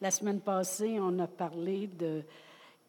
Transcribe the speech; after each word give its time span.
La 0.00 0.10
semaine 0.10 0.40
passée, 0.40 0.98
on 1.00 1.18
a 1.18 1.26
parlé 1.26 1.86
de 1.86 2.22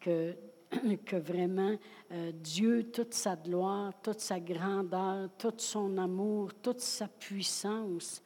que, 0.00 1.16
vraiment 1.16 1.76
euh, 2.12 2.32
Dieu, 2.32 2.90
toute 2.92 3.14
sa 3.14 3.36
gloire, 3.36 3.92
toute 4.02 4.20
sa 4.20 4.40
grandeur, 4.40 5.28
tout 5.38 5.54
son 5.58 5.98
amour, 5.98 6.54
toute 6.62 6.80
sa 6.80 7.08
puissance, 7.08 8.22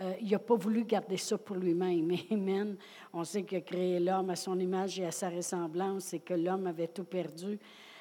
euh, 0.00 0.12
il 0.20 0.30
n'a 0.30 0.38
pas 0.38 0.56
voulu 0.56 0.84
garder 0.84 1.16
ça 1.16 1.38
pour 1.38 1.56
lui-même. 1.56 2.10
Amen. 2.30 2.76
On 3.12 3.24
sait 3.24 3.44
qu'il 3.44 3.58
a 3.58 3.60
créé 3.60 4.00
l'homme 4.00 4.30
à 4.30 4.36
son 4.36 4.58
image 4.58 4.98
et 4.98 5.06
à 5.06 5.12
sa 5.12 5.30
ressemblance 5.30 6.12
et 6.14 6.20
que 6.20 6.34
l'homme 6.34 6.66
avait 6.66 6.88
tout 6.88 7.04
perdu. 7.04 7.58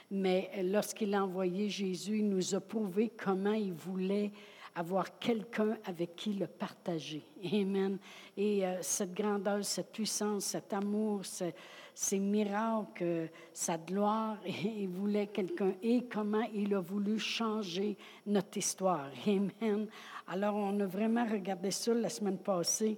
Mais 0.10 0.50
lorsqu'il 0.64 1.14
a 1.14 1.23
envoyé 1.23 1.70
Jésus, 1.70 2.20
il 2.20 2.30
nous 2.30 2.55
a 2.55 2.60
prouvé 2.60 3.12
comment 3.16 3.54
il 3.54 3.73
voulait 3.73 4.32
avoir 4.76 5.20
quelqu'un 5.20 5.78
avec 5.86 6.16
qui 6.16 6.34
le 6.34 6.48
partager. 6.48 7.24
Amen. 7.52 7.98
Et 8.36 8.66
euh, 8.66 8.78
cette 8.82 9.14
grandeur, 9.14 9.64
cette 9.64 9.92
puissance, 9.92 10.46
cet 10.46 10.74
amour, 10.74 11.21
ces 11.93 12.20
miracles, 12.20 13.30
sa 13.54 13.78
gloire, 13.78 14.38
il 14.46 14.89
voulait 14.89 15.28
quelqu'un. 15.28 15.74
Et 15.82 16.06
comment 16.06 16.47
il 16.54 16.74
a 16.74 16.80
voulu 16.80 17.20
changer 17.20 17.97
notre 18.25 18.57
histoire. 18.57 19.10
Amen. 19.28 19.88
Alors, 20.28 20.56
on 20.56 20.80
a 20.80 20.86
vraiment 20.86 21.25
regardé 21.25 21.71
ça 21.71 21.94
la 21.94 22.10
semaine 22.10 22.38
passée. 22.38 22.97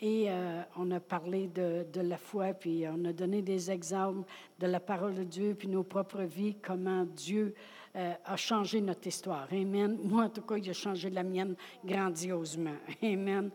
Et 0.00 0.30
euh, 0.30 0.62
on 0.76 0.92
a 0.92 1.00
parlé 1.00 1.48
de, 1.48 1.84
de, 1.92 2.00
la 2.00 2.18
foi, 2.18 2.54
puis 2.54 2.84
on 2.86 3.04
a 3.04 3.12
donné 3.12 3.42
des 3.42 3.68
exemples 3.68 4.30
de 4.60 4.68
la 4.68 4.78
parole 4.78 5.16
de 5.16 5.24
Dieu, 5.24 5.56
puis 5.58 5.66
nos 5.66 5.82
propres 5.82 6.22
vies, 6.22 6.54
comment 6.62 7.04
Dieu 7.04 7.52
euh, 7.98 8.14
a 8.24 8.36
changé 8.36 8.80
notre 8.80 9.08
histoire. 9.08 9.48
Amen. 9.50 9.98
Moi, 10.04 10.24
en 10.24 10.28
tout 10.28 10.42
cas, 10.42 10.56
il 10.56 10.70
a 10.70 10.72
changé 10.72 11.10
la 11.10 11.24
mienne 11.24 11.56
grandiosement. 11.84 12.76
Amen. 13.02 13.50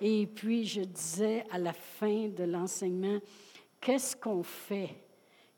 Et 0.00 0.24
puis, 0.28 0.64
je 0.64 0.82
disais 0.82 1.44
à 1.50 1.58
la 1.58 1.72
fin 1.72 2.28
de 2.28 2.44
l'enseignement, 2.44 3.18
qu'est-ce 3.80 4.14
qu'on 4.14 4.44
fait 4.44 4.94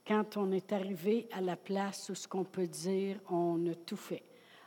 quand 0.07 0.39
on 0.39 0.53
est 0.53 0.73
arrivé 0.73 1.29
à 1.33 1.43
la 1.43 1.57
place 1.57 2.09
où 2.09 2.15
ce 2.15 2.27
qu'on 2.27 2.45
peut 2.45 2.67
dire, 2.67 3.19
on 3.29 3.71
a 3.71 3.75
tout 3.75 3.99
fait? 3.99 4.23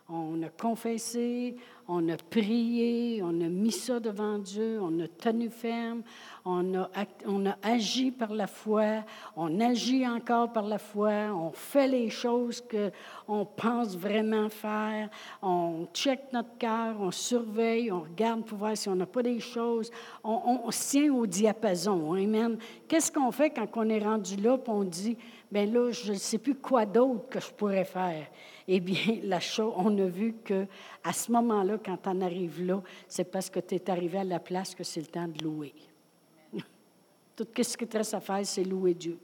On 0.08 0.44
a 0.44 0.50
confessé, 0.50 1.56
on 1.88 2.08
a 2.10 2.18
prié, 2.18 3.22
on 3.24 3.42
a 3.42 3.50
mis 3.50 3.72
ça 3.72 4.00
devant 4.00 4.38
Dieu, 4.38 4.80
on 4.82 5.00
a 5.00 5.08
tenu 5.08 5.50
ferme, 5.50 6.02
on 6.46 6.76
a, 6.76 6.90
agi 7.62 8.12
par 8.12 8.34
la 8.34 8.48
foi, 8.48 9.04
on 9.36 9.60
agit 9.60 10.08
encore 10.08 10.52
par 10.52 10.64
la 10.64 10.78
foi, 10.78 11.12
on 11.34 11.52
fait 11.52 11.88
les 11.88 12.10
choses 12.10 12.62
qu'on 12.62 13.46
pense 13.46 13.98
vraiment 13.98 14.50
faire, 14.50 15.10
on 15.42 15.88
check 15.94 16.22
notre 16.32 16.58
cœur, 16.58 16.96
on 17.00 17.12
surveille, 17.12 17.92
on 17.92 18.02
regarde 18.02 18.46
pour 18.46 18.58
voir 18.58 18.78
si 18.78 18.90
on 18.90 18.96
n'a 18.96 19.06
pas 19.06 19.24
des 19.24 19.40
choses, 19.40 19.92
on, 20.24 20.62
on, 20.66 20.72
se 20.72 20.92
tient 20.92 21.14
au 21.14 21.26
diapason. 21.26 22.14
Amen. 22.14 22.58
Qu'est-ce 22.88 23.12
qu'on 23.12 23.32
fait 23.32 23.50
quand 23.50 23.68
on 23.76 23.90
est 23.90 24.04
rendu 24.04 24.36
là 24.38 24.58
et 24.58 24.70
on 24.70 24.84
dit, 24.84 25.18
bien 25.52 25.66
là, 25.66 25.92
je 25.92 26.14
ne 26.14 26.18
sais 26.18 26.38
plus 26.38 26.56
quoi 26.56 26.86
d'autre 26.86 27.30
que 27.30 27.40
je 27.40 27.52
pourrais 27.52 27.86
faire? 27.86 28.28
Eh 28.68 28.80
bien, 28.80 29.20
la 29.24 29.40
chose, 29.40 29.74
on 29.78 29.98
a 29.98 30.06
vu 30.06 30.36
que 30.44 30.66
à 31.04 31.14
ce 31.14 31.32
moment-là, 31.32 31.73
quand 31.78 31.98
on 32.08 32.22
arrive 32.22 32.64
là, 32.64 32.82
c'est 33.08 33.24
parce 33.26 33.50
que 33.50 33.60
tu 33.60 33.76
es 33.76 33.90
arrivé 33.90 34.20
à 34.20 34.24
la 34.24 34.40
place 34.40 34.76
que 34.76 34.84
c'est 34.84 35.02
le 35.02 35.08
temps 35.08 35.28
de 35.28 35.44
louer. 35.44 35.74
Tout 37.36 37.48
ce 37.62 37.78
qui 37.78 37.88
te 37.88 37.98
reste 37.98 38.14
à 38.14 38.20
faire, 38.20 38.46
c'est 38.46 38.64
louer 38.64 38.94
Dieu. 38.94 39.18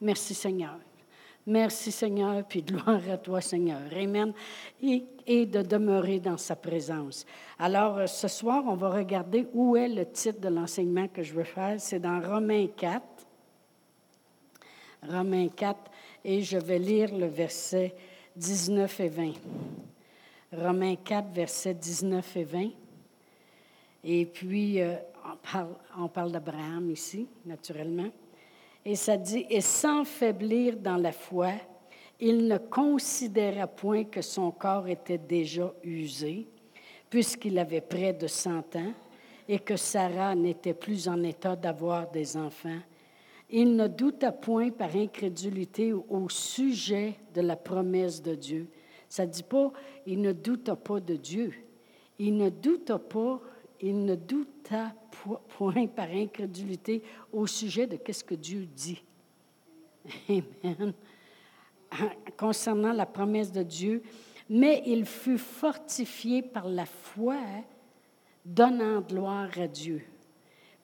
Merci 0.00 0.34
Seigneur. 0.34 0.78
Merci 1.46 1.90
Seigneur, 1.90 2.44
puis 2.44 2.62
gloire 2.62 3.00
à 3.10 3.16
toi 3.16 3.40
Seigneur. 3.40 3.80
Amen. 3.96 4.32
Et, 4.82 5.04
et, 5.26 5.46
de 5.46 5.62
demeurer 5.62 6.20
dans 6.20 6.36
sa 6.36 6.54
présence. 6.54 7.24
Alors, 7.58 7.98
euh, 7.98 8.06
ce 8.06 8.28
soir, 8.28 8.62
on 8.66 8.74
va 8.74 8.90
regarder 8.90 9.46
où 9.54 9.74
est 9.74 9.88
le 9.88 10.04
titre 10.06 10.40
de 10.40 10.48
l'enseignement 10.48 11.08
que 11.08 11.22
je 11.22 11.32
veux 11.32 11.44
faire. 11.44 11.80
C'est 11.80 11.98
dans 11.98 12.20
Romains 12.20 12.66
4. 12.76 13.02
Romains 15.08 15.48
4, 15.48 15.90
et 16.24 16.42
je 16.42 16.58
vais 16.58 16.78
lire 16.78 17.14
le 17.14 17.26
verset 17.26 17.94
19 18.36 19.00
et 19.00 19.08
20. 19.08 19.32
Romains 20.52 20.96
4, 20.96 21.32
versets 21.32 21.74
19 21.74 22.36
et 22.36 22.44
20. 22.44 22.68
Et 24.02 24.26
puis, 24.26 24.80
euh, 24.80 24.96
on 25.24 25.36
parle, 25.36 25.76
on 25.98 26.08
parle 26.08 26.32
d'Abraham 26.32 26.90
ici, 26.90 27.28
naturellement. 27.44 28.10
Et 28.84 28.96
ça 28.96 29.16
dit, 29.16 29.46
et 29.48 29.60
sans 29.60 30.04
faiblir 30.04 30.76
dans 30.76 30.96
la 30.96 31.12
foi, 31.12 31.52
il 32.18 32.48
ne 32.48 32.58
considéra 32.58 33.66
point 33.66 34.04
que 34.04 34.22
son 34.22 34.50
corps 34.50 34.88
était 34.88 35.18
déjà 35.18 35.72
usé, 35.84 36.46
puisqu'il 37.08 37.58
avait 37.58 37.80
près 37.80 38.12
de 38.12 38.26
100 38.26 38.76
ans, 38.76 38.92
et 39.48 39.58
que 39.58 39.76
Sarah 39.76 40.34
n'était 40.34 40.74
plus 40.74 41.08
en 41.08 41.22
état 41.22 41.56
d'avoir 41.56 42.10
des 42.10 42.36
enfants. 42.36 42.78
Il 43.48 43.74
ne 43.74 43.88
douta 43.88 44.32
point 44.32 44.70
par 44.70 44.94
incrédulité 44.94 45.92
au 45.92 46.28
sujet 46.28 47.14
de 47.34 47.40
la 47.40 47.56
promesse 47.56 48.22
de 48.22 48.34
Dieu. 48.34 48.68
Ça 49.10 49.26
ne 49.26 49.30
dit 49.32 49.42
pas, 49.42 49.72
il 50.06 50.22
ne 50.22 50.32
douta 50.32 50.76
pas 50.76 51.00
de 51.00 51.16
Dieu. 51.16 51.52
Il 52.20 52.36
ne 52.36 52.48
douta 52.48 52.96
pas, 52.98 53.40
il 53.80 54.04
ne 54.04 54.14
douta 54.14 54.94
point 55.48 55.86
par 55.96 56.08
incrédulité 56.08 57.02
au 57.32 57.46
sujet 57.48 57.88
de 57.88 57.96
qu'est-ce 57.96 58.22
que 58.22 58.36
Dieu 58.36 58.66
dit. 58.66 59.02
Amen. 60.28 60.94
Concernant 62.38 62.92
la 62.92 63.04
promesse 63.04 63.50
de 63.50 63.64
Dieu, 63.64 64.00
mais 64.48 64.84
il 64.86 65.04
fut 65.04 65.38
fortifié 65.38 66.40
par 66.40 66.68
la 66.68 66.86
foi, 66.86 67.36
donnant 68.44 69.00
gloire 69.00 69.50
à 69.58 69.66
Dieu. 69.66 70.02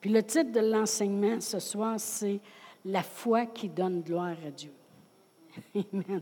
Puis 0.01 0.09
le 0.09 0.21
titre 0.21 0.51
de 0.51 0.59
l'enseignement 0.59 1.39
ce 1.39 1.59
soir, 1.59 1.97
c'est 1.97 2.41
La 2.83 3.03
foi 3.03 3.45
qui 3.45 3.69
donne 3.69 4.01
gloire 4.01 4.35
à 4.45 4.51
Dieu. 4.51 4.71
Amen. 5.75 6.21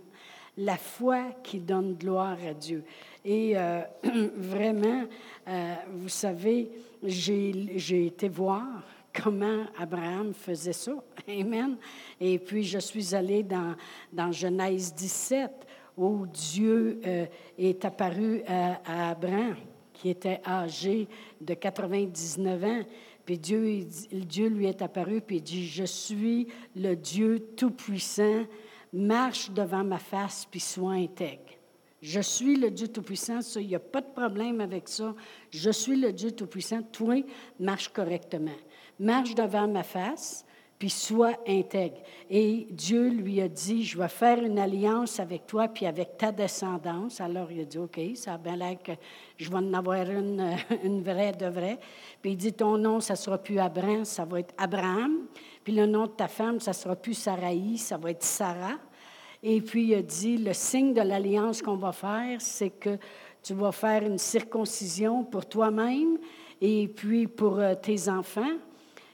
La 0.57 0.77
foi 0.77 1.31
qui 1.43 1.59
donne 1.59 1.95
gloire 1.95 2.37
à 2.47 2.53
Dieu. 2.53 2.83
Et 3.23 3.57
euh, 3.57 3.81
vraiment, 4.37 5.03
euh, 5.47 5.75
vous 5.93 6.09
savez, 6.09 6.71
j'ai 7.03 8.05
été 8.05 8.29
voir 8.29 8.83
comment 9.13 9.65
Abraham 9.77 10.33
faisait 10.33 10.73
ça. 10.73 10.93
Amen. 11.27 11.77
Et 12.19 12.39
puis, 12.39 12.63
je 12.63 12.79
suis 12.79 13.13
allée 13.15 13.43
dans, 13.43 13.75
dans 14.13 14.31
Genèse 14.31 14.93
17, 14.93 15.51
où 15.97 16.25
Dieu 16.27 16.99
euh, 17.05 17.25
est 17.57 17.83
apparu 17.85 18.41
à, 18.47 19.09
Abraham, 19.11 19.55
qui 19.93 20.09
était 20.09 20.41
âgé 20.45 21.07
de 21.39 21.53
99 21.53 22.63
ans. 22.63 22.81
Puis 23.25 23.39
Dieu, 23.39 23.85
Dieu 24.11 24.49
lui 24.49 24.67
est 24.67 24.81
apparu, 24.81 25.19
puis 25.19 25.37
il 25.37 25.41
dit, 25.41 25.65
je 25.65 25.83
suis 25.83 26.47
le 26.75 26.95
Dieu 26.95 27.39
Tout-Puissant, 27.57 28.45
marche 28.95 29.51
devant 29.51 29.83
ma 29.83 29.99
face, 29.99 30.47
puis 30.49 30.59
sois 30.59 30.93
intègre. 30.93 31.41
Je 32.01 32.21
suis 32.21 32.55
le 32.55 32.71
Dieu 32.71 32.87
Tout-Puissant, 32.87 33.41
ça, 33.41 33.59
il 33.59 33.67
n'y 33.67 33.75
a 33.75 33.79
pas 33.79 34.01
de 34.01 34.11
problème 34.13 34.61
avec 34.61 34.87
ça. 34.87 35.13
Je 35.49 35.69
suis 35.69 35.99
le 35.99 36.13
Dieu 36.13 36.31
Tout-Puissant, 36.31 36.81
toi, 36.83 37.23
marche 37.59 37.89
correctement. 37.89 38.55
Marche 38.99 39.35
devant 39.35 39.67
ma 39.67 39.83
face, 39.83 40.45
puis 40.77 40.89
sois 40.89 41.33
intègre. 41.47 41.97
Et 42.29 42.67
Dieu 42.69 43.09
lui 43.09 43.41
a 43.41 43.47
dit, 43.47 43.83
je 43.83 43.97
vais 43.97 44.07
faire 44.07 44.43
une 44.43 44.59
alliance 44.59 45.19
avec 45.19 45.47
toi, 45.47 45.67
puis 45.67 45.85
avec 45.85 46.17
ta 46.17 46.31
descendance. 46.31 47.19
Alors 47.21 47.51
il 47.51 47.61
a 47.61 47.65
dit, 47.65 47.77
OK, 47.77 47.99
ça 48.15 48.33
a 48.33 48.37
bien 48.37 48.55
l'air 48.55 48.77
que 48.83 48.91
je 49.37 49.49
vais 49.49 49.57
en 49.57 49.73
avoir 49.73 50.09
une, 50.09 50.53
vraie 51.01 51.31
de 51.31 51.47
vraie. 51.47 51.79
Puis 52.21 52.31
il 52.31 52.37
dit, 52.37 52.53
ton 52.53 52.77
nom, 52.77 52.99
ça 52.99 53.13
ne 53.13 53.17
sera 53.17 53.37
plus 53.37 53.57
Abraham, 53.57 54.05
ça 54.05 54.25
va 54.25 54.41
être 54.41 54.53
Abraham. 54.57 55.27
Puis 55.63 55.73
le 55.73 55.85
nom 55.85 56.03
de 56.03 56.11
ta 56.11 56.27
femme, 56.27 56.59
ça 56.59 56.71
ne 56.71 56.75
sera 56.75 56.95
plus 56.95 57.13
Saraï, 57.13 57.77
ça 57.77 57.97
va 57.97 58.11
être 58.11 58.23
Sarah. 58.23 58.77
Et 59.45 59.61
puis 59.61 59.85
il 59.85 59.95
a 59.95 60.01
dit, 60.01 60.37
le 60.37 60.53
signe 60.53 60.93
de 60.93 61.01
l'alliance 61.01 61.61
qu'on 61.61 61.77
va 61.77 61.93
faire, 61.93 62.41
c'est 62.41 62.71
que 62.71 62.97
tu 63.41 63.53
vas 63.53 63.71
faire 63.71 64.03
une 64.03 64.17
circoncision 64.17 65.23
pour 65.23 65.45
toi-même 65.45 66.17
et 66.59 66.87
puis 66.87 67.27
pour 67.27 67.59
euh, 67.59 67.75
tes 67.75 68.09
enfants 68.09 68.57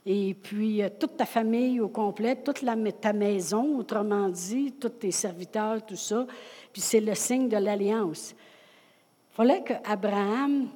et 0.06 0.34
puis, 0.34 0.82
euh, 0.82 0.90
toute 1.00 1.18
ta 1.18 1.26
famille 1.26 1.80
au 1.80 1.90
complet, 1.90 2.36
toute 2.36 2.64
la, 2.64 2.76
ta 2.92 3.14
maison, 3.14 3.78
autrement 3.78 4.30
dit, 4.30 4.74
tous 4.80 4.90
tes 4.90 5.12
serviteurs, 5.12 5.86
tout 5.86 5.96
ça. 5.96 6.26
Puis 6.74 6.82
c'est 6.82 7.02
le 7.02 7.14
signe 7.14 7.48
de 7.48 7.58
l'alliance. 7.58 8.34
Il 9.32 9.36
fallait 9.36 9.64
qu'Abraham, 9.64 10.70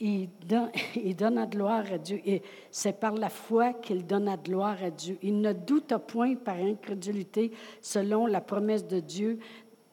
il 0.00 0.28
donne, 0.46 0.70
il 0.96 1.14
donne 1.16 1.36
la 1.36 1.46
gloire 1.46 1.84
à 1.92 1.98
Dieu. 1.98 2.20
Et 2.24 2.42
c'est 2.70 2.98
par 2.98 3.14
la 3.14 3.28
foi 3.28 3.72
qu'il 3.74 4.06
donne 4.06 4.26
la 4.26 4.36
gloire 4.36 4.82
à 4.82 4.90
Dieu. 4.90 5.18
Il 5.22 5.40
ne 5.40 5.52
doute 5.52 5.94
point 6.06 6.34
par 6.34 6.56
incrédulité, 6.56 7.52
selon 7.80 8.26
la 8.26 8.40
promesse 8.40 8.86
de 8.86 9.00
Dieu, 9.00 9.38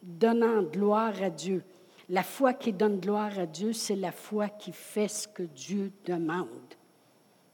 donnant 0.01 0.63
gloire 0.63 1.21
à 1.21 1.30
Dieu. 1.30 1.63
La 2.09 2.24
foi 2.24 2.53
qui 2.53 2.74
donne 2.74 3.00
gloire 3.00 3.39
à 3.39 3.45
Dieu, 3.45 3.71
c'est 3.74 3.95
la 3.95 4.12
foi 4.12 4.50
qui 4.50 4.74
fait 4.74 5.07
ce 5.07 5.27
que 5.27 5.44
Dieu 5.44 5.92
demande. 6.06 6.48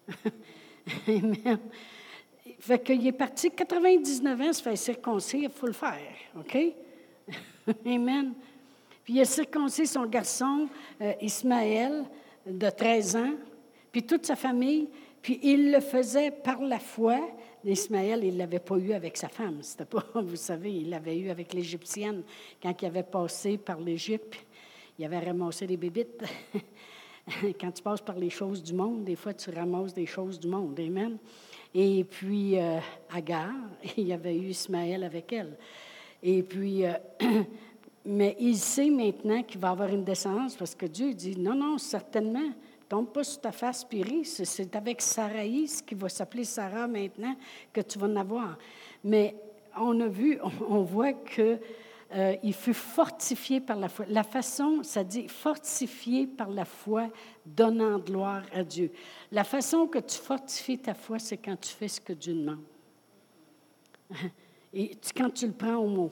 Amen. 1.08 1.60
Fait 2.60 2.80
qu'il 2.80 3.06
est 3.06 3.12
parti 3.12 3.52
99 3.52 4.42
ans, 4.42 4.54
se 4.54 4.64
fait 4.64 4.76
circoncire, 4.76 5.44
il 5.44 5.50
faut 5.50 5.68
le 5.68 5.74
faire. 5.74 6.00
OK? 6.40 6.58
Amen. 7.86 8.34
Puis 9.04 9.14
il 9.14 9.22
a 9.22 9.26
circoncis 9.26 9.86
son 9.86 10.06
garçon, 10.06 10.68
euh, 11.02 11.14
Ismaël, 11.22 12.06
de 12.48 12.70
13 12.70 13.16
ans, 13.16 13.34
puis 13.92 14.04
toute 14.04 14.26
sa 14.26 14.36
famille. 14.36 14.90
Puis 15.22 15.40
il 15.44 15.72
le 15.72 15.80
faisait 15.80 16.32
par 16.32 16.62
la 16.62 16.80
foi. 16.80 17.20
Ismaël, 17.66 18.24
il 18.24 18.34
ne 18.34 18.40
l'avait 18.40 18.60
pas 18.60 18.78
eu 18.78 18.94
avec 18.94 19.18
sa 19.18 19.28
femme. 19.28 19.58
C'était 19.62 19.86
pas, 19.86 20.06
vous 20.16 20.36
savez, 20.36 20.74
il 20.74 20.90
l'avait 20.90 21.18
eu 21.18 21.30
avec 21.30 21.54
l'Égyptienne 21.54 22.24
quand 22.62 22.82
il 22.82 22.86
avait 22.86 23.04
passé 23.04 23.58
par 23.58 23.80
l'Égypte. 23.80 24.36
Il 24.98 25.06
avait 25.06 25.20
ramassé 25.20 25.68
des 25.68 25.78
bébites. 25.78 26.24
quand 27.60 27.72
tu 27.72 27.84
passes 27.84 28.02
par 28.02 28.18
les 28.18 28.30
choses 28.30 28.64
du 28.64 28.74
monde, 28.74 29.04
des 29.04 29.16
fois, 29.16 29.34
tu 29.34 29.50
ramasses 29.50 29.94
des 29.94 30.06
choses 30.06 30.40
du 30.40 30.48
monde. 30.48 30.80
Amen. 30.80 31.18
Et 31.74 32.04
puis, 32.06 32.58
euh, 32.58 32.80
Agar, 33.14 33.52
il 33.98 34.08
y 34.08 34.14
avait 34.14 34.36
eu 34.36 34.48
Ismaël 34.48 35.04
avec 35.04 35.34
elle. 35.34 35.58
Et 36.24 36.42
puis, 36.44 36.86
euh, 36.86 36.94
mais 38.10 38.38
il 38.40 38.58
sait 38.58 38.90
maintenant 38.90 39.44
qu'il 39.44 39.60
va 39.60 39.72
avoir 39.72 39.90
une 39.90 40.06
descendance 40.06 40.56
parce 40.56 40.74
que 40.74 40.86
Dieu 40.86 41.14
dit 41.14 41.38
non, 41.38 41.56
non, 41.56 41.78
certainement, 41.78 42.52
tombe 42.88 43.10
pas 43.10 43.26
sur 43.26 43.42
ta 43.42 43.52
face 43.52 43.84
pire. 43.84 44.08
C'est 44.24 44.74
avec 44.78 45.02
Saraïs 45.02 45.82
qui 45.82 45.94
va 45.94 46.08
s'appeler 46.08 46.46
Sarah 46.46 46.88
maintenant 46.88 47.36
que 47.74 47.82
tu 47.82 48.00
vas 48.00 48.08
en 48.08 48.16
avoir. 48.16 48.58
Mais 49.04 49.36
on 49.78 50.00
a 50.00 50.08
vu, 50.08 50.40
on 50.70 50.84
voit 50.84 51.12
que 51.12 51.60
euh, 52.16 52.36
il 52.44 52.54
fut 52.54 52.74
fortifié 52.74 53.60
par 53.60 53.76
la 53.76 53.90
foi. 53.90 54.06
La 54.08 54.24
façon, 54.24 54.84
ça 54.84 55.04
dit 55.04 55.28
fortifié 55.28 56.28
par 56.28 56.50
la 56.50 56.64
foi, 56.64 57.10
donnant 57.46 58.00
gloire 58.00 58.44
à 58.54 58.64
Dieu. 58.64 58.90
La 59.34 59.44
façon 59.44 59.86
que 59.86 60.00
tu 60.00 60.18
fortifies 60.18 60.78
ta 60.78 60.94
foi, 60.94 61.20
c'est 61.20 61.36
quand 61.36 61.60
tu 61.60 61.74
fais 61.74 61.90
ce 61.90 62.00
que 62.00 62.14
Dieu 62.14 62.34
demande. 62.34 62.64
Et 64.74 64.92
quand 65.16 65.30
tu 65.30 65.48
le 65.48 65.54
prends 65.54 65.76
au 65.76 65.88
mot. 65.88 66.12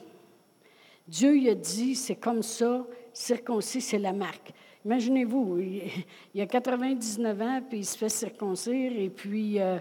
Dieu 1.08 1.36
il 1.36 1.48
a 1.48 1.54
dit, 1.54 1.94
c'est 1.94 2.16
comme 2.16 2.42
ça, 2.42 2.86
circoncis, 3.12 3.80
c'est 3.80 3.98
la 3.98 4.12
marque. 4.12 4.52
Imaginez-vous, 4.84 5.58
il, 5.58 6.40
a 6.40 6.46
99 6.46 7.42
ans, 7.42 7.60
puis 7.68 7.78
il 7.78 7.84
se 7.84 7.96
fait 7.98 8.08
circoncire, 8.08 8.92
et 8.96 9.10
puis 9.10 9.60
euh, 9.60 9.78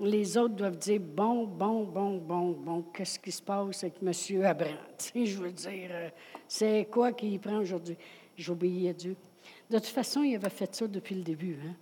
les 0.00 0.36
autres 0.36 0.54
doivent 0.54 0.78
dire 0.78 1.00
bon, 1.00 1.46
bon, 1.46 1.84
bon, 1.84 2.18
bon, 2.18 2.50
bon, 2.52 2.82
qu'est-ce 2.94 3.18
qui 3.18 3.32
se 3.32 3.42
passe 3.42 3.84
avec 3.84 3.96
M. 4.02 4.44
Abraham? 4.44 4.76
je 5.14 5.38
veux 5.38 5.52
dire, 5.52 5.90
euh, 5.90 6.08
c'est 6.46 6.88
quoi 6.90 7.12
qu'il 7.12 7.38
prend 7.40 7.58
aujourd'hui? 7.58 7.96
J'obéis 8.36 8.88
à 8.88 8.92
Dieu. 8.92 9.16
De 9.70 9.78
toute 9.78 9.86
façon, 9.86 10.22
il 10.22 10.34
avait 10.34 10.50
fait 10.50 10.74
ça 10.74 10.86
depuis 10.86 11.14
le 11.14 11.22
début. 11.22 11.58
Hein? 11.64 11.74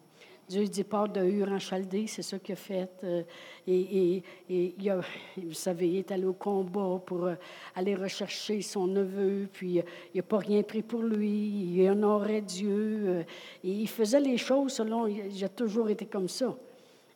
Dieu 0.48 0.64
dit 0.68 0.84
part 0.84 1.08
de 1.08 1.24
Hur 1.24 1.50
en 1.50 1.58
Chaldée, 1.58 2.06
c'est 2.06 2.22
ça 2.22 2.38
qu'il 2.38 2.52
a 2.52 2.56
fait. 2.56 2.88
Euh, 3.02 3.22
et, 3.66 4.22
il 4.48 4.90
a, 4.90 5.00
vous 5.36 5.52
savez, 5.52 5.88
il 5.88 5.96
est 5.96 6.12
allé 6.12 6.24
au 6.24 6.34
combat 6.34 7.00
pour 7.04 7.24
euh, 7.24 7.34
aller 7.74 7.96
rechercher 7.96 8.62
son 8.62 8.86
neveu, 8.86 9.48
puis 9.52 9.82
il 10.14 10.16
n'a 10.16 10.22
pas 10.22 10.38
rien 10.38 10.62
pris 10.62 10.82
pour 10.82 11.02
lui, 11.02 11.28
il 11.28 11.88
honorait 11.88 12.42
Dieu. 12.42 13.24
et 13.64 13.70
il 13.70 13.88
faisait 13.88 14.20
les 14.20 14.38
choses 14.38 14.74
selon, 14.74 15.06
a 15.06 15.48
toujours 15.48 15.90
été 15.90 16.06
comme 16.06 16.28
ça. 16.28 16.56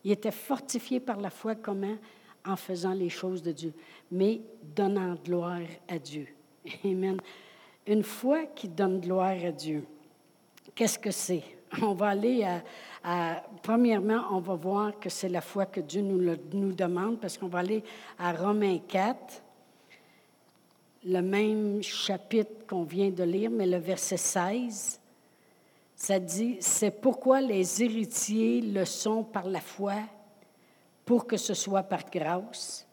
Il 0.03 0.11
était 0.11 0.33
fortifié 0.33 0.99
par 0.99 1.21
la 1.21 1.31
foi 1.31 1.55
comment? 1.55 1.97
En 2.44 2.56
faisant 2.56 2.94
les 2.94 3.11
choses 3.11 3.43
de 3.43 3.53
Dieu, 3.53 3.75
mais 4.11 4.41
donnant 4.75 5.15
gloire 5.15 5.61
à 5.87 5.99
Dieu. 5.99 6.26
Amen. 6.85 7.19
Une 7.87 8.03
foi 8.03 8.47
qui 8.47 8.67
donne 8.67 9.00
gloire 9.00 9.37
à 9.44 9.53
Dieu, 9.53 9.85
qu'est-ce 10.75 10.99
que 10.99 11.11
c'est? 11.11 11.60
On 11.82 11.94
va 11.94 12.08
aller 12.08 12.44
à, 12.44 13.43
Premièrement, 13.62 14.25
on 14.31 14.40
va 14.40 14.55
voir 14.55 14.99
que 14.99 15.08
c'est 15.08 15.28
la 15.28 15.40
foi 15.40 15.67
que 15.67 15.81
Dieu 15.81 16.02
nous, 16.02 16.37
nous 16.52 16.72
demande, 16.72 17.19
parce 17.19 17.38
qu'on 17.38 17.49
va 17.49 17.61
aller 17.61 17.82
à 18.19 18.32
Romains 18.32 18.78
4, 18.87 19.43
le 21.05 21.20
même 21.20 21.82
chapitre 21.82 22.67
qu'on 22.69 22.82
vient 22.82 23.11
de 23.11 23.25
lire, 23.25 23.50
mais 23.50 23.67
le 23.67 23.78
verset 23.78 24.19
16. 24.19 25.00
Ça 25.94 26.19
dit, 26.19 26.58
c'est 26.61 26.90
pourquoi 26.90 27.40
les 27.40 27.82
héritiers 27.82 28.61
le 28.61 28.84
sont 28.84 29.23
par 29.23 29.46
la 29.46 29.61
foi, 29.61 29.94
pour 31.05 31.26
que 31.26 31.37
ce 31.37 31.55
soit 31.55 31.82
par 31.82 32.11
grâce, 32.11 32.87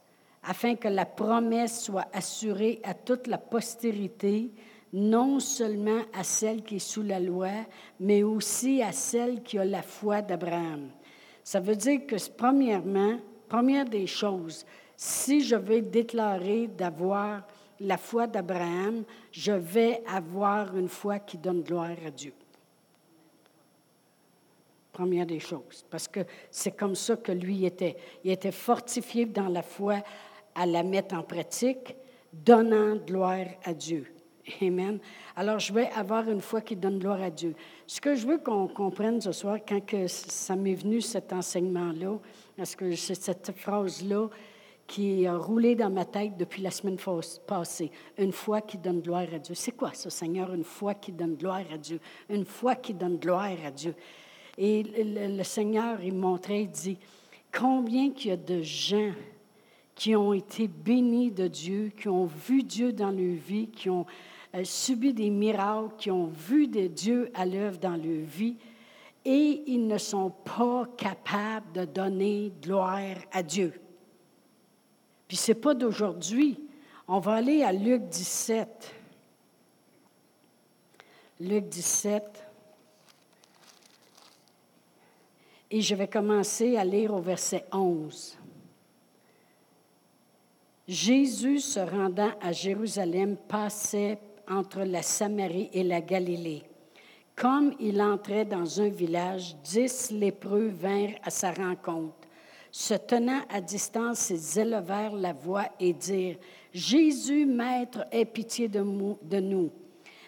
afin 0.43 0.75
que 0.75 0.87
la 0.87 1.05
promesse 1.05 1.83
soit 1.83 2.07
assurée 2.13 2.79
à 2.83 2.93
toute 2.93 3.27
la 3.27 3.37
postérité, 3.37 4.51
non 4.97 5.39
seulement 5.39 6.01
à 6.11 6.23
celle 6.23 6.63
qui 6.63 6.77
est 6.77 6.79
sous 6.79 7.03
la 7.03 7.19
loi, 7.19 7.51
mais 7.99 8.23
aussi 8.23 8.81
à 8.81 8.91
celle 8.91 9.43
qui 9.43 9.59
a 9.59 9.63
la 9.63 9.83
foi 9.83 10.23
d'Abraham. 10.23 10.89
Ça 11.43 11.59
veut 11.59 11.75
dire 11.75 12.07
que, 12.07 12.15
premièrement, 12.35 13.19
première 13.47 13.85
des 13.85 14.07
choses, 14.07 14.65
si 14.95 15.41
je 15.41 15.55
vais 15.55 15.81
déclarer 15.81 16.67
d'avoir 16.67 17.43
la 17.79 17.97
foi 17.97 18.25
d'Abraham, 18.25 19.03
je 19.31 19.51
vais 19.51 20.01
avoir 20.11 20.75
une 20.75 20.89
foi 20.89 21.19
qui 21.19 21.37
donne 21.37 21.61
gloire 21.61 21.97
à 22.03 22.09
Dieu 22.09 22.33
première 24.93 25.27
des 25.27 25.39
choses, 25.39 25.85
parce 25.91 26.07
que 26.07 26.21
c'est 26.49 26.71
comme 26.71 26.95
ça 26.95 27.15
que 27.17 27.31
lui 27.31 27.65
était. 27.65 27.95
Il 28.23 28.31
était 28.31 28.51
fortifié 28.51 29.27
dans 29.27 29.47
la 29.47 29.61
foi 29.61 30.01
à 30.55 30.65
la 30.65 30.81
mettre 30.81 31.13
en 31.13 31.21
pratique, 31.21 31.95
donnant 32.33 32.95
gloire 32.95 33.45
à 33.63 33.75
Dieu. 33.75 34.16
Amen. 34.61 34.99
Alors, 35.35 35.59
je 35.59 35.73
vais 35.73 35.89
avoir 35.89 36.29
une 36.29 36.41
foi 36.41 36.61
qui 36.61 36.75
donne 36.75 36.99
gloire 36.99 37.21
à 37.21 37.29
Dieu. 37.29 37.53
Ce 37.85 37.99
que 37.99 38.15
je 38.15 38.25
veux 38.25 38.37
qu'on 38.37 38.67
comprenne 38.67 39.19
ce 39.19 39.31
soir, 39.31 39.57
quand 39.67 39.85
que 39.85 40.07
ça 40.07 40.55
m'est 40.55 40.73
venu 40.73 41.01
cet 41.01 41.33
enseignement-là, 41.33 42.17
parce 42.55 42.75
que 42.75 42.95
c'est 42.95 43.15
cette 43.15 43.51
phrase-là 43.55 44.29
qui 44.87 45.27
a 45.27 45.35
roulé 45.35 45.75
dans 45.75 45.89
ma 45.89 46.05
tête 46.05 46.37
depuis 46.37 46.61
la 46.61 46.71
semaine 46.71 46.97
passée. 47.45 47.91
Une 48.17 48.31
foi 48.31 48.61
qui 48.61 48.77
donne 48.77 49.01
gloire 49.01 49.27
à 49.33 49.39
Dieu. 49.39 49.53
C'est 49.53 49.73
quoi 49.73 49.93
ça, 49.93 50.09
Seigneur? 50.09 50.53
Une 50.53 50.63
foi 50.63 50.93
qui 50.93 51.11
donne 51.11 51.35
gloire 51.35 51.65
à 51.73 51.77
Dieu. 51.77 51.99
Une 52.29 52.45
foi 52.45 52.75
qui 52.75 52.93
donne 52.93 53.17
gloire 53.17 53.57
à 53.65 53.71
Dieu. 53.71 53.93
Et 54.57 54.83
le, 54.83 55.43
Seigneur, 55.43 56.01
il 56.01 56.15
montrait, 56.15 56.63
il 56.63 56.69
dit, 56.69 56.97
combien 57.53 58.11
qu'il 58.11 58.29
y 58.29 58.33
a 58.33 58.37
de 58.37 58.61
gens 58.61 59.11
qui 59.93 60.15
ont 60.15 60.31
été 60.31 60.67
bénis 60.67 61.31
de 61.31 61.47
Dieu, 61.47 61.91
qui 61.99 62.07
ont 62.07 62.25
vu 62.25 62.63
Dieu 62.63 62.93
dans 62.93 63.11
leur 63.11 63.35
vie, 63.35 63.67
qui 63.67 63.89
ont 63.89 64.05
subi 64.63 65.13
des 65.13 65.29
miracles, 65.29 65.95
qui 65.97 66.11
ont 66.11 66.27
vu 66.27 66.67
de 66.67 66.87
Dieu 66.87 67.31
à 67.33 67.45
l'œuvre 67.45 67.77
dans 67.77 67.95
leur 67.95 68.25
vie, 68.25 68.55
et 69.25 69.63
ils 69.67 69.87
ne 69.87 69.97
sont 69.97 70.29
pas 70.29 70.87
capables 70.97 71.71
de 71.73 71.85
donner 71.85 72.53
gloire 72.61 73.17
à 73.31 73.43
Dieu. 73.43 73.73
Puis 75.27 75.37
ce 75.37 75.51
n'est 75.51 75.59
pas 75.59 75.73
d'aujourd'hui. 75.73 76.59
On 77.07 77.19
va 77.19 77.33
aller 77.33 77.63
à 77.63 77.73
Luc 77.73 78.03
17. 78.03 78.93
Luc 81.41 81.67
17. 81.67 82.23
Et 85.69 85.81
je 85.81 85.95
vais 85.95 86.07
commencer 86.07 86.77
à 86.77 86.85
lire 86.85 87.13
au 87.13 87.19
verset 87.19 87.65
11. 87.73 88.37
Jésus, 90.87 91.59
se 91.59 91.81
rendant 91.81 92.31
à 92.41 92.53
Jérusalem, 92.53 93.35
passait 93.35 94.17
entre 94.49 94.81
la 94.83 95.01
Samarie 95.01 95.69
et 95.73 95.83
la 95.83 96.01
Galilée. 96.01 96.63
Comme 97.35 97.73
il 97.79 98.01
entrait 98.01 98.45
dans 98.45 98.81
un 98.81 98.89
village, 98.89 99.55
dix 99.63 100.11
lépreux 100.11 100.67
vinrent 100.67 101.19
à 101.23 101.29
sa 101.29 101.51
rencontre. 101.51 102.27
Se 102.71 102.95
tenant 102.95 103.41
à 103.49 103.61
distance, 103.61 104.29
ils 104.29 104.59
élevèrent 104.59 105.15
la 105.15 105.33
voix 105.33 105.65
et 105.79 105.93
dirent, 105.93 106.37
Jésus, 106.73 107.45
Maître, 107.45 108.05
aie 108.11 108.25
pitié 108.25 108.67
de 108.67 108.81
nous. 108.81 109.71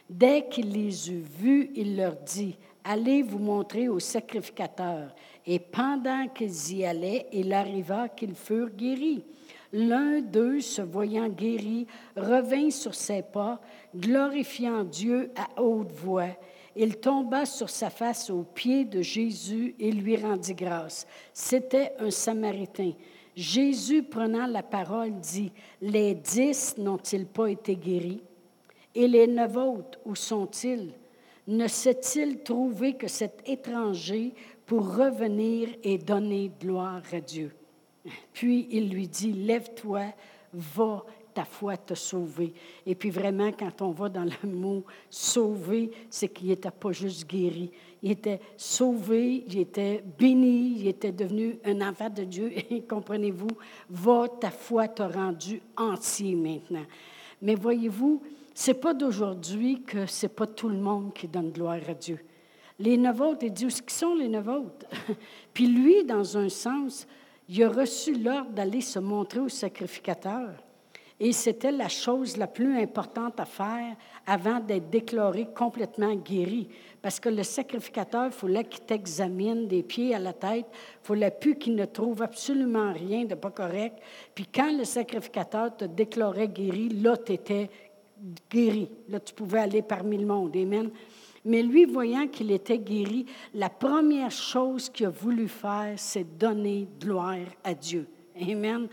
Dès 0.10 0.48
qu'il 0.50 0.72
les 0.72 1.12
eut 1.12 1.24
vus, 1.40 1.72
il 1.76 1.98
leur 1.98 2.16
dit, 2.16 2.58
Allez 2.84 3.22
vous 3.22 3.40
montrer 3.40 3.90
au 3.90 4.00
sacrificateur. 4.00 5.14
Et 5.46 5.60
pendant 5.60 6.28
qu'ils 6.30 6.78
y 6.78 6.86
allaient, 6.86 7.28
il 7.32 7.54
arriva 7.54 8.10
qu'ils 8.10 8.36
furent 8.36 8.70
guéris. 8.70 9.24
L'un 9.72 10.22
d'eux, 10.22 10.62
se 10.62 10.82
voyant 10.82 11.30
guéri, 11.30 11.86
revint 12.16 12.70
sur 12.70 12.96
ses 12.96 13.22
pas, 13.22 13.62
glorifiant 13.96 14.84
Dieu 14.84 15.32
à 15.36 15.62
haute 15.62 15.92
voix. 15.92 16.30
Il 16.76 16.98
tomba 16.98 17.46
sur 17.46 17.70
sa 17.70 17.90
face 17.90 18.30
aux 18.30 18.44
pieds 18.44 18.86
de 18.86 19.02
Jésus 19.02 19.76
et 19.80 19.92
lui 19.92 20.16
rendit 20.18 20.56
grâce. 20.56 21.06
C'était 21.34 21.94
un 22.00 22.12
Samaritain. 22.12 22.94
Jésus, 23.36 24.04
prenant 24.04 24.48
la 24.48 24.64
parole, 24.64 25.20
dit, 25.20 25.52
Les 25.82 26.16
dix 26.16 26.76
n'ont-ils 26.78 27.26
pas 27.26 27.48
été 27.48 27.76
guéris? 27.76 28.24
Et 28.96 29.08
les 29.08 29.28
neuf 29.28 29.56
autres, 29.56 30.00
où 30.06 30.16
sont-ils? 30.16 30.94
ne 31.50 31.68
s'est-il 31.68 32.44
trouvé 32.44 32.94
que 32.94 33.08
cet 33.08 33.42
étranger 33.50 34.34
pour 34.68 34.96
revenir 34.96 35.70
et 35.84 35.98
donner 35.98 36.52
gloire 36.62 37.02
à 37.12 37.20
Dieu? 37.20 37.52
Puis 38.34 38.68
il 38.72 38.90
lui 38.90 39.08
dit, 39.08 39.34
lève-toi, 39.34 40.14
va, 40.54 41.06
ta 41.34 41.46
foi 41.46 41.78
t'a 41.78 41.96
sauvé. 41.96 42.54
Et 42.86 42.96
puis 42.96 43.10
vraiment, 43.10 43.52
quand 43.52 43.82
on 43.82 43.92
va 43.92 44.10
dans 44.10 44.26
le 44.26 44.50
mot 44.50 44.84
sauvé, 45.10 45.92
c'est 46.10 46.30
qu'il 46.30 46.48
n'était 46.48 46.72
pas 46.72 46.92
juste 46.92 47.30
guéri. 47.30 47.72
Il 48.02 48.12
était 48.12 48.40
sauvé, 48.58 49.44
il 49.48 49.60
était 49.60 50.04
béni, 50.18 50.80
il 50.80 50.88
était 50.88 51.12
devenu 51.12 51.58
un 51.66 51.82
enfant 51.88 52.10
de 52.10 52.24
Dieu. 52.24 52.52
Et 52.72 52.82
comprenez-vous, 52.90 53.50
va, 53.90 54.28
ta 54.28 54.52
foi 54.52 54.88
t'a 54.88 55.08
rendu 55.08 55.62
entier 55.78 56.36
maintenant. 56.36 56.86
Mais 57.42 57.56
voyez-vous, 57.56 58.22
c'est 58.54 58.74
pas 58.74 58.94
d'aujourd'hui 58.94 59.84
que 59.84 60.06
c'est 60.06 60.36
pas 60.36 60.48
tout 60.48 60.70
le 60.70 60.78
monde 60.78 61.14
qui 61.14 61.28
donne 61.28 61.52
gloire 61.52 61.80
à 61.88 61.94
Dieu. 61.94 62.20
Les 62.80 62.98
Navautes, 62.98 63.44
il 63.44 63.52
dit, 63.52 63.66
où 63.66 63.70
sont 63.88 64.16
les 64.16 64.30
Navautes? 64.30 64.86
Puis 65.54 65.68
lui, 65.68 66.06
dans 66.06 66.38
un 66.38 66.48
sens, 66.48 67.06
il 67.50 67.64
a 67.64 67.70
reçu 67.70 68.14
l'ordre 68.14 68.52
d'aller 68.52 68.82
se 68.82 69.00
montrer 69.00 69.40
au 69.40 69.50
sacrificateur. 69.50 70.52
Et 71.20 71.34
c'était 71.34 71.72
la 71.72 71.90
chose 71.90 72.38
la 72.38 72.48
plus 72.48 72.80
importante 72.80 73.40
à 73.40 73.46
faire 73.46 73.98
avant 74.26 74.60
d'être 74.60 74.90
déclaré 74.90 75.48
complètement 75.54 76.16
guéri. 76.16 76.70
Parce 77.02 77.20
que 77.20 77.28
le 77.28 77.44
sacrificateur, 77.44 78.28
il 78.28 78.32
fallait 78.32 78.64
qu'il 78.64 78.82
t'examine 78.82 79.68
des 79.68 79.84
pieds 79.84 80.16
à 80.16 80.20
la 80.20 80.32
tête. 80.32 80.68
Il 80.72 81.08
fallait 81.08 81.32
plus 81.32 81.58
qu'il 81.58 81.76
ne 81.76 81.86
trouve 81.86 82.22
absolument 82.22 82.94
rien 82.94 83.26
de 83.26 83.36
pas 83.36 83.52
correct. 83.52 83.98
Puis 84.34 84.46
quand 84.46 84.78
le 84.78 84.86
sacrificateur 84.86 85.76
te 85.76 85.86
déclarait 85.86 86.48
guéri, 86.48 86.88
là, 86.88 87.18
tu 87.18 87.34
étais 87.34 87.70
guéri. 88.50 88.90
Là, 89.10 89.20
tu 89.20 89.34
pouvais 89.34 89.60
aller 89.60 89.82
parmi 89.82 90.18
le 90.18 90.26
monde. 90.26 90.56
Amen. 90.56 90.90
Mais 91.46 91.64
lui, 91.64 91.86
voyant 91.86 92.28
qu'il 92.28 92.52
était 92.52 92.80
guéri, 92.80 93.26
la 93.54 93.70
première 93.70 94.32
chose 94.32 94.90
qu'il 94.90 95.06
a 95.06 95.10
voulu 95.10 95.48
faire, 95.48 95.94
c'est 95.98 96.38
donner 96.38 96.88
gloire 97.00 97.48
à 97.64 97.74
Dieu. 97.74 98.08
Amen. 98.42 98.88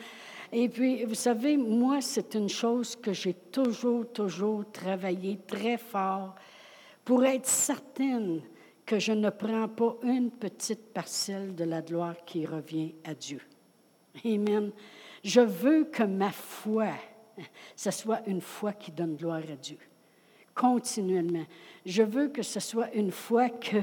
Et 0.53 0.69
puis, 0.69 1.05
vous 1.05 1.15
savez, 1.15 1.57
moi, 1.57 2.01
c'est 2.01 2.35
une 2.35 2.49
chose 2.49 2.97
que 2.97 3.13
j'ai 3.13 3.35
toujours, 3.35 4.11
toujours 4.13 4.65
travaillé 4.71 5.39
très 5.47 5.77
fort 5.77 6.35
pour 7.05 7.25
être 7.25 7.47
certaine 7.47 8.43
que 8.85 8.99
je 9.01 9.13
ne 9.13 9.31
prends 9.31 9.69
pas 9.69 9.97
une 10.05 10.31
petite 10.31 10.93
parcelle 10.93 11.55
de 11.55 11.65
la 11.65 11.83
gloire 11.83 12.15
qui 12.25 12.47
revient 12.47 12.95
à 13.05 13.15
Dieu. 13.15 13.41
Amen. 14.25 14.71
Je 15.25 15.41
veux 15.41 15.85
que 15.85 16.05
ma 16.05 16.31
foi, 16.31 16.91
ce 17.75 17.91
soit 17.91 18.21
une 18.29 18.41
foi 18.41 18.73
qui 18.73 18.93
donne 18.93 19.17
gloire 19.17 19.43
à 19.53 19.57
Dieu 19.57 19.79
continuellement. 20.57 21.45
Je 21.85 22.03
veux 22.03 22.29
que 22.29 22.43
ce 22.43 22.59
soit 22.59 22.93
une 22.95 23.13
foi 23.13 23.51
que, 23.51 23.77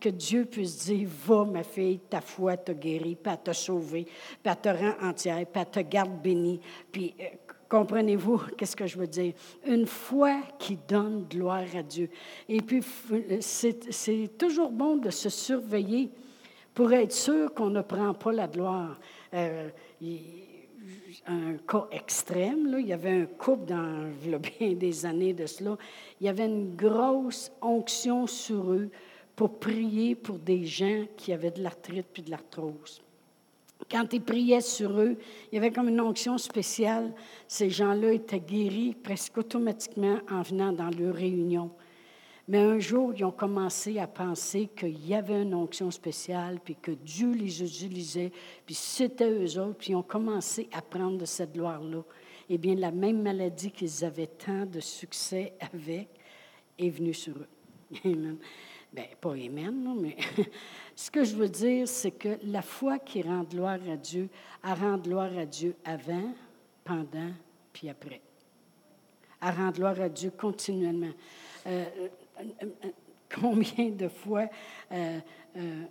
que 0.00 0.08
Dieu 0.08 0.46
puisse 0.46 0.86
dire, 0.86 1.08
va 1.26 1.44
ma 1.44 1.62
fille, 1.62 2.00
ta 2.10 2.20
foi 2.20 2.56
t'a 2.56 2.74
guéri, 2.74 3.14
puis 3.14 3.32
elle 3.32 3.42
t'a 3.44 3.52
sauvé, 3.52 4.04
puis 4.04 4.12
elle 4.44 4.56
te 4.56 4.68
rend 4.70 5.08
entière, 5.08 5.38
elle 5.54 5.66
te 5.66 5.80
garde 5.80 6.20
bénie. 6.20 6.60
Puis 6.90 7.14
euh, 7.20 7.24
comprenez-vous 7.68 8.38
qu'est-ce 8.58 8.74
que 8.74 8.86
je 8.86 8.98
veux 8.98 9.06
dire? 9.06 9.34
Une 9.66 9.86
foi 9.86 10.40
qui 10.58 10.78
donne 10.88 11.26
gloire 11.28 11.76
à 11.76 11.82
Dieu. 11.82 12.08
Et 12.48 12.60
puis, 12.60 12.82
c'est 13.40 14.38
toujours 14.38 14.70
bon 14.70 14.96
de 14.96 15.10
se 15.10 15.28
surveiller 15.28 16.10
pour 16.72 16.92
être 16.92 17.12
sûr 17.12 17.54
qu'on 17.54 17.70
ne 17.70 17.82
prend 17.82 18.14
pas 18.14 18.32
la 18.32 18.48
gloire. 18.48 18.98
Euh, 19.32 19.68
un 21.26 21.56
cas 21.66 21.86
extrême. 21.90 22.70
Là. 22.70 22.78
Il 22.78 22.86
y 22.86 22.92
avait 22.92 23.22
un 23.22 23.26
couple 23.26 23.66
dans 23.66 24.10
il 24.24 24.38
bien 24.58 24.72
des 24.74 25.06
années 25.06 25.32
de 25.32 25.46
cela. 25.46 25.76
Il 26.20 26.26
y 26.26 26.28
avait 26.28 26.46
une 26.46 26.74
grosse 26.74 27.50
onction 27.62 28.26
sur 28.26 28.72
eux 28.72 28.90
pour 29.36 29.58
prier 29.58 30.14
pour 30.14 30.38
des 30.38 30.64
gens 30.64 31.04
qui 31.16 31.32
avaient 31.32 31.50
de 31.50 31.62
l'arthrite 31.62 32.06
puis 32.12 32.22
de 32.22 32.30
l'arthrose. 32.30 33.02
Quand 33.90 34.12
ils 34.12 34.22
priaient 34.22 34.60
sur 34.60 34.98
eux, 35.00 35.16
il 35.50 35.56
y 35.56 35.58
avait 35.58 35.70
comme 35.70 35.88
une 35.88 36.00
onction 36.00 36.38
spéciale. 36.38 37.12
Ces 37.48 37.70
gens-là 37.70 38.12
étaient 38.12 38.40
guéris 38.40 38.94
presque 38.94 39.38
automatiquement 39.38 40.18
en 40.30 40.42
venant 40.42 40.72
dans 40.72 40.90
leur 40.90 41.14
réunion. 41.14 41.70
Mais 42.46 42.58
un 42.58 42.78
jour, 42.78 43.12
ils 43.16 43.24
ont 43.24 43.30
commencé 43.30 43.98
à 43.98 44.06
penser 44.06 44.68
qu'il 44.76 45.06
y 45.06 45.14
avait 45.14 45.42
une 45.42 45.54
onction 45.54 45.90
spéciale, 45.90 46.60
puis 46.62 46.76
que 46.76 46.90
Dieu 46.90 47.32
les 47.32 47.62
utilisait, 47.62 48.32
puis 48.66 48.74
c'était 48.74 49.30
eux 49.30 49.58
autres, 49.58 49.78
puis 49.78 49.92
ils 49.92 49.96
ont 49.96 50.02
commencé 50.02 50.68
à 50.72 50.82
prendre 50.82 51.16
de 51.16 51.24
cette 51.24 51.54
gloire-là. 51.54 52.02
Eh 52.50 52.58
bien, 52.58 52.74
la 52.74 52.90
même 52.90 53.22
maladie 53.22 53.70
qu'ils 53.70 54.04
avaient 54.04 54.26
tant 54.26 54.66
de 54.66 54.80
succès 54.80 55.54
avec 55.60 56.08
est 56.78 56.90
venue 56.90 57.14
sur 57.14 57.34
eux. 57.34 57.48
Amen. 58.04 58.36
Bien, 58.92 59.06
pas 59.20 59.32
Amen, 59.32 59.82
non, 59.82 59.94
mais 59.94 60.16
ce 60.94 61.10
que 61.10 61.24
je 61.24 61.34
veux 61.34 61.48
dire, 61.48 61.88
c'est 61.88 62.12
que 62.12 62.38
la 62.44 62.62
foi 62.62 62.98
qui 62.98 63.22
rend 63.22 63.42
gloire 63.42 63.80
à 63.90 63.96
Dieu, 63.96 64.28
elle 64.62 64.72
rend 64.74 64.98
gloire 64.98 65.36
à 65.36 65.46
Dieu 65.46 65.74
avant, 65.84 66.32
pendant, 66.84 67.30
puis 67.72 67.88
après. 67.88 68.20
Elle 69.42 69.54
rend 69.54 69.70
gloire 69.70 70.00
à 70.00 70.08
Dieu 70.08 70.30
continuellement. 70.30 71.12
Euh, 71.66 71.84
combien 73.40 73.90
de 73.90 74.08
fois 74.08 74.46
euh, 74.92 75.18
euh, 75.56 75.84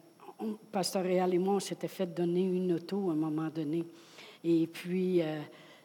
et 1.31 1.37
moi, 1.37 1.55
on 1.55 1.59
s'était 1.59 1.87
fait 1.87 2.13
donner 2.13 2.41
une 2.41 2.73
auto 2.73 3.09
à 3.09 3.13
un 3.13 3.15
moment 3.15 3.49
donné. 3.49 3.85
Et 4.43 4.67
puis, 4.67 5.21
euh, 5.21 5.39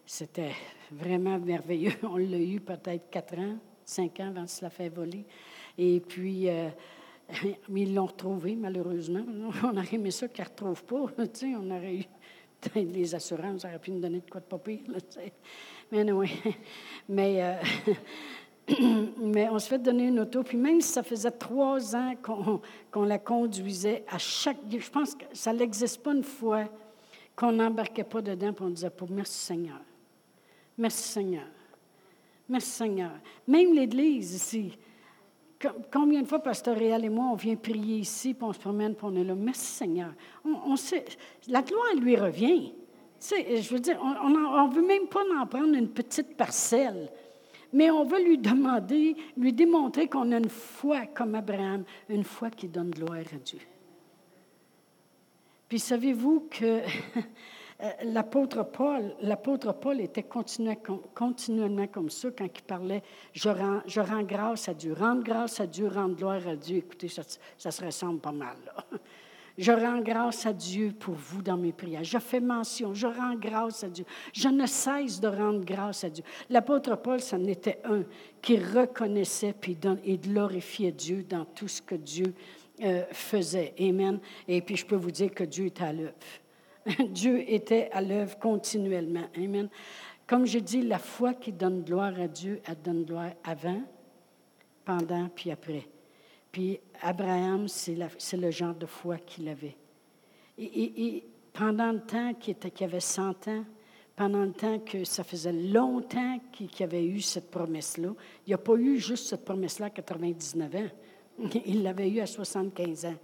c'était 0.05 0.53
vraiment 0.91 1.39
merveilleux. 1.39 1.93
On 2.03 2.17
l'a 2.17 2.39
eu 2.39 2.61
peut-être 2.61 3.09
quatre 3.11 3.39
ans, 3.39 3.57
cinq 3.85 4.19
ans 4.21 4.29
avant 4.29 4.43
de 4.43 4.49
se 4.49 4.65
la 4.65 4.71
faire 4.71 4.91
voler. 4.91 5.25
Et 5.77 6.01
puis, 6.01 6.49
ils 7.69 7.95
l'ont 7.95 8.07
retrouvé, 8.07 8.57
malheureusement. 8.57 9.25
On 9.63 9.77
aurait 9.77 9.95
aimé 9.95 10.11
ça 10.11 10.27
qu'ils 10.27 10.45
ne 10.45 10.49
retrouvent 10.49 10.85
pas. 10.85 10.97
on 10.97 11.71
aurait 11.71 11.97
eu 11.97 12.05
les 12.75 13.15
assurances, 13.15 13.63
ça 13.63 13.69
aurait 13.69 13.79
pu 13.79 13.93
nous 13.93 14.01
donner 14.01 14.21
de 14.21 14.29
quoi 14.29 14.41
de 14.41 14.47
papier. 14.47 14.83
mais 15.93 16.11
oui. 16.11 16.31
Mais 17.09 17.61
mais 19.19 19.49
on 19.49 19.59
se 19.59 19.69
fait 19.69 19.79
donner 19.79 20.09
une 20.09 20.21
auto. 20.21 20.43
Puis 20.43 20.57
même 20.57 20.81
si 20.81 20.93
ça 20.93 21.03
faisait 21.03 21.31
trois 21.31 21.97
ans 21.97 22.15
qu'on 22.93 23.05
la 23.05 23.19
conduisait, 23.19 24.05
à 24.09 24.19
chaque. 24.19 24.59
Je 24.71 24.91
pense 24.91 25.15
que 25.15 25.25
ça 25.33 25.53
n'existe 25.53 26.03
pas 26.03 26.15
une 26.15 26.25
fois 26.25 26.65
qu'on 27.35 27.53
n'embarquait 27.53 28.05
pas 28.05 28.21
dedans 28.21 28.49
et 28.49 28.63
on 28.63 28.71
disait 28.71 28.91
pas 28.91 29.07
merci 29.09 29.39
Seigneur. 29.39 29.81
Merci 30.77 31.09
Seigneur. 31.09 31.47
Merci 32.49 32.71
Seigneur. 32.71 33.13
Même 33.47 33.75
l'Église 33.75 34.35
ici. 34.35 34.79
Combien 35.93 36.23
de 36.23 36.27
fois, 36.29 36.39
Pasteur 36.39 36.77
Réal 36.77 37.05
et 37.05 37.09
moi, 37.09 37.31
on 37.33 37.35
vient 37.35 37.57
prier 37.57 37.99
ici, 37.99 38.33
puis 38.33 38.45
on 38.45 38.53
se 38.53 38.61
promène, 38.61 38.95
puis 38.95 39.07
on 39.09 39.17
est 39.17 39.25
là. 39.25 39.35
Merci 39.35 39.67
Seigneur. 39.67 40.13
On, 40.45 40.77
sait, 40.77 41.05
la 41.49 41.63
gloire 41.63 41.97
lui 41.97 42.15
revient. 42.15 42.73
je 43.21 43.69
veux 43.75 43.81
dire, 43.81 43.99
on 44.01 44.69
ne 44.69 44.73
veut 44.73 44.87
même 44.87 45.09
pas 45.09 45.23
en 45.37 45.47
prendre 45.47 45.75
une 45.75 45.89
petite 45.89 46.37
parcelle 46.37 47.11
mais 47.73 47.91
on 47.91 48.05
veut 48.05 48.23
lui 48.23 48.39
demander, 48.39 49.17
lui 49.37 49.53
démontrer 49.53 50.09
qu'on 50.09 50.33
a 50.33 50.39
une 50.39 50.49
foi 50.49 51.07
comme 51.07 51.35
Abraham, 51.35 51.85
une 52.09 52.25
foi 52.25 52.51
qui 52.51 52.69
donne 52.69 52.91
gloire 52.91 53.19
à 53.33 53.37
Dieu. 53.37 53.61
Puis 55.69 55.79
savez-vous 55.79 56.49
que 56.51 56.81
l'apôtre 58.05 58.65
Paul, 58.65 59.15
l'apôtre 59.21 59.73
Paul 59.73 60.01
était 60.01 60.25
continuellement 61.15 61.87
comme 61.87 62.11
ça 62.11 62.31
quand 62.31 62.47
il 62.47 62.63
parlait 62.63 63.03
je 63.35 63.51
rends, 63.51 63.83
je 63.87 64.01
rends 64.01 64.23
grâce 64.23 64.69
à 64.69 64.75
Dieu. 64.75 64.95
Rendre 64.95 65.23
grâce 65.23 65.61
à 65.61 65.67
Dieu, 65.67 65.89
rendre 65.89 66.17
gloire 66.17 66.47
à 66.49 66.57
Dieu. 66.57 66.79
Écoutez, 66.79 67.09
ça, 67.09 67.23
ça 67.57 67.71
se 67.71 67.85
ressemble 67.85 68.21
pas 68.21 68.33
mal. 68.33 68.57
Là. 68.65 68.99
Je 69.59 69.73
rends 69.73 70.01
grâce 70.01 70.47
à 70.47 70.53
Dieu 70.53 70.95
pour 70.97 71.15
vous 71.15 71.43
dans 71.43 71.57
mes 71.57 71.73
prières. 71.73 72.05
Je 72.05 72.19
fais 72.19 72.39
mention, 72.39 72.95
je 72.95 73.09
rends 73.09 73.35
grâce 73.35 73.83
à 73.83 73.89
Dieu. 73.89 74.05
Je 74.33 74.49
ne 74.49 74.67
cesse 74.67 75.21
de 75.21 75.27
rendre 75.27 75.65
grâce 75.65 76.05
à 76.05 76.11
Dieu. 76.11 76.23
L'apôtre 76.49 76.95
Paul, 76.95 77.21
ça 77.21 77.37
était 77.39 77.81
un 77.85 78.05
qui 78.41 78.57
reconnaissait 78.57 79.55
et 80.05 80.17
glorifiait 80.17 80.93
Dieu 80.93 81.25
dans 81.29 81.45
tout 81.45 81.67
ce 81.67 81.83
que 81.83 81.97
Dieu 81.97 82.35
euh, 82.83 83.03
faisait. 83.11 83.75
Amen. 83.81 84.21
Et 84.47 84.63
puis 84.63 84.77
je 84.77 84.87
peux 84.87 84.97
vous 84.97 85.11
dire 85.11 85.35
que 85.35 85.43
Dieu 85.43 85.67
est 85.67 85.83
à 85.83 85.93
l'œuvre. 85.93 86.15
Dieu 87.11 87.43
était 87.51 87.91
à 87.91 88.01
l'œuvre 88.01 88.39
continuellement. 88.39 89.27
Amen. 89.37 89.69
Comme 90.29 90.47
je 90.47 90.61
dis, 90.61 90.83
la 90.83 91.01
foi 91.01 91.35
qui 91.35 91.51
donne 91.51 91.83
gloire 91.83 92.21
à 92.21 92.29
Dieu, 92.29 92.61
elle 92.65 92.81
donne 92.81 93.05
gloire 93.05 93.33
avant, 93.43 93.83
pendant, 94.85 95.29
puis 95.35 95.51
après. 95.51 95.89
Puis 96.59 96.81
Abraham, 97.03 97.69
c'est 97.69 98.37
le 98.37 98.51
genre 98.51 98.75
de 98.75 98.87
foi 98.87 99.17
qu'il 99.19 99.49
avait. 99.49 99.77
Et, 100.59 101.23
pendant 101.53 101.93
le 101.93 102.01
temps 102.01 102.35
qu'il 102.35 102.57
avait 102.81 102.99
100 102.99 103.47
ans, 103.47 103.65
pendant 104.17 104.43
le 104.43 104.51
temps 104.51 104.81
que 104.81 105.05
ça 105.05 105.23
faisait 105.23 105.53
longtemps 105.53 106.41
qu'il 106.51 106.83
avait 106.83 107.05
eu 107.05 107.21
cette 107.21 107.49
promesse-là, 107.53 108.09
il 108.45 108.51
n'a 108.51 108.59
pas 108.59 108.75
eu 108.75 108.99
juste 108.99 109.29
cette 109.29 109.45
promesse-là 109.45 109.87
à 109.87 109.91
99 109.91 110.75
ans. 110.75 110.89
Il 111.65 111.85
l'avait 111.85 112.11
eu 112.11 112.19
à 112.19 112.27
75 112.27 113.05
ans. 113.07 113.19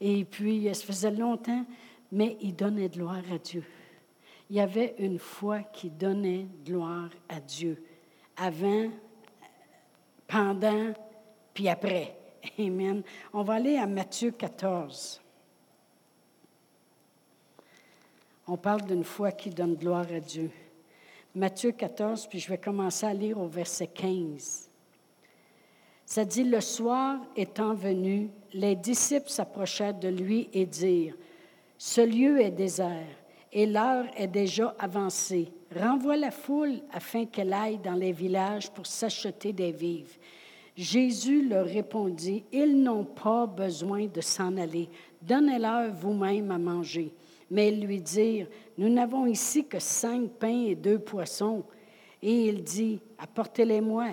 Et 0.00 0.24
puis, 0.24 0.66
ça 0.74 0.86
faisait 0.86 1.10
longtemps, 1.10 1.66
mais 2.10 2.38
il 2.40 2.56
donnait 2.56 2.88
gloire 2.88 3.22
à 3.30 3.36
Dieu. 3.36 3.64
Il 4.48 4.56
y 4.56 4.60
avait 4.60 4.94
une 4.98 5.18
foi 5.18 5.58
qui 5.60 5.90
donnait 5.90 6.46
gloire 6.64 7.10
à 7.28 7.38
Dieu. 7.38 7.84
Avant, 8.34 8.88
pendant, 10.26 10.94
puis 11.52 11.68
après. 11.68 12.16
Amen. 12.58 13.02
On 13.32 13.42
va 13.42 13.54
aller 13.54 13.76
à 13.76 13.86
Matthieu 13.86 14.30
14. 14.30 15.20
On 18.48 18.56
parle 18.56 18.82
d'une 18.82 19.04
foi 19.04 19.32
qui 19.32 19.50
donne 19.50 19.76
gloire 19.76 20.06
à 20.12 20.20
Dieu. 20.20 20.50
Matthieu 21.34 21.72
14, 21.72 22.26
puis 22.26 22.40
je 22.40 22.48
vais 22.48 22.58
commencer 22.58 23.06
à 23.06 23.14
lire 23.14 23.38
au 23.38 23.46
verset 23.46 23.86
15. 23.86 24.68
Ça 26.04 26.24
dit, 26.24 26.44
le 26.44 26.60
soir 26.60 27.18
étant 27.36 27.72
venu, 27.72 28.28
les 28.52 28.76
disciples 28.76 29.30
s'approchèrent 29.30 29.94
de 29.94 30.08
lui 30.08 30.50
et 30.52 30.66
dirent, 30.66 31.16
Ce 31.78 32.02
lieu 32.02 32.40
est 32.40 32.50
désert 32.50 33.06
et 33.50 33.64
l'heure 33.64 34.04
est 34.16 34.26
déjà 34.26 34.74
avancée. 34.78 35.50
Renvoie 35.74 36.18
la 36.18 36.30
foule 36.30 36.80
afin 36.92 37.24
qu'elle 37.24 37.54
aille 37.54 37.78
dans 37.78 37.94
les 37.94 38.12
villages 38.12 38.70
pour 38.70 38.86
s'acheter 38.86 39.54
des 39.54 39.72
vivres. 39.72 40.14
Jésus 40.76 41.46
leur 41.48 41.66
répondit, 41.66 42.44
Ils 42.52 42.82
n'ont 42.82 43.04
pas 43.04 43.46
besoin 43.46 44.06
de 44.06 44.20
s'en 44.20 44.56
aller. 44.56 44.88
Donnez-leur 45.20 45.92
vous-même 45.92 46.50
à 46.50 46.58
manger. 46.58 47.12
Mais 47.50 47.68
ils 47.68 47.84
lui 47.84 48.00
dirent, 48.00 48.48
Nous 48.78 48.88
n'avons 48.88 49.26
ici 49.26 49.66
que 49.66 49.78
cinq 49.78 50.30
pains 50.38 50.66
et 50.66 50.74
deux 50.74 50.98
poissons. 50.98 51.64
Et 52.22 52.46
il 52.48 52.62
dit, 52.62 53.00
Apportez-les-moi. 53.18 54.08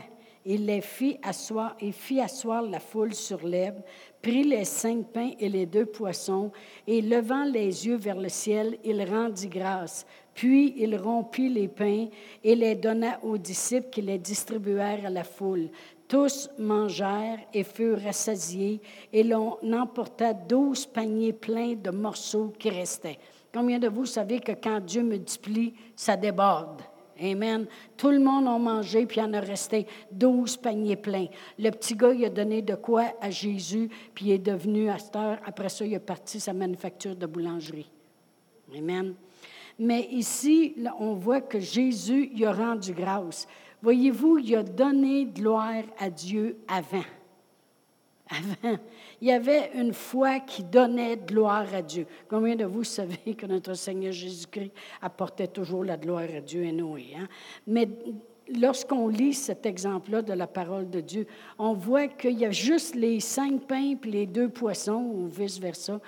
Il 0.45 0.65
les 0.65 0.81
fit 0.81 1.17
asseoir 1.21 1.75
et 1.79 1.91
fit 1.91 2.21
asseoir 2.21 2.63
la 2.63 2.79
foule 2.79 3.13
sur 3.13 3.45
l'herbe, 3.45 3.81
prit 4.21 4.43
les 4.43 4.63
cinq 4.63 5.07
pains 5.07 5.31
et 5.37 5.49
les 5.49 5.65
deux 5.65 5.85
poissons, 5.85 6.51
et 6.87 7.01
levant 7.01 7.43
les 7.43 7.85
yeux 7.85 7.97
vers 7.97 8.15
le 8.15 8.29
ciel, 8.29 8.77
il 8.83 9.03
rendit 9.03 9.49
grâce. 9.49 10.05
Puis 10.33 10.73
il 10.77 10.95
rompit 10.95 11.49
les 11.49 11.67
pains 11.67 12.07
et 12.43 12.55
les 12.55 12.75
donna 12.75 13.19
aux 13.21 13.37
disciples 13.37 13.89
qui 13.89 14.01
les 14.01 14.17
distribuèrent 14.17 15.05
à 15.05 15.09
la 15.09 15.25
foule. 15.25 15.69
Tous 16.09 16.49
mangèrent 16.57 17.39
et 17.53 17.63
furent 17.63 18.01
rassasiés, 18.01 18.81
et 19.13 19.23
l'on 19.23 19.57
emporta 19.71 20.33
douze 20.33 20.87
paniers 20.87 21.33
pleins 21.33 21.75
de 21.75 21.91
morceaux 21.91 22.51
qui 22.59 22.71
restaient. 22.71 23.19
Combien 23.53 23.77
de 23.77 23.87
vous 23.87 24.07
savez 24.07 24.39
que 24.39 24.51
quand 24.51 24.79
Dieu 24.79 25.03
multiplie, 25.03 25.75
ça 25.95 26.17
déborde? 26.17 26.81
Amen. 27.21 27.67
Tout 27.95 28.09
le 28.09 28.19
monde 28.19 28.47
a 28.47 28.57
mangé, 28.57 29.05
puis 29.05 29.19
il 29.19 29.23
en 29.23 29.33
a 29.33 29.39
resté 29.39 29.85
douze 30.11 30.57
paniers 30.57 30.95
pleins. 30.95 31.27
Le 31.59 31.69
petit 31.69 31.95
gars, 31.95 32.13
il 32.13 32.25
a 32.25 32.29
donné 32.29 32.63
de 32.63 32.73
quoi 32.73 33.13
à 33.21 33.29
Jésus, 33.29 33.89
puis 34.15 34.25
il 34.25 34.31
est 34.31 34.39
devenu 34.39 34.89
heure. 34.89 35.37
Après 35.45 35.69
ça, 35.69 35.85
il 35.85 35.93
a 35.93 35.99
parti 35.99 36.39
sa 36.39 36.53
manufacture 36.53 37.15
de 37.15 37.27
boulangerie. 37.27 37.91
Amen. 38.75 39.13
Mais 39.77 40.07
ici, 40.11 40.75
on 40.99 41.13
voit 41.13 41.41
que 41.41 41.59
Jésus, 41.59 42.31
il 42.33 42.45
a 42.45 42.51
rendu 42.51 42.93
grâce. 42.93 43.47
Voyez-vous, 43.81 44.39
il 44.39 44.55
a 44.55 44.63
donné 44.63 45.25
gloire 45.25 45.83
à 45.98 46.09
Dieu 46.09 46.57
avant. 46.67 47.03
Avant. 48.29 48.77
Il 49.21 49.27
y 49.27 49.31
avait 49.31 49.71
une 49.74 49.93
foi 49.93 50.39
qui 50.39 50.63
donnait 50.63 51.17
gloire 51.17 51.74
à 51.74 51.81
Dieu. 51.81 52.05
Combien 52.29 52.55
de 52.55 52.65
vous 52.65 52.83
savez 52.83 53.33
que 53.36 53.45
notre 53.45 53.74
Seigneur 53.74 54.13
Jésus-Christ 54.13 54.71
apportait 55.01 55.48
toujours 55.48 55.83
la 55.83 55.98
gloire 55.98 56.27
à 56.36 56.41
Dieu 56.41 56.63
et 56.63 56.71
Noé? 56.71 57.07
Hein? 57.17 57.27
Mais 57.65 57.89
lorsqu'on 58.55 59.07
lit 59.07 59.33
cet 59.33 59.65
exemple-là 59.65 60.21
de 60.21 60.33
la 60.33 60.48
parole 60.48 60.89
de 60.89 61.01
Dieu, 61.01 61.27
on 61.57 61.74
voit 61.74 62.07
qu'il 62.07 62.38
y 62.38 62.45
a 62.45 62.51
juste 62.51 62.95
les 62.95 63.19
cinq 63.19 63.62
pains 63.62 63.95
et 64.03 64.07
les 64.07 64.25
deux 64.25 64.50
poissons, 64.50 65.12
ou 65.13 65.27
vice-versa. 65.27 66.00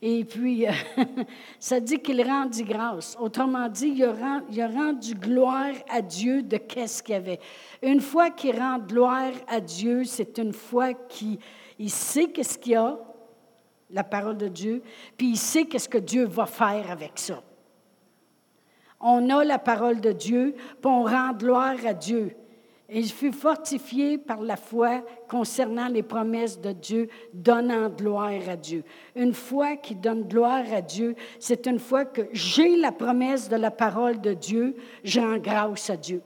Et 0.00 0.24
puis, 0.24 0.64
ça 1.58 1.80
dit 1.80 1.98
qu'il 1.98 2.22
rendit 2.22 2.62
grâce. 2.62 3.16
Autrement 3.18 3.68
dit, 3.68 3.88
il 3.96 4.04
a, 4.04 4.68
rendu 4.68 5.14
gloire 5.14 5.74
à 5.88 6.00
Dieu 6.02 6.42
de 6.42 6.56
qu'est-ce 6.56 7.02
qu'il 7.02 7.14
y 7.14 7.18
avait. 7.18 7.40
Une 7.82 8.00
fois 8.00 8.30
qu'il 8.30 8.56
rend 8.58 8.78
gloire 8.78 9.32
à 9.48 9.60
Dieu, 9.60 10.04
c'est 10.04 10.38
une 10.38 10.52
fois 10.52 10.94
qu'il 10.94 11.38
il 11.78 11.90
sait 11.90 12.26
qu'est-ce 12.26 12.58
qu'il 12.58 12.72
y 12.72 12.76
a, 12.76 12.98
la 13.90 14.04
parole 14.04 14.36
de 14.36 14.48
Dieu, 14.48 14.82
puis 15.16 15.28
il 15.30 15.36
sait 15.36 15.64
qu'est-ce 15.64 15.88
que 15.88 15.98
Dieu 15.98 16.26
va 16.26 16.46
faire 16.46 16.90
avec 16.90 17.12
ça. 17.14 17.42
On 19.00 19.30
a 19.30 19.44
la 19.44 19.58
parole 19.58 20.00
de 20.00 20.12
Dieu, 20.12 20.54
puis 20.56 20.90
on 20.90 21.04
rend 21.04 21.32
gloire 21.32 21.76
à 21.86 21.94
Dieu. 21.94 22.36
Et 22.90 23.00
il 23.00 23.12
fut 23.12 23.32
fortifié 23.32 24.16
par 24.16 24.40
la 24.40 24.56
foi 24.56 25.04
concernant 25.28 25.88
les 25.88 26.02
promesses 26.02 26.58
de 26.58 26.72
Dieu, 26.72 27.08
donnant 27.34 27.90
gloire 27.90 28.48
à 28.48 28.56
Dieu. 28.56 28.82
Une 29.14 29.34
foi 29.34 29.76
qui 29.76 29.94
donne 29.94 30.22
gloire 30.22 30.64
à 30.72 30.80
Dieu, 30.80 31.14
c'est 31.38 31.66
une 31.66 31.78
fois 31.78 32.06
que 32.06 32.22
j'ai 32.32 32.76
la 32.76 32.90
promesse 32.90 33.50
de 33.50 33.56
la 33.56 33.70
parole 33.70 34.22
de 34.22 34.32
Dieu, 34.32 34.74
je 35.04 35.20
rends 35.20 35.36
grâce 35.36 35.90
à 35.90 35.98
Dieu. 35.98 36.22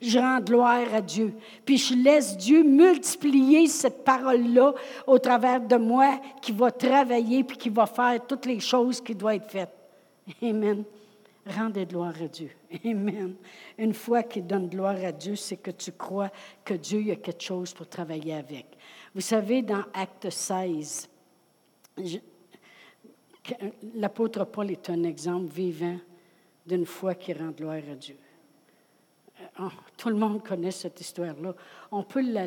Je 0.00 0.18
rends 0.18 0.40
gloire 0.40 0.94
à 0.94 1.02
Dieu. 1.02 1.34
Puis 1.64 1.76
je 1.76 1.94
laisse 1.94 2.38
Dieu 2.38 2.62
multiplier 2.64 3.66
cette 3.66 4.02
parole-là 4.02 4.72
au 5.06 5.18
travers 5.18 5.60
de 5.60 5.76
moi 5.76 6.18
qui 6.40 6.52
va 6.52 6.70
travailler 6.70 7.44
puis 7.44 7.58
qui 7.58 7.68
va 7.68 7.84
faire 7.84 8.26
toutes 8.26 8.46
les 8.46 8.60
choses 8.60 9.00
qui 9.00 9.14
doivent 9.14 9.34
être 9.34 9.50
faites. 9.50 9.76
Amen. 10.42 10.84
Rendez 11.46 11.86
gloire 11.86 12.14
à 12.22 12.28
Dieu. 12.28 12.50
Amen. 12.84 13.34
Une 13.76 13.94
fois 13.94 14.22
qu'il 14.22 14.46
donne 14.46 14.68
gloire 14.68 15.04
à 15.04 15.10
Dieu, 15.10 15.34
c'est 15.34 15.56
que 15.56 15.72
tu 15.72 15.92
crois 15.92 16.30
que 16.64 16.74
Dieu 16.74 17.12
a 17.12 17.16
quelque 17.16 17.42
chose 17.42 17.74
pour 17.74 17.88
travailler 17.88 18.34
avec. 18.34 18.66
Vous 19.14 19.20
savez, 19.20 19.62
dans 19.62 19.84
Acte 19.92 20.30
16, 20.30 21.08
l'apôtre 23.94 24.44
Paul 24.44 24.70
est 24.70 24.88
un 24.88 25.02
exemple 25.02 25.52
vivant 25.52 25.98
d'une 26.66 26.86
foi 26.86 27.14
qui 27.14 27.32
rend 27.32 27.50
gloire 27.50 27.82
à 27.90 27.94
Dieu. 27.96 28.16
Euh, 29.40 29.64
oh, 29.64 29.68
tout 29.96 30.08
le 30.08 30.14
monde 30.14 30.42
connaît 30.42 30.70
cette 30.70 31.00
histoire-là. 31.00 31.54
On 31.90 32.04
peut 32.04 32.22
la, 32.22 32.46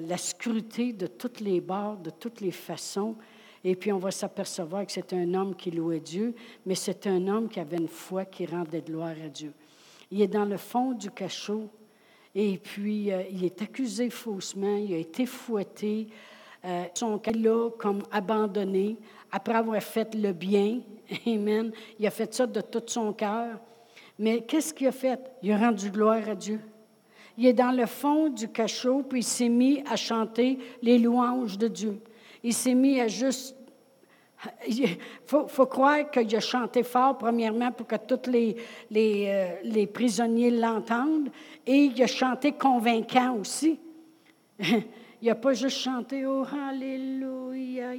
la, 0.00 0.16
scruter 0.16 0.92
de 0.92 1.06
toutes 1.06 1.40
les 1.40 1.60
bords, 1.60 1.98
de 1.98 2.10
toutes 2.10 2.40
les 2.40 2.50
façons. 2.50 3.16
Et 3.64 3.76
puis 3.76 3.92
on 3.92 3.98
va 3.98 4.10
s'apercevoir 4.10 4.84
que 4.86 4.92
c'est 4.92 5.12
un 5.12 5.34
homme 5.34 5.54
qui 5.54 5.70
louait 5.70 6.00
Dieu, 6.00 6.34
mais 6.66 6.74
c'est 6.74 7.06
un 7.06 7.28
homme 7.28 7.48
qui 7.48 7.60
avait 7.60 7.76
une 7.76 7.88
foi 7.88 8.24
qui 8.24 8.46
rendait 8.46 8.82
gloire 8.82 9.14
à 9.24 9.28
Dieu. 9.28 9.52
Il 10.10 10.20
est 10.20 10.28
dans 10.28 10.44
le 10.44 10.56
fond 10.56 10.92
du 10.92 11.10
cachot 11.10 11.68
et 12.34 12.58
puis 12.58 13.12
euh, 13.12 13.22
il 13.30 13.44
est 13.44 13.62
accusé 13.62 14.10
faussement, 14.10 14.76
il 14.76 14.94
a 14.94 14.98
été 14.98 15.26
fouetté, 15.26 16.08
euh, 16.64 16.84
son 16.94 17.18
cas 17.18 17.32
là 17.32 17.70
comme 17.78 18.02
abandonné 18.10 18.96
après 19.30 19.54
avoir 19.54 19.82
fait 19.82 20.14
le 20.14 20.32
bien. 20.32 20.80
Amen. 21.26 21.72
Il 21.98 22.06
a 22.06 22.10
fait 22.10 22.32
ça 22.32 22.46
de 22.46 22.60
tout 22.60 22.82
son 22.86 23.12
cœur. 23.12 23.58
Mais 24.18 24.42
qu'est-ce 24.42 24.74
qu'il 24.74 24.86
a 24.86 24.92
fait? 24.92 25.18
Il 25.42 25.50
a 25.52 25.58
rendu 25.58 25.90
gloire 25.90 26.28
à 26.28 26.34
Dieu. 26.34 26.60
Il 27.38 27.46
est 27.46 27.54
dans 27.54 27.72
le 27.72 27.86
fond 27.86 28.28
du 28.28 28.48
cachot, 28.48 29.02
puis 29.02 29.20
il 29.20 29.24
s'est 29.24 29.48
mis 29.48 29.82
à 29.90 29.96
chanter 29.96 30.58
les 30.82 30.98
louanges 30.98 31.56
de 31.56 31.66
Dieu. 31.66 31.98
Il 32.42 32.54
s'est 32.54 32.74
mis 32.74 33.00
à 33.00 33.08
juste... 33.08 33.56
Il 34.68 34.96
faut, 35.26 35.66
croire 35.66 36.10
qu'il 36.10 36.34
a 36.34 36.40
chanté 36.40 36.82
fort, 36.82 37.16
premièrement, 37.16 37.70
pour 37.70 37.86
que 37.86 37.96
tous 37.96 38.30
les, 38.30 38.56
les, 38.90 39.60
euh, 39.76 39.86
prisonniers 39.86 40.50
l'entendent, 40.50 41.30
et 41.66 41.84
il 41.84 42.02
a 42.02 42.06
chanté 42.06 42.52
convaincant 42.52 43.36
aussi. 43.36 43.78
Il 45.22 45.28
n'a 45.28 45.36
pas 45.36 45.52
juste 45.52 45.78
chanté 45.78 46.26
Oh, 46.26 46.44
Alléluia, 46.68 47.92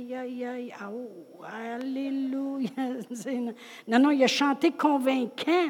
oh, 0.91 1.41
Alléluia. 1.45 2.69
Non, 3.87 3.99
non, 3.99 4.11
il 4.11 4.21
a 4.21 4.27
chanté 4.27 4.71
convaincant 4.71 5.69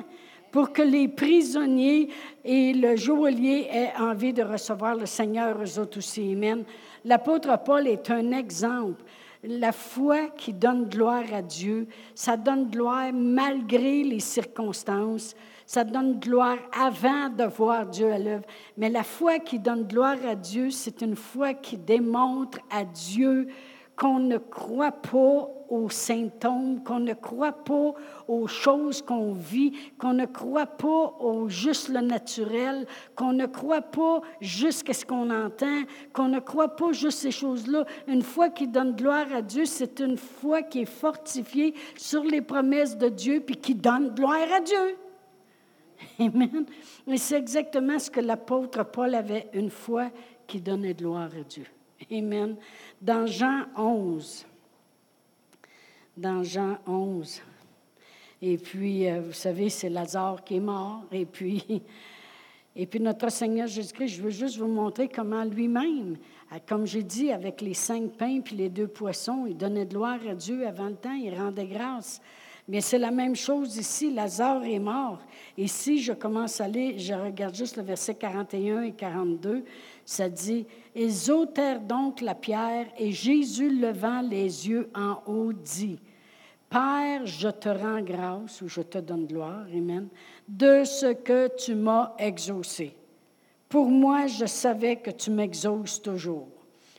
pour 0.51 0.73
que 0.73 0.81
les 0.81 1.07
prisonniers 1.07 2.09
et 2.43 2.73
le 2.73 2.95
joaillier 2.95 3.67
aient 3.71 3.93
envie 3.99 4.33
de 4.33 4.41
recevoir 4.41 4.95
le 4.95 5.05
Seigneur, 5.05 5.61
eux 5.61 5.79
autres 5.79 5.99
aussi. 5.99 6.31
Amen. 6.33 6.63
L'apôtre 7.05 7.57
Paul 7.63 7.87
est 7.87 8.09
un 8.09 8.31
exemple. 8.31 9.03
La 9.43 9.73
foi 9.73 10.29
qui 10.37 10.53
donne 10.53 10.85
gloire 10.85 11.33
à 11.33 11.41
Dieu, 11.41 11.87
ça 12.15 12.37
donne 12.37 12.69
gloire 12.69 13.11
malgré 13.13 14.03
les 14.03 14.21
circonstances, 14.21 15.35
ça 15.65 15.83
donne 15.83 16.17
gloire 16.17 16.57
avant 16.71 17.27
de 17.27 17.43
voir 17.43 17.85
Dieu 17.87 18.09
à 18.09 18.19
l'œuvre. 18.19 18.45
Mais 18.77 18.89
la 18.89 19.03
foi 19.03 19.39
qui 19.39 19.59
donne 19.59 19.83
gloire 19.83 20.17
à 20.25 20.35
Dieu, 20.35 20.69
c'est 20.71 21.01
une 21.01 21.17
foi 21.17 21.53
qui 21.53 21.75
démontre 21.75 22.59
à 22.71 22.85
Dieu 22.85 23.49
qu'on 23.95 24.19
ne 24.19 24.37
croit 24.37 24.91
pas 24.91 25.49
aux 25.69 25.89
symptômes, 25.89 26.83
qu'on 26.83 26.99
ne 26.99 27.13
croit 27.13 27.63
pas 27.63 27.93
aux 28.27 28.47
choses 28.47 29.01
qu'on 29.01 29.33
vit, 29.33 29.73
qu'on 29.97 30.13
ne 30.13 30.25
croit 30.25 30.67
pas 30.67 31.15
au 31.19 31.49
juste 31.49 31.89
le 31.89 32.01
naturel, 32.01 32.85
qu'on 33.15 33.33
ne 33.33 33.45
croit 33.45 33.81
pas 33.81 34.21
juste 34.39 34.91
ce 34.91 35.05
qu'on 35.05 35.29
entend, 35.29 35.83
qu'on 36.13 36.27
ne 36.27 36.39
croit 36.39 36.75
pas 36.75 36.91
juste 36.91 37.19
ces 37.19 37.31
choses-là. 37.31 37.85
Une 38.07 38.21
foi 38.21 38.49
qui 38.49 38.67
donne 38.67 38.95
gloire 38.95 39.33
à 39.33 39.41
Dieu, 39.41 39.65
c'est 39.65 39.99
une 39.99 40.17
foi 40.17 40.61
qui 40.61 40.81
est 40.81 40.85
fortifiée 40.85 41.73
sur 41.95 42.23
les 42.23 42.41
promesses 42.41 42.97
de 42.97 43.09
Dieu 43.09 43.41
puis 43.45 43.55
qui 43.55 43.75
donne 43.75 44.13
gloire 44.13 44.51
à 44.55 44.59
Dieu. 44.59 44.97
Amen. 46.19 46.65
Et 47.07 47.17
c'est 47.17 47.37
exactement 47.37 47.97
ce 47.97 48.11
que 48.11 48.19
l'apôtre 48.19 48.83
Paul 48.83 49.15
avait 49.15 49.49
une 49.53 49.69
foi 49.69 50.11
qui 50.45 50.59
donnait 50.61 50.93
gloire 50.93 51.29
à 51.39 51.43
Dieu. 51.43 51.65
Amen. 52.11 52.57
Dans 53.03 53.27
Jean 53.27 53.65
11, 53.75 54.45
dans 56.15 56.41
Jean 56.41 56.77
11, 56.87 57.41
et 58.41 58.57
puis, 58.57 59.09
euh, 59.09 59.19
vous 59.19 59.33
savez, 59.33 59.67
c'est 59.67 59.89
Lazare 59.89 60.41
qui 60.41 60.55
est 60.55 60.61
mort, 60.61 61.03
et 61.11 61.25
puis, 61.25 61.81
et 62.77 62.85
puis 62.85 63.01
notre 63.01 63.29
Seigneur 63.29 63.67
Jésus-Christ, 63.67 64.07
je 64.07 64.21
veux 64.21 64.29
juste 64.29 64.57
vous 64.57 64.69
montrer 64.69 65.09
comment 65.09 65.43
lui-même, 65.43 66.15
euh, 66.53 66.59
comme 66.65 66.87
j'ai 66.87 67.03
dit, 67.03 67.29
avec 67.29 67.59
les 67.59 67.73
cinq 67.73 68.13
pains 68.13 68.39
puis 68.39 68.55
les 68.55 68.69
deux 68.69 68.87
poissons, 68.87 69.47
il 69.49 69.57
donnait 69.57 69.85
gloire 69.85 70.19
à 70.25 70.33
Dieu 70.33 70.65
avant 70.65 70.87
le 70.87 70.95
temps, 70.95 71.11
il 71.11 71.37
rendait 71.37 71.67
grâce. 71.67 72.21
Mais 72.67 72.79
c'est 72.79 72.97
la 72.97 73.11
même 73.11 73.35
chose 73.35 73.75
ici. 73.77 74.13
Lazare 74.13 74.63
est 74.63 74.79
mort. 74.79 75.19
Ici, 75.57 76.01
je 76.01 76.13
commence 76.13 76.61
à 76.61 76.67
lire, 76.67 76.95
je 76.97 77.13
regarde 77.13 77.55
juste 77.55 77.77
le 77.77 77.83
verset 77.83 78.15
41 78.15 78.83
et 78.83 78.91
42. 78.93 79.63
Ça 80.05 80.29
dit 80.29 80.65
Ils 80.95 81.31
ôtèrent 81.31 81.81
donc 81.81 82.21
la 82.21 82.35
pierre, 82.35 82.87
et 82.97 83.11
Jésus, 83.11 83.69
levant 83.69 84.21
les 84.21 84.67
yeux 84.69 84.89
en 84.95 85.21
haut, 85.25 85.53
dit 85.53 85.99
Père, 86.69 87.25
je 87.25 87.49
te 87.49 87.69
rends 87.69 88.01
grâce, 88.01 88.61
ou 88.61 88.67
je 88.67 88.81
te 88.81 88.97
donne 88.97 89.27
gloire, 89.27 89.65
Amen, 89.71 90.07
de 90.47 90.83
ce 90.85 91.13
que 91.13 91.49
tu 91.55 91.75
m'as 91.75 92.13
exaucé. 92.17 92.95
Pour 93.69 93.89
moi, 93.89 94.27
je 94.27 94.45
savais 94.45 94.95
que 94.95 95.11
tu 95.11 95.31
m'exauces 95.31 96.01
toujours. 96.01 96.47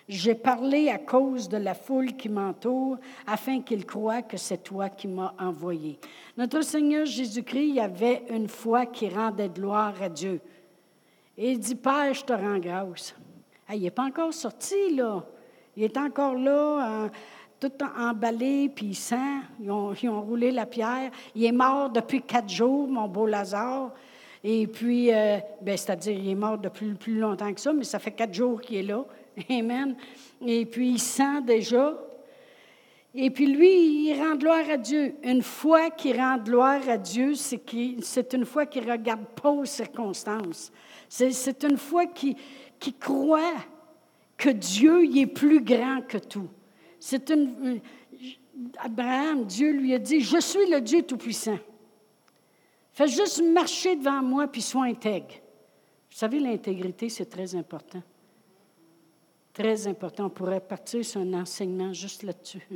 J'ai 0.08 0.34
parlé 0.34 0.90
à 0.90 0.98
cause 0.98 1.48
de 1.48 1.56
la 1.56 1.72
foule 1.72 2.14
qui 2.14 2.28
m'entoure, 2.28 2.98
afin 3.26 3.62
qu'ils 3.62 3.86
croient 3.86 4.22
que 4.22 4.36
c'est 4.36 4.62
toi 4.62 4.90
qui 4.90 5.08
m'as 5.08 5.32
envoyé. 5.38 5.98
Notre 6.36 6.60
Seigneur 6.60 7.06
Jésus-Christ 7.06 7.80
avait 7.80 8.22
une 8.28 8.48
foi 8.48 8.84
qui 8.84 9.08
rendait 9.08 9.48
gloire 9.48 9.94
à 10.02 10.10
Dieu. 10.10 10.40
Et 11.38 11.52
il 11.52 11.58
dit, 11.58 11.74
Père, 11.74 12.12
je 12.12 12.22
te 12.22 12.32
rends 12.32 12.58
grâce. 12.58 13.14
il 13.72 13.80
n'est 13.80 13.90
pas 13.90 14.04
encore 14.04 14.34
sorti, 14.34 14.94
là. 14.94 15.24
Il 15.76 15.82
est 15.82 15.96
encore 15.96 16.34
là, 16.34 17.08
tout 17.58 17.72
emballé, 17.98 18.70
puis 18.74 18.86
il 18.86 18.94
sent. 18.94 19.16
Ils 19.60 19.70
ont, 19.70 19.94
ils 19.94 20.08
ont, 20.08 20.20
roulé 20.20 20.50
la 20.50 20.66
pierre. 20.66 21.10
Il 21.34 21.44
est 21.44 21.52
mort 21.52 21.90
depuis 21.90 22.20
quatre 22.20 22.48
jours, 22.48 22.86
mon 22.86 23.08
beau 23.08 23.26
Lazare. 23.26 23.90
Et 24.44 24.66
puis, 24.66 25.12
euh, 25.12 25.38
ben, 25.62 25.76
c'est-à-dire, 25.76 26.12
il 26.12 26.28
est 26.28 26.34
mort 26.34 26.58
depuis 26.58 26.92
plus 26.92 27.18
longtemps 27.18 27.52
que 27.52 27.60
ça, 27.60 27.72
mais 27.72 27.84
ça 27.84 27.98
fait 27.98 28.12
quatre 28.12 28.34
jours 28.34 28.60
qu'il 28.60 28.76
est 28.76 28.82
là. 28.82 29.04
Amen. 29.50 29.96
Et 30.44 30.66
puis, 30.66 30.90
il 30.90 31.00
sent 31.00 31.42
déjà. 31.42 31.98
Et 33.14 33.30
puis, 33.30 33.46
lui, 33.46 34.08
il 34.08 34.20
rend 34.20 34.36
gloire 34.36 34.68
à 34.68 34.76
Dieu. 34.76 35.14
Une 35.22 35.42
foi 35.42 35.90
qui 35.90 36.12
rend 36.12 36.38
gloire 36.38 36.88
à 36.88 36.98
Dieu, 36.98 37.34
c'est 37.34 38.32
une 38.32 38.44
foi 38.44 38.66
qui 38.66 38.80
ne 38.80 38.90
regarde 38.90 39.26
pas 39.40 39.50
aux 39.50 39.64
circonstances. 39.64 40.72
C'est 41.08 41.62
une 41.62 41.76
foi 41.76 42.06
qui, 42.06 42.36
qui 42.80 42.92
croit 42.92 43.54
que 44.36 44.50
Dieu 44.50 45.16
est 45.16 45.26
plus 45.26 45.60
grand 45.60 46.00
que 46.02 46.18
tout. 46.18 46.48
C'est 46.98 47.30
une. 47.30 47.80
Abraham, 48.78 49.44
Dieu 49.44 49.72
lui 49.72 49.94
a 49.94 49.98
dit 49.98 50.20
Je 50.20 50.40
suis 50.40 50.68
le 50.70 50.80
Dieu 50.80 51.02
Tout-Puissant. 51.02 51.58
Fais 52.92 53.08
juste 53.08 53.42
marcher 53.42 53.96
devant 53.96 54.22
moi 54.22 54.46
puis 54.46 54.62
sois 54.62 54.84
intègre. 54.84 55.34
Vous 56.10 56.18
savez, 56.18 56.38
l'intégrité, 56.38 57.08
c'est 57.08 57.26
très 57.26 57.54
important. 57.56 58.02
Très 59.54 59.86
important. 59.86 60.26
On 60.26 60.30
pourrait 60.30 60.60
partir 60.60 61.04
sur 61.04 61.20
un 61.20 61.32
enseignement 61.34 61.92
juste 61.92 62.24
là-dessus. 62.24 62.66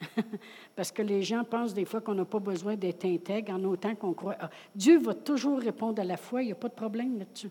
Parce 0.76 0.92
que 0.92 1.02
les 1.02 1.22
gens 1.22 1.42
pensent 1.42 1.74
des 1.74 1.84
fois 1.84 2.00
qu'on 2.00 2.14
n'a 2.14 2.24
pas 2.24 2.38
besoin 2.38 2.76
d'être 2.76 3.04
intègre 3.04 3.52
en 3.52 3.64
autant 3.64 3.94
qu'on 3.96 4.14
croit. 4.14 4.36
Ah, 4.38 4.48
Dieu 4.74 4.98
va 4.98 5.14
toujours 5.14 5.58
répondre 5.58 6.00
à 6.00 6.04
la 6.04 6.16
foi, 6.16 6.42
il 6.42 6.46
n'y 6.46 6.52
a 6.52 6.56
pas 6.56 6.68
de 6.68 6.74
problème 6.74 7.18
là-dessus. 7.18 7.50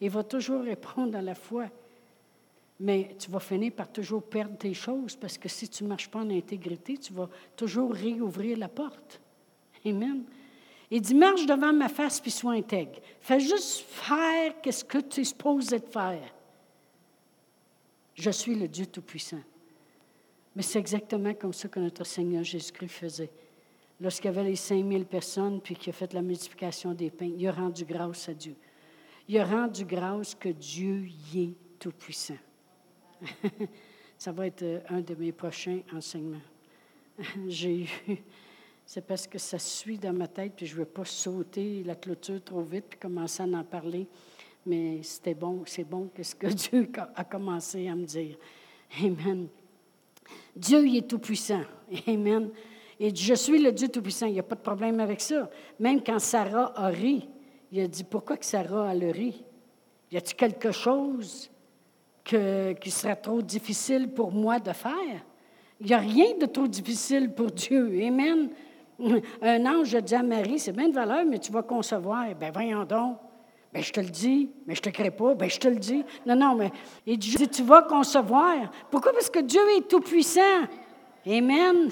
Il 0.00 0.08
va 0.08 0.22
toujours 0.22 0.62
répondre 0.62 1.18
à 1.18 1.22
la 1.22 1.34
foi. 1.34 1.66
Mais 2.78 3.16
tu 3.18 3.28
vas 3.28 3.40
finir 3.40 3.72
par 3.72 3.90
toujours 3.90 4.22
perdre 4.22 4.56
tes 4.56 4.72
choses 4.72 5.16
parce 5.16 5.36
que 5.36 5.48
si 5.48 5.68
tu 5.68 5.82
ne 5.82 5.88
marches 5.88 6.08
pas 6.08 6.20
en 6.20 6.30
intégrité, 6.30 6.96
tu 6.96 7.12
vas 7.12 7.28
toujours 7.56 7.92
réouvrir 7.92 8.56
la 8.56 8.68
porte. 8.68 9.20
Amen. 9.84 10.22
Il 10.92 11.00
dit, 11.02 11.14
marche 11.14 11.44
devant 11.44 11.72
ma 11.72 11.88
face 11.88 12.20
puis 12.20 12.30
sois 12.30 12.52
intègre. 12.52 13.00
Fais 13.20 13.40
juste 13.40 13.80
faire 13.80 14.54
ce 14.70 14.84
que 14.84 14.98
tu 14.98 15.20
es 15.20 15.24
supposé 15.24 15.78
faire. 15.80 16.32
Je 18.20 18.30
suis 18.30 18.54
le 18.54 18.68
Dieu 18.68 18.84
Tout-Puissant. 18.84 19.40
Mais 20.54 20.62
c'est 20.62 20.78
exactement 20.78 21.32
comme 21.32 21.54
ça 21.54 21.68
que 21.68 21.80
notre 21.80 22.04
Seigneur 22.04 22.44
Jésus-Christ 22.44 22.88
faisait. 22.88 23.30
Lorsqu'il 23.98 24.26
y 24.26 24.28
avait 24.28 24.44
les 24.44 24.56
5000 24.56 25.06
personnes, 25.06 25.60
puis 25.60 25.74
qu'il 25.74 25.90
a 25.90 25.92
fait 25.94 26.12
la 26.12 26.20
multiplication 26.20 26.92
des 26.92 27.10
pains, 27.10 27.30
il 27.34 27.46
a 27.48 27.52
rendu 27.52 27.84
grâce 27.84 28.28
à 28.28 28.34
Dieu. 28.34 28.54
Il 29.26 29.38
a 29.38 29.44
rendu 29.44 29.86
grâce 29.86 30.34
que 30.34 30.50
Dieu 30.50 31.06
y 31.34 31.42
est 31.44 31.54
tout-puissant. 31.78 32.36
ça 34.18 34.32
va 34.32 34.46
être 34.46 34.62
euh, 34.62 34.80
un 34.90 35.00
de 35.00 35.14
mes 35.14 35.32
prochains 35.32 35.80
enseignements. 35.94 36.42
J'ai 37.48 37.84
eu 37.84 37.88
c'est 38.92 39.06
parce 39.06 39.28
que 39.28 39.38
ça 39.38 39.60
suit 39.60 39.98
dans 39.98 40.12
ma 40.12 40.26
tête, 40.26 40.54
puis 40.56 40.66
je 40.66 40.74
ne 40.74 40.80
veux 40.80 40.84
pas 40.84 41.04
sauter 41.04 41.84
la 41.84 41.94
clôture 41.94 42.42
trop 42.42 42.62
vite 42.62 42.86
puis 42.90 42.98
commencer 42.98 43.40
à 43.40 43.46
en 43.46 43.62
parler. 43.62 44.08
Mais 44.66 45.02
c'était 45.02 45.34
bon, 45.34 45.62
c'est 45.66 45.84
bon 45.84 46.10
que 46.14 46.22
ce 46.22 46.34
que 46.34 46.46
Dieu 46.70 46.90
a 47.14 47.24
commencé 47.24 47.88
à 47.88 47.94
me 47.94 48.04
dire. 48.04 48.36
Amen. 49.02 49.48
Dieu, 50.54 50.86
il 50.86 50.98
est 50.98 51.08
tout-puissant. 51.08 51.62
Amen. 52.06 52.50
Et 52.98 53.14
je 53.14 53.34
suis 53.34 53.58
le 53.58 53.72
Dieu 53.72 53.88
tout-puissant. 53.88 54.26
Il 54.26 54.34
n'y 54.34 54.40
a 54.40 54.44
pas 54.44 54.56
de 54.56 54.60
problème 54.60 55.00
avec 55.00 55.20
ça. 55.20 55.48
Même 55.78 56.02
quand 56.02 56.18
Sarah 56.18 56.72
a 56.76 56.88
ri, 56.88 57.28
il 57.72 57.80
a 57.80 57.88
dit 57.88 58.04
Pourquoi 58.04 58.36
que 58.36 58.44
Sarah 58.44 58.90
a 58.90 58.94
le 58.94 59.10
ri? 59.10 59.42
Y 60.12 60.16
a-t-il 60.16 60.36
quelque 60.36 60.72
chose 60.72 61.50
qui 62.24 62.90
sera 62.90 63.16
trop 63.16 63.40
difficile 63.40 64.08
pour 64.08 64.30
moi 64.30 64.58
de 64.58 64.72
faire? 64.72 65.24
Il 65.80 65.86
n'y 65.86 65.94
a 65.94 65.98
rien 65.98 66.36
de 66.38 66.46
trop 66.46 66.68
difficile 66.68 67.32
pour 67.32 67.50
Dieu. 67.50 67.86
Amen. 68.06 68.50
Un 69.40 69.66
ange 69.66 69.94
a 69.94 70.00
dit 70.00 70.14
à 70.14 70.22
Marie, 70.22 70.58
c'est 70.58 70.72
bien 70.72 70.88
de 70.88 70.94
valeur, 70.94 71.24
mais 71.24 71.38
tu 71.38 71.50
vas 71.50 71.62
concevoir. 71.62 72.34
Ben 72.34 72.52
voyons 72.52 72.84
donc. 72.84 73.16
Ben, 73.72 73.82
je 73.82 73.92
te 73.92 74.00
le 74.00 74.08
dis, 74.08 74.50
mais 74.66 74.74
je 74.74 74.82
te 74.82 74.88
crée 74.90 75.12
pas. 75.12 75.34
Ben, 75.34 75.48
je 75.48 75.58
te 75.58 75.68
le 75.68 75.76
dis. 75.76 76.04
Non, 76.26 76.34
non, 76.34 76.54
mais 76.56 76.72
il 77.06 77.18
tu 77.18 77.62
vas 77.62 77.82
concevoir. 77.82 78.70
Pourquoi? 78.90 79.12
Parce 79.12 79.30
que 79.30 79.38
Dieu 79.38 79.60
est 79.76 79.88
tout-puissant. 79.88 80.66
Amen. 81.26 81.90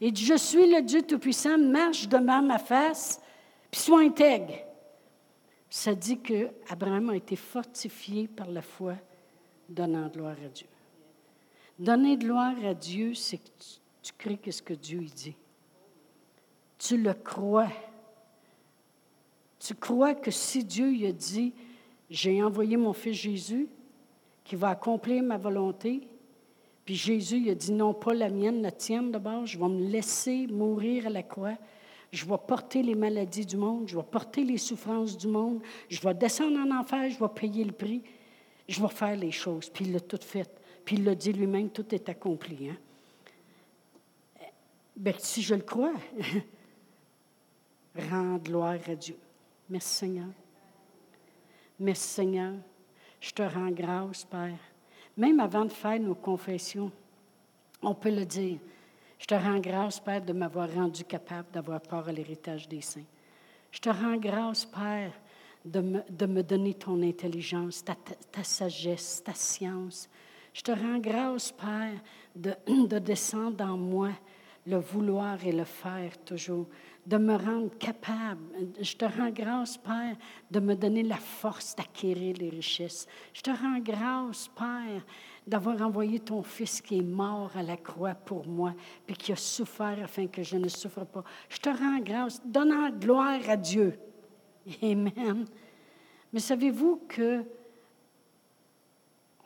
Il 0.00 0.12
dit, 0.12 0.24
je 0.24 0.36
suis 0.36 0.72
le 0.72 0.80
Dieu 0.82 1.02
tout-puissant, 1.02 1.58
marche 1.58 2.08
devant 2.08 2.40
ma 2.40 2.58
face, 2.58 3.20
puis 3.70 3.80
sois 3.80 4.00
intègre. 4.00 4.54
Ça 5.68 5.94
dit 5.94 6.18
qu'Abraham 6.18 7.10
a 7.10 7.16
été 7.16 7.36
fortifié 7.36 8.28
par 8.28 8.48
la 8.48 8.62
foi, 8.62 8.94
donnant 9.68 10.08
gloire 10.08 10.36
à 10.44 10.48
Dieu. 10.48 10.66
Donner 11.78 12.16
gloire 12.16 12.54
à 12.64 12.74
Dieu, 12.74 13.14
c'est 13.14 13.38
que 13.38 13.48
tu, 13.58 13.80
tu 14.02 14.12
crées 14.16 14.50
ce 14.50 14.62
que 14.62 14.74
Dieu 14.74 15.00
dit. 15.00 15.36
Tu 16.78 16.96
le 16.96 17.12
crois. 17.12 17.68
Tu 19.60 19.74
crois 19.74 20.14
que 20.14 20.30
si 20.30 20.64
Dieu 20.64 20.90
lui 20.90 21.06
a 21.06 21.12
dit, 21.12 21.52
j'ai 22.08 22.42
envoyé 22.42 22.76
mon 22.76 22.92
fils 22.92 23.16
Jésus, 23.16 23.68
qui 24.42 24.56
va 24.56 24.70
accomplir 24.70 25.22
ma 25.22 25.36
volonté, 25.36 26.08
puis 26.84 26.96
Jésus 26.96 27.36
il 27.36 27.50
a 27.50 27.54
dit, 27.54 27.72
non 27.72 27.94
pas 27.94 28.14
la 28.14 28.30
mienne, 28.30 28.62
la 28.62 28.72
tienne 28.72 29.12
d'abord, 29.12 29.46
je 29.46 29.58
vais 29.58 29.68
me 29.68 29.86
laisser 29.88 30.46
mourir 30.48 31.06
à 31.06 31.10
la 31.10 31.22
croix, 31.22 31.56
je 32.10 32.24
vais 32.24 32.38
porter 32.44 32.82
les 32.82 32.96
maladies 32.96 33.46
du 33.46 33.56
monde, 33.56 33.86
je 33.86 33.96
vais 33.96 34.02
porter 34.02 34.42
les 34.42 34.58
souffrances 34.58 35.16
du 35.16 35.28
monde, 35.28 35.60
je 35.88 36.00
vais 36.00 36.14
descendre 36.14 36.58
en 36.58 36.80
enfer, 36.80 37.08
je 37.10 37.18
vais 37.20 37.28
payer 37.28 37.62
le 37.62 37.72
prix, 37.72 38.02
je 38.66 38.80
vais 38.82 38.88
faire 38.88 39.14
les 39.14 39.30
choses. 39.30 39.68
Puis 39.68 39.84
il 39.84 39.92
l'a 39.92 40.00
tout 40.00 40.18
fait. 40.20 40.50
Puis 40.84 40.96
il 40.96 41.04
l'a 41.04 41.14
dit 41.14 41.32
lui-même, 41.32 41.70
tout 41.70 41.94
est 41.94 42.08
accompli. 42.08 42.70
Hein? 42.70 42.76
Bien, 44.96 45.14
si 45.18 45.42
je 45.42 45.54
le 45.54 45.62
crois, 45.62 45.92
Rends 47.94 48.36
gloire 48.36 48.78
à 48.86 48.94
Dieu. 48.94 49.16
Merci 49.70 49.94
Seigneur. 49.94 50.26
Merci 51.78 52.08
Seigneur. 52.08 52.54
Je 53.20 53.30
te 53.30 53.42
rends 53.42 53.70
grâce, 53.70 54.24
Père. 54.24 54.58
Même 55.16 55.38
avant 55.38 55.64
de 55.64 55.72
faire 55.72 56.00
nos 56.00 56.16
confessions, 56.16 56.90
on 57.80 57.94
peut 57.94 58.10
le 58.10 58.24
dire. 58.24 58.58
Je 59.18 59.26
te 59.26 59.34
rends 59.34 59.60
grâce, 59.60 60.00
Père, 60.00 60.22
de 60.22 60.32
m'avoir 60.32 60.72
rendu 60.72 61.04
capable 61.04 61.52
d'avoir 61.52 61.80
part 61.80 62.08
à 62.08 62.12
l'héritage 62.12 62.68
des 62.68 62.80
saints. 62.80 63.04
Je 63.70 63.78
te 63.78 63.90
rends 63.90 64.16
grâce, 64.16 64.64
Père, 64.64 65.12
de 65.64 65.80
me, 66.26 66.42
donner 66.42 66.74
ton 66.74 67.00
intelligence, 67.02 67.84
ta, 67.84 67.94
sagesse, 68.42 69.22
ta 69.22 69.34
science. 69.34 70.08
Je 70.52 70.62
te 70.62 70.72
rends 70.72 70.98
grâce, 70.98 71.52
Père, 71.52 72.00
de 72.34 72.98
descendre 72.98 73.64
en 73.64 73.76
moi 73.76 74.10
le 74.66 74.78
vouloir 74.78 75.44
et 75.44 75.52
le 75.52 75.64
faire 75.64 76.18
toujours 76.24 76.66
de 77.06 77.16
me 77.16 77.34
rendre 77.34 77.76
capable. 77.78 78.42
Je 78.80 78.96
te 78.96 79.04
rends 79.04 79.30
grâce, 79.30 79.78
Père, 79.78 80.16
de 80.50 80.60
me 80.60 80.74
donner 80.74 81.02
la 81.02 81.16
force 81.16 81.74
d'acquérir 81.74 82.36
les 82.38 82.50
richesses. 82.50 83.06
Je 83.32 83.40
te 83.40 83.50
rends 83.50 83.78
grâce, 83.78 84.48
Père, 84.48 85.04
d'avoir 85.46 85.80
envoyé 85.82 86.20
ton 86.20 86.42
Fils 86.42 86.80
qui 86.80 86.98
est 86.98 87.02
mort 87.02 87.50
à 87.56 87.62
la 87.62 87.76
croix 87.76 88.14
pour 88.14 88.46
moi, 88.46 88.74
puis 89.06 89.16
qui 89.16 89.32
a 89.32 89.36
souffert 89.36 89.98
afin 90.02 90.26
que 90.26 90.42
je 90.42 90.56
ne 90.56 90.68
souffre 90.68 91.04
pas. 91.04 91.24
Je 91.48 91.58
te 91.58 91.68
rends 91.68 92.00
grâce, 92.00 92.40
donnant 92.44 92.90
gloire 92.90 93.40
à 93.48 93.56
Dieu. 93.56 93.98
Amen. 94.82 95.46
Mais 96.32 96.40
savez-vous 96.40 97.02
que 97.08 97.44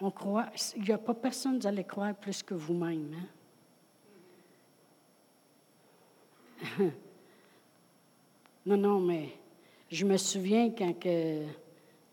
on 0.01 0.11
croit, 0.11 0.47
il 0.77 0.83
n'y 0.83 0.93
a 0.93 0.99
pas 0.99 1.15
personne 1.15 1.59
qui 1.59 1.67
allait 1.67 1.85
croire 1.85 2.15
plus 2.15 2.43
que 2.43 2.53
vous-même. 2.53 3.15
Hein? 6.79 6.91
Non, 8.67 8.77
non, 8.77 9.01
mais 9.01 9.29
je 9.91 10.05
me 10.07 10.17
souviens 10.17 10.71
quand 10.71 10.99
que 10.99 11.43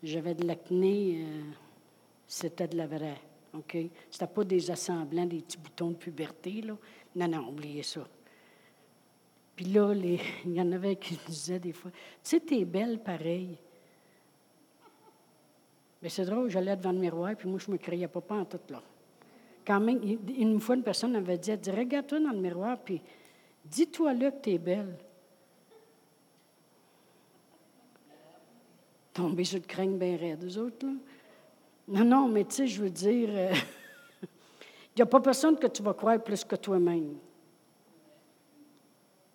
j'avais 0.02 0.34
de 0.34 0.46
l'acné, 0.46 1.24
euh, 1.24 1.42
c'était 2.26 2.68
de 2.68 2.76
la 2.76 2.86
vraie. 2.86 3.20
OK? 3.54 3.76
C'était 4.10 4.26
pas 4.26 4.44
des 4.44 4.70
assemblants, 4.70 5.26
des 5.26 5.40
petits 5.40 5.58
boutons 5.58 5.90
de 5.90 5.96
puberté, 5.96 6.62
là. 6.62 6.76
Non, 7.16 7.28
non, 7.28 7.48
oubliez 7.48 7.82
ça. 7.82 8.06
Puis 9.56 9.66
là, 9.66 9.92
il 10.44 10.52
y 10.52 10.60
en 10.60 10.72
avait 10.72 10.96
qui 10.96 11.18
disaient 11.26 11.58
des 11.58 11.72
fois, 11.72 11.90
tu 11.90 11.98
sais, 12.22 12.40
t'es 12.40 12.64
belle 12.64 12.98
pareil. 12.98 13.56
Mais 16.02 16.08
c'est 16.08 16.24
drôle, 16.24 16.50
j'allais 16.50 16.76
devant 16.76 16.92
le 16.92 16.98
miroir, 16.98 17.34
puis 17.36 17.48
moi, 17.48 17.58
je 17.64 17.70
me 17.70 17.76
criais 17.76 18.08
pas, 18.08 18.20
pas 18.20 18.36
en 18.36 18.44
tout, 18.44 18.58
là. 18.68 18.82
Quand 19.64 19.78
même, 19.78 20.00
une 20.36 20.58
fois, 20.58 20.74
une 20.74 20.82
personne 20.82 21.12
m'avait 21.12 21.38
dit, 21.38 21.56
dit 21.56 21.70
regarde-toi 21.70 22.18
dans 22.18 22.32
le 22.32 22.40
miroir, 22.40 22.76
puis 22.78 23.00
dis-toi 23.64 24.12
là 24.12 24.32
que 24.32 24.42
tu 24.42 24.50
es 24.50 24.58
belle. 24.58 24.96
Tomber 29.12 29.44
sur 29.44 29.58
le 29.58 29.66
crâne 29.66 29.98
bien 29.98 30.16
raide, 30.16 30.44
eux 30.44 30.58
autres, 30.58 30.86
là. 30.86 30.92
Non, 31.88 32.04
non, 32.04 32.28
mais 32.28 32.44
tu 32.44 32.54
sais, 32.54 32.66
je 32.66 32.82
veux 32.82 32.90
dire, 32.90 33.28
euh, 33.32 33.52
il 34.22 34.98
n'y 34.98 35.02
a 35.02 35.06
pas 35.06 35.20
personne 35.20 35.58
que 35.58 35.66
tu 35.66 35.82
vas 35.82 35.94
croire 35.94 36.22
plus 36.22 36.44
que 36.44 36.56
toi-même. 36.56 37.16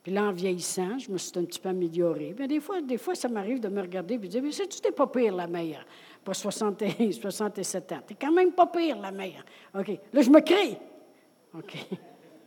Puis 0.01 0.13
là, 0.13 0.23
en 0.23 0.31
vieillissant, 0.31 0.97
je 0.97 1.11
me 1.11 1.17
suis 1.17 1.37
un 1.37 1.43
petit 1.43 1.59
peu 1.59 1.67
améliorée. 1.67 2.33
Mais 2.39 2.47
des 2.47 2.61
fois, 2.61 2.81
des 2.81 2.97
fois 2.97 3.13
ça 3.13 3.27
m'arrive 3.27 3.59
de 3.59 3.67
me 3.67 3.81
regarder 3.81 4.13
et 4.13 4.17
de 4.17 4.27
dire, 4.27 4.41
mais 4.41 4.51
tu 4.51 4.63
n'es 4.83 4.91
pas 4.91 5.07
pire, 5.07 5.35
la 5.35 5.47
meilleure. 5.47 5.85
Pas 6.23 6.33
61, 6.33 7.11
67 7.11 7.91
ans. 7.91 7.99
Tu 8.07 8.13
es 8.13 8.17
quand 8.19 8.31
même 8.31 8.53
pas 8.53 8.67
pire, 8.67 8.97
la 8.99 9.11
meilleure. 9.11 9.43
OK. 9.77 9.99
Là, 10.13 10.21
je 10.21 10.29
me 10.29 10.39
crie. 10.39 10.77
OK. 11.53 11.75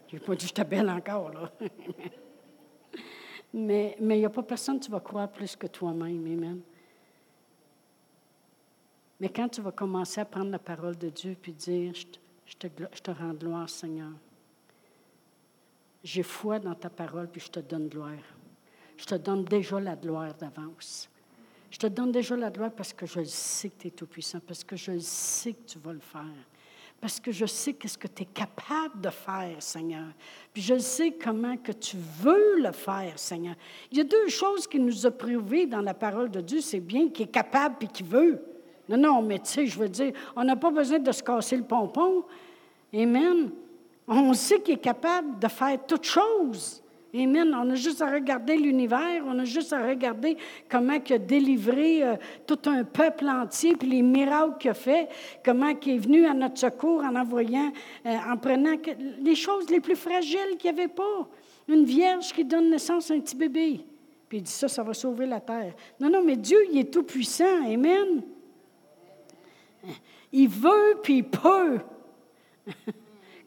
Je 0.09 0.17
n'ai 0.17 0.21
pas 0.21 0.35
dit 0.35 0.39
que 0.39 0.49
j'étais 0.49 0.65
belle 0.65 0.91
encore, 0.91 1.31
là. 1.31 1.53
mais 3.53 3.97
il 4.01 4.07
n'y 4.09 4.25
a 4.25 4.31
pas 4.31 4.43
personne 4.43 4.81
que 4.81 4.87
tu 4.87 4.91
vas 4.91 4.99
croire 4.99 5.29
plus 5.29 5.55
que 5.55 5.69
toi-même. 5.69 6.27
Amen. 6.27 6.61
Mais 9.21 9.29
quand 9.29 9.49
tu 9.49 9.61
vas 9.61 9.73
commencer 9.73 10.21
à 10.21 10.25
prendre 10.25 10.51
la 10.51 10.59
parole 10.59 10.97
de 10.97 11.11
Dieu 11.11 11.37
puis 11.41 11.53
dire, 11.53 11.93
je 12.47 12.57
te, 12.57 13.11
rends 13.11 13.35
gloire, 13.35 13.69
Seigneur. 13.69 14.13
J'ai 16.03 16.23
foi 16.23 16.59
dans 16.59 16.75
ta 16.75 16.89
parole, 16.89 17.29
puis 17.29 17.43
je 17.43 17.51
te 17.51 17.61
donne 17.61 17.89
gloire. 17.89 18.25
Je 18.97 19.05
te 19.05 19.15
donne 19.15 19.45
déjà 19.45 19.79
la 19.79 19.95
gloire 19.95 20.35
d'avance. 20.35 21.09
Je 21.71 21.79
te 21.79 21.87
donne 21.87 22.11
déjà 22.11 22.35
la 22.35 22.51
gloire 22.51 22.73
parce 22.73 22.93
que 22.93 23.07
je 23.07 23.23
sais 23.25 23.69
que 23.69 23.83
tu 23.83 23.87
es 23.89 23.91
tout-puissant, 23.91 24.41
parce 24.45 24.65
que 24.65 24.75
je 24.75 24.99
sais 24.99 25.53
que 25.53 25.65
tu 25.67 25.79
vas 25.79 25.93
le 25.93 26.01
faire, 26.01 26.25
parce 27.01 27.21
que 27.21 27.31
je 27.31 27.47
sais 27.47 27.75
qu'est-ce 27.75 27.97
que 27.97 28.09
tu 28.09 28.23
es 28.23 28.27
capable 28.27 29.01
de 29.01 29.11
faire, 29.11 29.63
Seigneur. 29.63 30.09
Puis 30.53 30.63
je 30.63 30.79
sais 30.79 31.13
comment 31.13 31.57
que 31.59 31.73
tu 31.73 31.97
veux 31.97 32.61
le 32.61 32.73
faire, 32.73 33.19
Seigneur. 33.19 33.55
Il 33.93 33.99
y 33.99 34.01
a 34.01 34.05
deux 34.05 34.29
choses 34.29 34.67
qui 34.67 34.81
nous 34.81 35.07
a 35.07 35.11
prouvé 35.11 35.67
dans 35.67 35.83
la 35.83 35.95
parole 35.95 36.31
de 36.31 36.41
Dieu, 36.41 36.61
c'est 36.61 36.81
bien 36.81 37.11
qu'il 37.11 37.27
est 37.27 37.31
capable 37.31 37.77
et 37.83 37.87
qu'il 37.87 38.07
veut. 38.07 38.43
Non, 38.91 38.97
non, 38.97 39.23
mais 39.23 39.39
tu 39.39 39.47
sais, 39.47 39.67
je 39.67 39.79
veux 39.79 39.89
dire, 39.89 40.13
on 40.35 40.43
n'a 40.43 40.57
pas 40.57 40.73
besoin 40.73 40.99
de 40.99 41.13
se 41.13 41.23
casser 41.23 41.57
le 41.57 41.63
pompon. 41.63 42.25
Amen. 42.93 43.51
On 44.09 44.35
sait 44.35 44.61
qu'il 44.61 44.75
est 44.75 44.79
capable 44.79 45.39
de 45.39 45.47
faire 45.47 45.79
toutes 45.87 46.05
choses. 46.05 46.83
Amen. 47.15 47.55
On 47.55 47.71
a 47.71 47.77
juste 47.77 48.03
à 48.03 48.11
regarder 48.11 48.57
l'univers, 48.57 49.23
on 49.27 49.39
a 49.39 49.45
juste 49.45 49.73
à 49.73 49.87
regarder 49.87 50.37
comment 50.69 50.99
il 51.07 51.13
a 51.13 51.19
délivré 51.19 52.03
euh, 52.03 52.17
tout 52.47 52.59
un 52.67 52.83
peuple 52.83 53.29
entier, 53.29 53.77
puis 53.77 53.89
les 53.89 54.03
miracles 54.03 54.59
qu'il 54.59 54.71
a 54.71 54.75
fait, 54.75 55.09
comment 55.45 55.73
il 55.87 55.95
est 55.95 55.99
venu 55.99 56.27
à 56.27 56.35
notre 56.35 56.59
secours 56.59 57.05
en 57.05 57.15
envoyant, 57.15 57.73
euh, 58.07 58.17
en 58.29 58.37
prenant 58.37 58.75
les 59.21 59.35
choses 59.37 59.71
les 59.71 59.81
plus 59.81 59.97
fragiles 59.97 60.57
qu'il 60.59 60.73
n'y 60.73 60.81
avait 60.81 60.89
pas. 60.89 61.29
Une 61.69 61.85
vierge 61.85 62.33
qui 62.33 62.45
donne 62.45 62.71
naissance 62.71 63.13
à 63.13 63.15
un 63.15 63.21
petit 63.21 63.37
bébé. 63.37 63.85
Puis 64.29 64.39
il 64.39 64.43
dit 64.43 64.51
ça, 64.51 64.67
ça 64.67 64.83
va 64.83 64.95
sauver 64.95 65.27
la 65.27 65.41
terre. 65.41 65.75
Non, 66.01 66.11
non, 66.11 66.23
mais 66.25 66.37
Dieu, 66.37 66.59
il 66.73 66.79
est 66.79 66.93
tout 66.93 67.05
puissant. 67.05 67.65
Amen. 67.65 68.23
Il 70.33 70.49
veut, 70.49 70.99
puis 71.03 71.19
il 71.19 71.25
peut. 71.25 71.81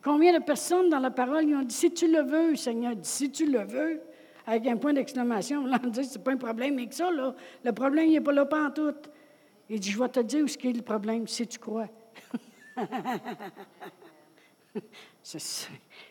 Combien 0.04 0.38
de 0.38 0.44
personnes 0.44 0.90
dans 0.90 1.00
la 1.00 1.12
parole 1.12 1.46
ils 1.46 1.56
ont 1.56 1.64
dit, 1.64 1.74
si 1.74 1.94
tu 1.94 2.12
le 2.12 2.22
veux, 2.22 2.56
Seigneur, 2.56 2.94
si 3.04 3.32
tu 3.32 3.50
le 3.50 3.64
veux, 3.64 4.02
avec 4.46 4.68
un 4.68 4.76
point 4.76 4.94
d'exclamation, 4.94 5.64
on 5.66 5.88
dit, 5.88 6.04
c'est 6.04 6.24
pas 6.24 6.32
un 6.32 6.38
problème 6.38 6.78
avec 6.78 6.94
ça, 6.94 7.10
là. 7.10 7.34
Le 7.64 7.72
problème, 7.72 8.08
il 8.08 8.14
n'est 8.14 8.22
pas 8.22 8.34
là 8.34 8.46
pas 8.46 8.68
en 8.68 8.72
tout. 8.72 8.94
Il 9.70 9.80
dit, 9.80 9.92
je 9.92 10.00
vais 10.00 10.10
te 10.10 10.20
dire 10.20 10.44
où 10.44 10.48
est, 10.48 10.66
est 10.66 10.74
le 10.74 10.82
problème, 10.82 11.28
si 11.28 11.48
tu 11.48 11.58
crois. 11.58 11.88
Il 14.76 15.38
ne 15.38 15.40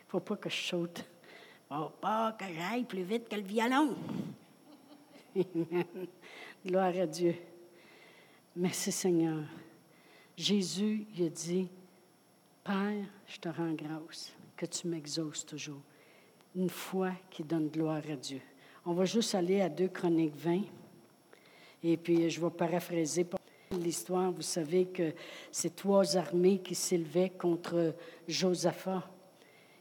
faut 0.09 0.21
pas 0.21 0.37
que 0.37 0.49
je 0.49 0.57
saute. 0.57 1.05
Il 1.71 1.77
faut 1.77 1.93
pas 2.01 2.33
que 2.39 2.45
j'aille 2.47 2.85
plus 2.85 3.03
vite 3.03 3.29
que 3.29 3.37
le 3.37 3.43
violon. 3.43 3.97
Gloire 6.67 6.93
à 6.99 7.07
Dieu. 7.07 7.35
Merci 8.55 8.93
Seigneur. 8.93 9.43
Jésus, 10.37 11.07
il 11.15 11.27
a 11.27 11.29
dit, 11.29 11.69
Père, 12.65 13.05
je 13.27 13.39
te 13.39 13.49
rends 13.49 13.73
grâce 13.73 14.33
que 14.57 14.67
tu 14.67 14.89
m'exauces 14.89 15.45
toujours. 15.45 15.81
Une 16.57 16.71
foi 16.71 17.11
qui 17.31 17.43
donne 17.43 17.69
gloire 17.69 18.03
à 18.11 18.17
Dieu. 18.17 18.41
On 18.87 18.95
va 18.95 19.05
juste 19.05 19.35
aller 19.35 19.61
à 19.61 19.69
2 19.69 19.89
Chroniques 19.89 20.37
20. 20.37 20.63
Et 21.85 21.97
puis, 21.97 22.31
je 22.31 22.41
vais 22.41 22.51
paraphraser 22.51 23.27
l'histoire. 23.73 24.33
Vous 24.33 24.43
savez 24.43 24.87
que 24.87 25.13
c'est 25.51 25.77
trois 25.77 26.17
armées 26.17 26.61
qui 26.61 26.75
s'élevaient 26.75 27.31
contre 27.31 27.95
Josaphat. 28.27 29.09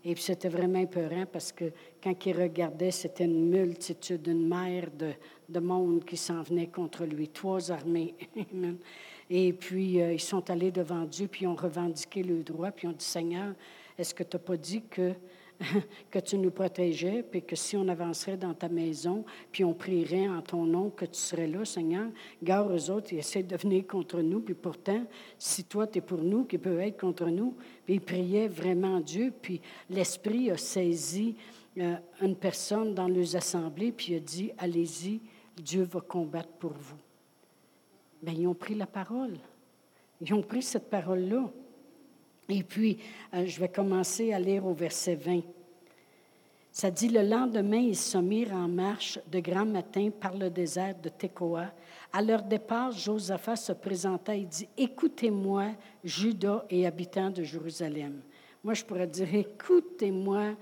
Et 0.03 0.13
puis, 0.15 0.23
c'était 0.23 0.49
vraiment 0.49 0.79
épeurant 0.79 1.25
parce 1.31 1.51
que 1.51 1.71
quand 2.03 2.25
il 2.25 2.41
regardait, 2.41 2.91
c'était 2.91 3.25
une 3.25 3.49
multitude, 3.49 4.27
une 4.27 4.47
mer 4.47 4.89
de, 4.91 5.11
de 5.47 5.59
monde 5.59 6.03
qui 6.03 6.17
s'en 6.17 6.41
venait 6.41 6.67
contre 6.67 7.05
lui. 7.05 7.29
Trois 7.29 7.71
armées. 7.71 8.15
Et 9.33 9.53
puis, 9.53 10.01
euh, 10.01 10.11
ils 10.11 10.19
sont 10.19 10.49
allés 10.49 10.71
devant 10.71 11.05
Dieu, 11.05 11.25
puis 11.25 11.45
ils 11.45 11.47
ont 11.47 11.55
revendiqué 11.55 12.21
le 12.21 12.43
droit, 12.43 12.69
puis 12.69 12.85
ils 12.85 12.89
ont 12.89 12.93
dit, 12.93 13.05
Seigneur, 13.05 13.53
est-ce 13.97 14.13
que 14.13 14.23
tu 14.23 14.35
n'as 14.35 14.43
pas 14.43 14.57
dit 14.57 14.83
que, 14.89 15.13
que 16.11 16.19
tu 16.19 16.37
nous 16.37 16.51
protégeais, 16.51 17.23
puis 17.23 17.41
que 17.41 17.55
si 17.55 17.77
on 17.77 17.87
avancerait 17.87 18.35
dans 18.35 18.53
ta 18.53 18.67
maison, 18.67 19.23
puis 19.53 19.63
on 19.63 19.73
prierait 19.73 20.27
en 20.27 20.41
ton 20.41 20.65
nom, 20.65 20.89
que 20.89 21.05
tu 21.05 21.17
serais 21.17 21.47
là, 21.47 21.63
Seigneur? 21.63 22.09
Gare 22.43 22.69
aux 22.69 22.89
autres, 22.89 23.13
ils 23.13 23.19
essaient 23.19 23.41
de 23.41 23.55
venir 23.55 23.87
contre 23.87 24.19
nous, 24.19 24.41
puis 24.41 24.53
pourtant, 24.53 25.05
si 25.37 25.63
toi, 25.63 25.87
tu 25.87 25.99
es 25.99 26.01
pour 26.01 26.21
nous, 26.21 26.43
qui 26.43 26.57
peut 26.57 26.81
être 26.81 26.99
contre 26.99 27.27
nous? 27.27 27.55
Puis 27.85 27.93
ils 27.93 28.01
priaient 28.01 28.49
vraiment 28.49 28.99
Dieu, 28.99 29.31
puis 29.41 29.61
l'Esprit 29.89 30.51
a 30.51 30.57
saisi 30.57 31.37
euh, 31.77 31.95
une 32.21 32.35
personne 32.35 32.93
dans 32.93 33.07
les 33.07 33.33
assemblées, 33.37 33.93
puis 33.93 34.11
il 34.11 34.15
a 34.17 34.19
dit, 34.19 34.51
allez-y, 34.57 35.21
Dieu 35.55 35.83
va 35.83 36.01
combattre 36.01 36.51
pour 36.59 36.73
vous. 36.73 36.97
Bien, 38.21 38.33
ils 38.33 38.47
ont 38.47 38.53
pris 38.53 38.75
la 38.75 38.85
parole. 38.85 39.37
Ils 40.21 40.33
ont 40.33 40.43
pris 40.43 40.61
cette 40.61 40.89
parole-là. 40.89 41.49
Et 42.49 42.63
puis, 42.63 42.97
euh, 43.33 43.45
je 43.45 43.59
vais 43.59 43.69
commencer 43.69 44.33
à 44.33 44.39
lire 44.39 44.65
au 44.65 44.73
verset 44.73 45.15
20. 45.15 45.41
Ça 46.71 46.89
dit, 46.89 47.09
le 47.09 47.21
lendemain, 47.21 47.79
ils 47.79 47.97
se 47.97 48.17
mirent 48.17 48.53
en 48.53 48.67
marche 48.67 49.19
de 49.29 49.39
grand 49.39 49.65
matin 49.65 50.09
par 50.09 50.37
le 50.37 50.49
désert 50.49 50.95
de 51.01 51.09
Tekoa. 51.09 51.73
À 52.13 52.21
leur 52.21 52.43
départ, 52.43 52.91
Josaphat 52.91 53.55
se 53.57 53.73
présenta 53.73 54.35
et 54.35 54.45
dit, 54.45 54.67
Écoutez-moi, 54.77 55.71
Judas 56.03 56.65
et 56.69 56.85
habitants 56.85 57.29
de 57.29 57.43
Jérusalem. 57.43 58.21
Moi, 58.63 58.73
je 58.73 58.85
pourrais 58.85 59.07
dire, 59.07 59.33
écoutez-moi, 59.33 60.55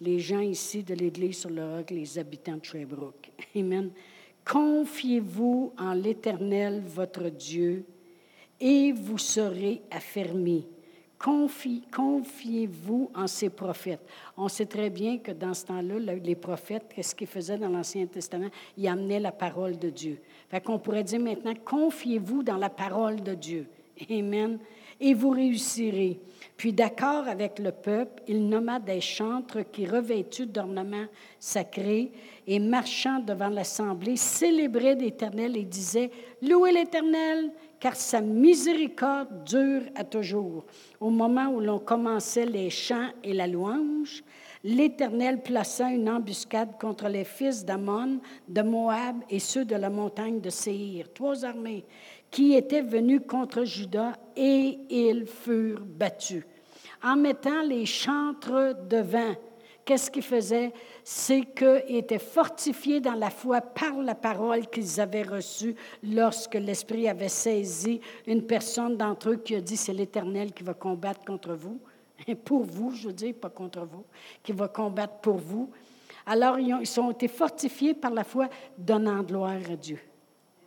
les 0.00 0.18
gens 0.18 0.40
ici 0.40 0.82
de 0.82 0.94
l'Église 0.94 1.38
sur 1.38 1.50
le 1.50 1.76
roc, 1.76 1.90
les 1.90 2.18
habitants 2.18 2.56
de 2.56 2.64
Sherbrooke. 2.64 3.30
Amen. 3.56 3.90
Confiez-vous 4.44 5.72
en 5.78 5.94
l'Éternel, 5.94 6.82
votre 6.86 7.28
Dieu, 7.28 7.84
et 8.60 8.92
vous 8.92 9.18
serez 9.18 9.82
affermis. 9.90 10.66
Confiez-vous 11.18 13.10
en 13.14 13.26
ses 13.26 13.48
prophètes. 13.48 14.06
On 14.36 14.48
sait 14.48 14.66
très 14.66 14.90
bien 14.90 15.16
que 15.16 15.32
dans 15.32 15.54
ce 15.54 15.64
temps-là, 15.64 16.14
les 16.16 16.34
prophètes, 16.34 16.84
qu'est-ce 16.94 17.14
qu'ils 17.14 17.26
faisaient 17.26 17.56
dans 17.56 17.70
l'Ancien 17.70 18.04
Testament? 18.06 18.50
Ils 18.76 18.88
amenaient 18.88 19.20
la 19.20 19.32
parole 19.32 19.78
de 19.78 19.88
Dieu. 19.88 20.18
Fait 20.50 20.60
qu'on 20.60 20.78
pourrait 20.78 21.04
dire 21.04 21.20
maintenant, 21.20 21.54
confiez-vous 21.64 22.42
dans 22.42 22.58
la 22.58 22.68
parole 22.68 23.22
de 23.22 23.32
Dieu. 23.32 23.66
Amen. 24.10 24.58
Et 25.00 25.14
vous 25.14 25.30
réussirez. 25.30 26.20
Puis, 26.56 26.72
d'accord 26.72 27.26
avec 27.26 27.58
le 27.58 27.72
peuple, 27.72 28.22
il 28.28 28.48
nomma 28.48 28.78
des 28.78 29.00
chantres 29.00 29.70
qui, 29.72 29.86
revêtus 29.86 30.46
d'ornements 30.46 31.06
sacrés 31.40 32.12
et 32.46 32.58
marchant 32.60 33.18
devant 33.18 33.48
l'assemblée, 33.48 34.16
célébraient 34.16 34.94
l'Éternel 34.94 35.56
et 35.56 35.64
disaient 35.64 36.10
Louez 36.42 36.72
l'Éternel, 36.72 37.50
car 37.80 37.96
sa 37.96 38.20
miséricorde 38.20 39.44
dure 39.44 39.82
à 39.94 40.04
toujours. 40.04 40.64
Au 41.00 41.10
moment 41.10 41.48
où 41.48 41.60
l'on 41.60 41.80
commençait 41.80 42.46
les 42.46 42.70
chants 42.70 43.10
et 43.22 43.32
la 43.32 43.46
louange, 43.46 44.22
l'Éternel 44.62 45.42
plaça 45.42 45.90
une 45.90 46.08
embuscade 46.08 46.78
contre 46.80 47.08
les 47.08 47.24
fils 47.24 47.64
d'Ammon, 47.64 48.20
de 48.48 48.62
Moab 48.62 49.16
et 49.28 49.38
ceux 49.38 49.64
de 49.64 49.76
la 49.76 49.90
montagne 49.90 50.40
de 50.40 50.50
Séhir, 50.50 51.12
trois 51.12 51.44
armées 51.44 51.84
qui 52.34 52.54
étaient 52.54 52.82
venus 52.82 53.20
contre 53.28 53.62
Judas, 53.62 54.14
et 54.34 54.80
ils 54.90 55.24
furent 55.24 55.84
battus. 55.84 56.42
En 57.00 57.14
mettant 57.14 57.62
les 57.62 57.86
chantres 57.86 58.74
devant, 58.88 59.36
qu'est-ce 59.84 60.10
qu'ils 60.10 60.24
faisaient? 60.24 60.72
C'est 61.04 61.42
qu'ils 61.54 61.96
étaient 61.96 62.18
fortifiés 62.18 62.98
dans 62.98 63.14
la 63.14 63.30
foi 63.30 63.60
par 63.60 64.02
la 64.02 64.16
parole 64.16 64.66
qu'ils 64.66 65.00
avaient 65.00 65.22
reçue 65.22 65.76
lorsque 66.02 66.56
l'Esprit 66.56 67.08
avait 67.08 67.28
saisi 67.28 68.00
une 68.26 68.42
personne 68.42 68.96
d'entre 68.96 69.30
eux 69.30 69.36
qui 69.36 69.54
a 69.54 69.60
dit, 69.60 69.76
c'est 69.76 69.92
l'Éternel 69.92 70.52
qui 70.52 70.64
va 70.64 70.74
combattre 70.74 71.24
contre 71.24 71.54
vous. 71.54 71.78
Pour 72.44 72.64
vous, 72.64 72.90
je 72.90 73.06
veux 73.06 73.14
dire, 73.14 73.34
pas 73.34 73.50
contre 73.50 73.86
vous, 73.86 74.06
qui 74.42 74.50
va 74.50 74.66
combattre 74.66 75.18
pour 75.20 75.36
vous. 75.36 75.70
Alors, 76.26 76.58
ils, 76.58 76.74
ont, 76.74 76.80
ils 76.80 77.00
ont 77.00 77.12
été 77.12 77.28
fortifiés 77.28 77.94
par 77.94 78.10
la 78.10 78.24
foi, 78.24 78.48
donnant 78.76 79.22
gloire 79.22 79.52
à 79.70 79.76
Dieu. 79.76 80.00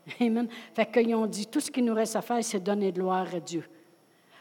Amen. 0.20 0.48
Fait 0.74 0.90
qu'ils 0.92 1.16
ont 1.16 1.26
dit, 1.26 1.48
tout 1.48 1.60
ce 1.60 1.72
qu'il 1.72 1.86
nous 1.86 1.94
reste 1.94 2.16
à 2.16 2.22
faire, 2.22 2.44
c'est 2.44 2.60
donner 2.60 2.92
gloire 2.92 3.28
à 3.34 3.40
Dieu. 3.40 3.64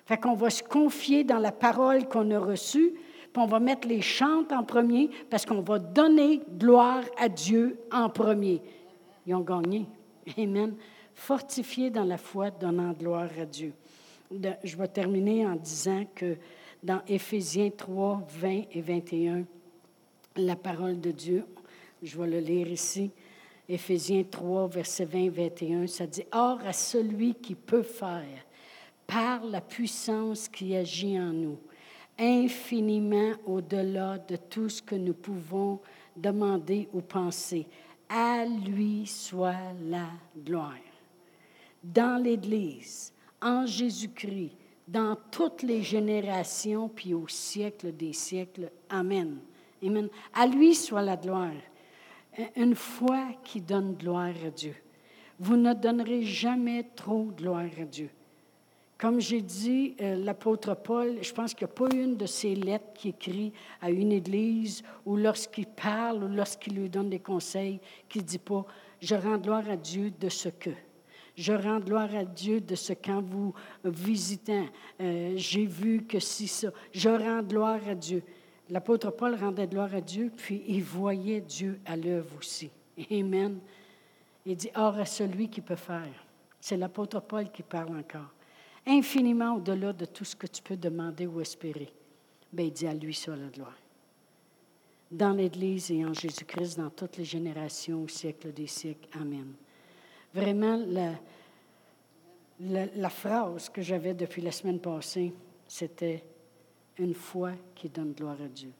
Fait 0.04 0.16
qu'on 0.16 0.34
va 0.34 0.50
se 0.50 0.62
confier 0.62 1.24
dans 1.24 1.38
la 1.38 1.52
parole 1.52 2.06
qu'on 2.08 2.30
a 2.30 2.38
reçue, 2.38 2.94
puis 3.32 3.42
on 3.42 3.46
va 3.46 3.58
mettre 3.58 3.88
les 3.88 4.00
chantes 4.00 4.52
en 4.52 4.62
premier, 4.62 5.10
parce 5.28 5.44
qu'on 5.44 5.60
va 5.60 5.78
donner 5.78 6.40
gloire 6.58 7.02
à 7.18 7.28
Dieu 7.28 7.78
en 7.90 8.08
premier. 8.08 8.62
Ils 9.26 9.34
ont 9.34 9.40
gagné. 9.40 9.86
Amen. 10.38 10.74
fortifiés 11.14 11.90
dans 11.90 12.04
la 12.04 12.18
foi, 12.18 12.50
donnant 12.50 12.92
gloire 12.92 13.30
à 13.40 13.44
Dieu. 13.44 13.72
je 14.62 14.76
vais 14.76 14.88
terminer 14.88 15.46
en 15.46 15.56
disant 15.56 16.04
que 16.14 16.36
dans 16.82 17.00
Éphésiens 17.08 17.70
3, 17.70 18.22
20 18.28 18.62
et 18.72 18.80
21, 18.80 19.44
la 20.36 20.56
parole 20.56 21.00
de 21.00 21.10
Dieu, 21.10 21.44
je 22.02 22.18
vais 22.18 22.26
le 22.26 22.38
lire 22.38 22.68
ici, 22.68 23.10
Éphésiens 23.68 24.22
3, 24.22 24.68
versets 24.68 25.04
20 25.04 25.18
et 25.18 25.28
21, 25.28 25.86
ça 25.86 26.06
dit, 26.06 26.24
Or 26.32 26.60
à 26.64 26.72
celui 26.72 27.34
qui 27.34 27.54
peut 27.54 27.82
faire, 27.82 28.44
par 29.06 29.44
la 29.44 29.60
puissance 29.60 30.48
qui 30.48 30.76
agit 30.76 31.18
en 31.18 31.32
nous, 31.32 31.58
infiniment 32.18 33.32
au-delà 33.44 34.18
de 34.18 34.36
tout 34.36 34.68
ce 34.68 34.82
que 34.82 34.94
nous 34.94 35.14
pouvons 35.14 35.80
demander 36.16 36.88
ou 36.92 37.00
penser. 37.00 37.66
À 38.08 38.44
lui 38.44 39.06
soit 39.06 39.72
la 39.88 40.08
gloire. 40.44 40.72
Dans 41.82 42.22
l'Église, 42.22 43.12
en 43.42 43.66
Jésus-Christ, 43.66 44.56
dans 44.86 45.16
toutes 45.30 45.62
les 45.62 45.82
générations, 45.82 46.88
puis 46.88 47.14
au 47.14 47.26
siècle 47.26 47.92
des 47.92 48.12
siècles. 48.12 48.70
Amen. 48.88 49.38
Amen. 49.82 50.08
À 50.32 50.46
lui 50.46 50.74
soit 50.74 51.02
la 51.02 51.16
gloire. 51.16 51.50
Une 52.56 52.74
foi 52.74 53.28
qui 53.44 53.60
donne 53.60 53.94
gloire 53.94 54.34
à 54.46 54.50
Dieu. 54.50 54.74
Vous 55.38 55.56
ne 55.56 55.72
donnerez 55.74 56.22
jamais 56.22 56.84
trop 56.94 57.24
gloire 57.24 57.68
à 57.80 57.84
Dieu. 57.84 58.10
Comme 58.98 59.20
j'ai 59.20 59.42
dit, 59.42 59.94
euh, 60.00 60.16
l'apôtre 60.16 60.74
Paul, 60.74 61.18
je 61.20 61.32
pense 61.32 61.52
qu'il 61.52 61.66
n'y 61.66 61.72
a 61.72 61.74
pas 61.74 61.94
une 61.94 62.16
de 62.16 62.24
ses 62.24 62.54
lettres 62.54 62.94
qui 62.94 63.10
écrit 63.10 63.52
à 63.82 63.90
une 63.90 64.10
église 64.10 64.82
ou 65.04 65.16
lorsqu'il 65.16 65.66
parle 65.66 66.24
ou 66.24 66.28
lorsqu'il 66.28 66.76
lui 66.76 66.88
donne 66.88 67.10
des 67.10 67.18
conseils, 67.18 67.78
qui 68.08 68.20
ne 68.20 68.24
dit 68.24 68.38
pas 68.38 68.64
Je 69.02 69.14
rends 69.14 69.36
gloire 69.36 69.68
à 69.68 69.76
Dieu 69.76 70.12
de 70.18 70.30
ce 70.30 70.48
que. 70.48 70.70
Je 71.36 71.52
rends 71.52 71.80
gloire 71.80 72.14
à 72.14 72.24
Dieu 72.24 72.62
de 72.62 72.74
ce 72.74 72.94
qu'en 72.94 73.20
vous 73.20 73.52
visitant, 73.84 74.64
euh, 75.02 75.34
j'ai 75.36 75.66
vu 75.66 76.04
que 76.04 76.18
si 76.18 76.48
ça. 76.48 76.68
Je 76.92 77.10
rends 77.10 77.42
gloire 77.42 77.80
à 77.86 77.94
Dieu. 77.94 78.22
L'apôtre 78.70 79.10
Paul 79.10 79.34
rendait 79.36 79.66
gloire 79.66 79.94
à 79.94 80.00
Dieu, 80.00 80.32
puis 80.36 80.64
il 80.66 80.82
voyait 80.82 81.40
Dieu 81.40 81.78
à 81.84 81.96
l'œuvre 81.96 82.36
aussi. 82.38 82.70
Amen. 83.10 83.60
Il 84.44 84.56
dit 84.56 84.70
Or 84.74 84.96
à 84.96 85.04
celui 85.04 85.48
qui 85.48 85.60
peut 85.60 85.76
faire. 85.76 86.24
C'est 86.60 86.76
l'apôtre 86.76 87.20
Paul 87.20 87.50
qui 87.50 87.62
parle 87.62 87.96
encore 87.96 88.32
infiniment 88.86 89.56
au-delà 89.56 89.92
de 89.92 90.04
tout 90.04 90.24
ce 90.24 90.36
que 90.36 90.46
tu 90.46 90.62
peux 90.62 90.76
demander 90.76 91.26
ou 91.26 91.40
espérer. 91.40 91.92
Bien, 92.52 92.66
il 92.66 92.72
dit 92.72 92.86
à 92.86 92.94
lui 92.94 93.12
soit 93.12 93.36
la 93.36 93.48
gloire. 93.48 93.76
Dans 95.10 95.32
l'Église 95.32 95.90
et 95.90 96.04
en 96.04 96.12
Jésus-Christ, 96.12 96.78
dans 96.78 96.90
toutes 96.90 97.16
les 97.16 97.24
générations, 97.24 98.04
au 98.04 98.08
siècle 98.08 98.52
des 98.52 98.66
siècles. 98.66 99.08
Amen. 99.20 99.52
Vraiment, 100.32 100.76
la, 100.88 101.12
la, 102.86 103.08
phrase 103.08 103.68
que 103.68 103.82
j'avais 103.82 104.14
depuis 104.14 104.42
la 104.42 104.52
semaine 104.52 104.80
passée, 104.80 105.32
c'était 105.66 106.24
une 106.98 107.14
foi 107.14 107.52
qui 107.74 107.88
donne 107.88 108.12
gloire 108.12 108.40
à 108.40 108.48
Dieu. 108.48 108.72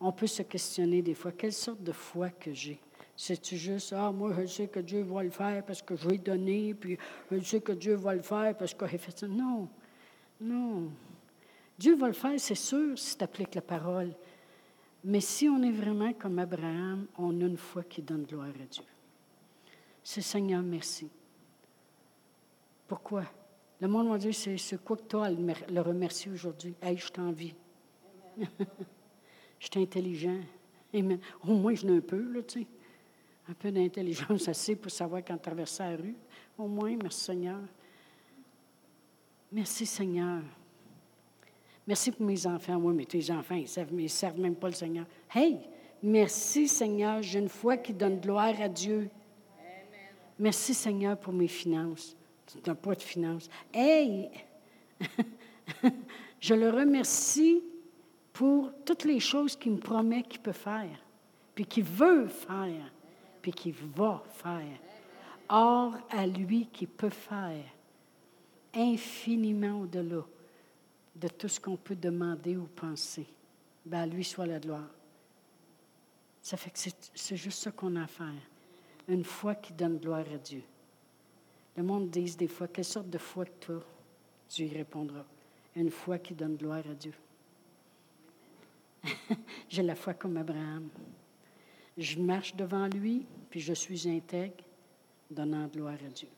On 0.00 0.12
peut 0.12 0.26
se 0.26 0.42
questionner 0.42 1.02
des 1.02 1.14
fois, 1.14 1.32
quelle 1.32 1.52
sorte 1.52 1.82
de 1.82 1.92
foi 1.92 2.30
que 2.30 2.52
j'ai? 2.52 2.78
C'est-tu 3.16 3.56
juste, 3.56 3.94
ah, 3.96 4.12
moi, 4.12 4.34
je 4.42 4.46
sais 4.46 4.68
que 4.68 4.80
Dieu 4.80 5.02
va 5.02 5.22
le 5.22 5.30
faire 5.30 5.64
parce 5.64 5.80
que 5.80 5.96
je 5.96 6.10
ai 6.10 6.18
donné, 6.18 6.74
puis 6.74 6.98
je 7.30 7.40
sais 7.40 7.60
que 7.60 7.72
Dieu 7.72 7.94
va 7.94 8.14
le 8.14 8.20
faire 8.22 8.54
parce 8.56 8.74
que 8.74 8.86
j'ai 8.86 8.98
fait 8.98 9.18
ça. 9.18 9.26
Non, 9.26 9.68
non. 10.38 10.90
Dieu 11.78 11.96
va 11.96 12.08
le 12.08 12.12
faire, 12.12 12.38
c'est 12.38 12.54
sûr, 12.54 12.98
si 12.98 13.16
tu 13.16 13.24
appliques 13.24 13.54
la 13.54 13.62
parole. 13.62 14.12
Mais 15.02 15.20
si 15.20 15.48
on 15.48 15.62
est 15.62 15.72
vraiment 15.72 16.12
comme 16.12 16.38
Abraham, 16.38 17.06
on 17.16 17.40
a 17.40 17.44
une 17.44 17.56
foi 17.56 17.84
qui 17.84 18.02
donne 18.02 18.24
gloire 18.24 18.48
à 18.48 18.66
Dieu. 18.66 18.84
C'est 20.02 20.20
Seigneur, 20.20 20.62
merci. 20.62 21.08
Pourquoi? 22.86 23.24
Le 23.80 23.88
monde 23.88 24.08
va 24.08 24.18
dire, 24.18 24.34
c'est 24.34 24.82
quoi 24.82 24.96
que 24.96 25.16
à 25.16 25.30
le 25.30 25.80
remercier 25.80 26.32
aujourd'hui? 26.32 26.74
Hey, 26.80 26.96
je 26.96 27.08
t'envie. 27.08 27.54
je 28.38 29.66
suis 29.70 29.82
intelligent. 29.82 30.40
Amen. 30.94 31.18
Au 31.46 31.54
moins, 31.54 31.74
je 31.74 31.86
n'ai 31.86 31.98
un 31.98 32.00
peu, 32.00 32.20
là, 32.32 32.42
tu 32.42 32.60
sais 32.60 32.66
un 33.48 33.54
peu 33.54 33.70
d'intelligence 33.70 34.48
assez 34.48 34.76
pour 34.76 34.90
savoir 34.90 35.22
quand 35.24 35.38
traverser 35.38 35.82
la 35.82 35.96
rue. 35.96 36.16
Au 36.58 36.66
moins, 36.66 36.96
merci 37.00 37.24
Seigneur. 37.24 37.60
Merci 39.52 39.86
Seigneur. 39.86 40.42
Merci 41.86 42.10
pour 42.10 42.26
mes 42.26 42.46
enfants. 42.46 42.76
Oui, 42.76 42.94
mais 42.94 43.04
tes 43.04 43.30
enfants, 43.30 43.54
ils 43.54 44.02
ne 44.02 44.08
servent 44.08 44.40
même 44.40 44.56
pas 44.56 44.68
le 44.68 44.74
Seigneur. 44.74 45.06
Hey, 45.32 45.58
merci 46.02 46.66
Seigneur. 46.66 47.22
J'ai 47.22 47.38
une 47.38 47.48
foi 47.48 47.76
qui 47.76 47.92
donne 47.92 48.18
gloire 48.18 48.60
à 48.60 48.68
Dieu. 48.68 49.08
Merci 50.38 50.74
Seigneur 50.74 51.16
pour 51.16 51.32
mes 51.32 51.48
finances. 51.48 52.16
Tu 52.46 52.58
n'as 52.66 52.74
pas 52.74 52.94
de 52.94 53.02
finances. 53.02 53.48
Hey, 53.72 54.30
je 56.40 56.54
le 56.54 56.70
remercie 56.70 57.62
pour 58.32 58.70
toutes 58.84 59.04
les 59.04 59.20
choses 59.20 59.56
qu'il 59.56 59.72
me 59.72 59.78
promet 59.78 60.22
qu'il 60.22 60.40
peut 60.40 60.52
faire, 60.52 60.98
puis 61.54 61.66
qu'il 61.66 61.84
veut 61.84 62.28
faire 62.28 62.92
puis 63.46 63.52
qui 63.52 63.70
va 63.70 64.24
faire. 64.28 64.76
Or, 65.48 65.94
à 66.10 66.26
lui 66.26 66.66
qui 66.66 66.84
peut 66.84 67.10
faire 67.10 67.64
infiniment 68.74 69.82
au-delà 69.82 70.24
de 71.14 71.28
tout 71.28 71.46
ce 71.46 71.60
qu'on 71.60 71.76
peut 71.76 71.94
demander 71.94 72.56
ou 72.56 72.64
penser, 72.64 73.24
ben 73.84 74.00
à 74.00 74.06
lui 74.06 74.24
soit 74.24 74.46
la 74.46 74.58
gloire. 74.58 74.90
Ça 76.42 76.56
fait 76.56 76.70
que 76.70 76.78
c'est 77.14 77.36
juste 77.36 77.62
ça 77.62 77.70
qu'on 77.70 77.94
a 77.94 78.02
à 78.02 78.06
faire. 78.08 78.42
Une 79.06 79.22
foi 79.22 79.54
qui 79.54 79.72
donne 79.72 79.98
gloire 79.98 80.24
à 80.34 80.38
Dieu. 80.38 80.64
Le 81.76 81.82
monde 81.82 82.08
dit 82.10 82.36
des 82.36 82.48
fois, 82.48 82.68
quelle 82.68 82.84
sorte 82.84 83.10
de 83.10 83.18
foi 83.18 83.44
que 83.44 83.66
toi? 83.66 83.84
Dieu 84.48 84.66
y 84.66 84.76
répondra. 84.76 85.24
Une 85.74 85.90
foi 85.90 86.18
qui 86.18 86.34
donne 86.34 86.56
gloire 86.56 86.84
à 86.90 86.94
Dieu. 86.94 87.12
J'ai 89.68 89.82
la 89.82 89.94
foi 89.94 90.14
comme 90.14 90.36
Abraham. 90.38 90.88
Je 91.98 92.18
marche 92.18 92.54
devant 92.56 92.86
lui, 92.86 93.26
puis 93.50 93.60
je 93.60 93.72
suis 93.72 94.08
intègre, 94.08 94.64
donnant 95.30 95.66
gloire 95.66 95.98
à 96.06 96.10
Dieu. 96.10 96.28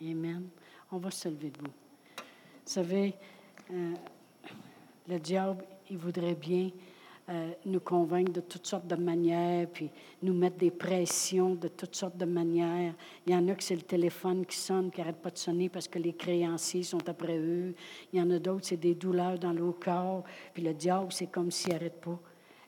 Amen. 0.00 0.48
On 0.90 0.98
va 0.98 1.10
se 1.10 1.28
lever 1.28 1.50
debout. 1.50 1.72
Vous 2.16 2.72
savez, 2.72 3.14
euh, 3.70 3.94
le 5.08 5.18
diable, 5.18 5.64
il 5.90 5.98
voudrait 5.98 6.34
bien 6.34 6.70
euh, 7.30 7.52
nous 7.64 7.80
convaincre 7.80 8.32
de 8.32 8.40
toutes 8.42 8.66
sortes 8.66 8.86
de 8.86 8.96
manières, 8.96 9.66
puis 9.72 9.90
nous 10.22 10.34
mettre 10.34 10.58
des 10.58 10.70
pressions 10.70 11.54
de 11.54 11.68
toutes 11.68 11.96
sortes 11.96 12.18
de 12.18 12.26
manières. 12.26 12.92
Il 13.26 13.32
y 13.32 13.36
en 13.36 13.48
a 13.48 13.54
que 13.54 13.64
c'est 13.64 13.76
le 13.76 13.82
téléphone 13.82 14.44
qui 14.44 14.58
sonne, 14.58 14.90
qui 14.90 15.00
n'arrête 15.00 15.22
pas 15.22 15.30
de 15.30 15.38
sonner 15.38 15.70
parce 15.70 15.88
que 15.88 15.98
les 15.98 16.12
créanciers 16.12 16.82
sont 16.82 17.08
après 17.08 17.38
eux. 17.38 17.74
Il 18.12 18.18
y 18.18 18.22
en 18.22 18.30
a 18.30 18.38
d'autres, 18.38 18.66
c'est 18.66 18.76
des 18.76 18.94
douleurs 18.94 19.38
dans 19.38 19.54
le 19.54 19.72
corps. 19.72 20.24
Puis 20.52 20.62
le 20.62 20.74
diable, 20.74 21.12
c'est 21.12 21.28
comme 21.28 21.50
s'il 21.50 21.72
n'arrête 21.72 21.98
pas. 21.98 22.20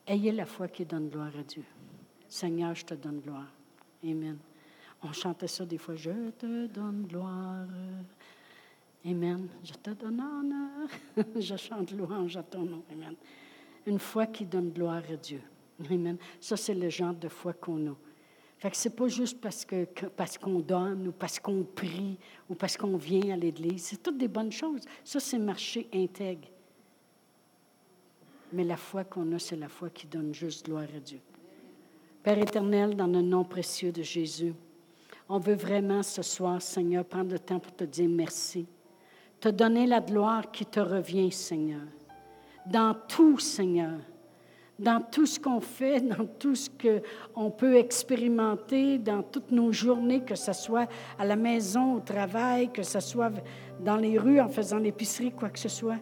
Ayez 0.07 0.33
la 0.33 0.47
foi 0.47 0.69
qui 0.69 0.87
donne 0.87 1.11
gloire 1.11 1.33
à 1.39 1.43
Dieu. 1.43 1.65
Seigneur, 2.27 2.75
je 2.75 2.87
te 2.87 2.95
donne 2.95 3.21
gloire. 3.21 3.53
Amen. 4.03 4.39
On 5.03 5.13
chantait 5.13 5.49
ça 5.49 5.67
des 5.67 5.77
fois. 5.77 5.97
Je 5.97 6.31
te 6.31 6.67
donne 6.69 7.07
gloire. 7.07 7.67
Amen. 9.05 9.49
Je 9.63 9.73
te 9.75 9.91
donne 9.91 10.19
honneur. 10.19 10.89
je 11.39 11.57
chante 11.57 11.91
louange 11.93 12.39
à 12.39 12.43
ton 12.43 12.63
nom. 12.63 12.83
Amen. 12.91 13.15
Une 13.87 13.99
foi 13.99 14.27
qui 14.27 14.45
donne 14.45 14.71
gloire 14.71 15.03
à 15.11 15.17
Dieu. 15.17 15.41
Amen. 15.91 16.17
Ça, 16.41 16.57
c'est 16.57 16.75
le 16.75 16.89
genre 16.89 17.15
de 17.15 17.29
foi 17.29 17.53
qu'on 17.53 17.91
a. 17.91 17.97
Fait 18.59 18.71
que 18.71 18.77
c'est 18.77 18.97
pas 18.97 19.07
juste 19.09 19.39
parce 19.41 20.39
qu'on 20.39 20.61
donne 20.61 21.09
ou 21.09 21.13
parce 21.13 21.39
qu'on 21.39 21.63
prie 21.63 22.19
ou 22.49 22.55
parce 22.55 22.77
qu'on 22.77 22.97
vient 22.97 23.35
à 23.35 23.37
l'Église. 23.37 23.85
C'est 23.85 24.03
toutes 24.03 24.17
des 24.17 24.29
bonnes 24.29 24.53
choses. 24.53 24.83
Ça, 25.05 25.21
c'est 25.21 25.39
marcher 25.39 25.89
intègre. 25.93 26.49
Mais 28.53 28.65
la 28.65 28.77
foi 28.77 29.05
qu'on 29.05 29.31
a, 29.33 29.39
c'est 29.39 29.57
la 29.57 29.69
foi 29.69 29.91
qui 29.91 30.07
donne 30.07 30.33
juste 30.33 30.65
gloire 30.65 30.89
à 30.97 31.01
Dieu. 31.01 31.21
Père 32.23 32.39
éternel, 32.39 32.97
dans 32.97 33.07
le 33.07 33.21
nom 33.21 33.45
précieux 33.45 33.93
de 33.93 34.03
Jésus, 34.03 34.55
on 35.29 35.39
veut 35.39 35.55
vraiment 35.55 36.03
ce 36.03 36.23
soir, 36.23 36.63
Seigneur, 36.63 37.05
prendre 37.05 37.33
le 37.33 37.39
temps 37.39 37.59
pour 37.59 37.75
te 37.75 37.85
dire 37.85 38.09
merci. 38.09 38.67
Te 39.39 39.49
donner 39.49 39.87
la 39.87 40.01
gloire 40.01 40.51
qui 40.51 40.65
te 40.65 40.81
revient, 40.81 41.31
Seigneur. 41.31 41.83
Dans 42.71 42.95
tout, 43.09 43.39
Seigneur. 43.39 43.99
Dans 44.79 45.01
tout 45.01 45.25
ce 45.25 45.41
qu'on 45.41 45.61
fait, 45.61 46.01
dans 46.19 46.27
tout 46.27 46.55
ce 46.55 46.69
qu'on 46.69 47.51
peut 47.51 47.77
expérimenter, 47.77 48.99
dans 48.99 49.23
toutes 49.23 49.51
nos 49.51 49.73
journées, 49.73 50.21
que 50.21 50.35
ce 50.35 50.53
soit 50.53 50.89
à 51.19 51.25
la 51.25 51.37
maison, 51.37 51.95
au 51.95 52.01
travail, 52.01 52.71
que 52.71 52.83
ce 52.83 53.01
soit 53.01 53.33
dans 53.81 53.97
les 53.97 54.19
rues 54.19 54.41
en 54.41 54.49
faisant 54.49 54.79
l'épicerie, 54.79 55.33
quoi 55.33 55.49
que 55.49 55.59
ce 55.59 55.69
soit. 55.69 55.99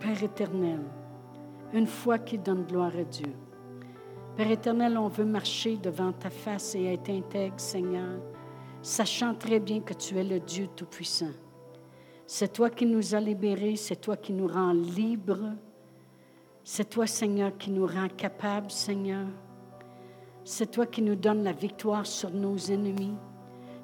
Père 0.00 0.22
éternel, 0.22 0.80
une 1.72 1.86
foi 1.86 2.18
qui 2.18 2.38
donne 2.38 2.64
gloire 2.64 2.92
à 2.98 3.04
Dieu. 3.04 3.32
Père 4.36 4.50
éternel, 4.50 4.96
on 4.96 5.08
veut 5.08 5.26
marcher 5.26 5.76
devant 5.76 6.12
ta 6.12 6.30
face 6.30 6.74
et 6.74 6.94
être 6.94 7.10
intègre, 7.10 7.60
Seigneur, 7.60 8.18
sachant 8.80 9.34
très 9.34 9.60
bien 9.60 9.80
que 9.80 9.92
tu 9.92 10.16
es 10.16 10.24
le 10.24 10.40
Dieu 10.40 10.68
Tout-Puissant. 10.74 11.32
C'est 12.32 12.52
toi 12.52 12.70
qui 12.70 12.86
nous 12.86 13.16
as 13.16 13.18
libérés, 13.18 13.74
c'est 13.74 14.00
toi 14.00 14.16
qui 14.16 14.32
nous 14.32 14.46
rends 14.46 14.72
libres. 14.72 15.50
C'est 16.62 16.88
toi, 16.88 17.04
Seigneur, 17.04 17.58
qui 17.58 17.72
nous 17.72 17.88
rend 17.88 18.06
capables, 18.06 18.70
Seigneur. 18.70 19.26
C'est 20.44 20.70
toi 20.70 20.86
qui 20.86 21.02
nous 21.02 21.16
donne 21.16 21.42
la 21.42 21.50
victoire 21.50 22.06
sur 22.06 22.30
nos 22.30 22.56
ennemis. 22.56 23.16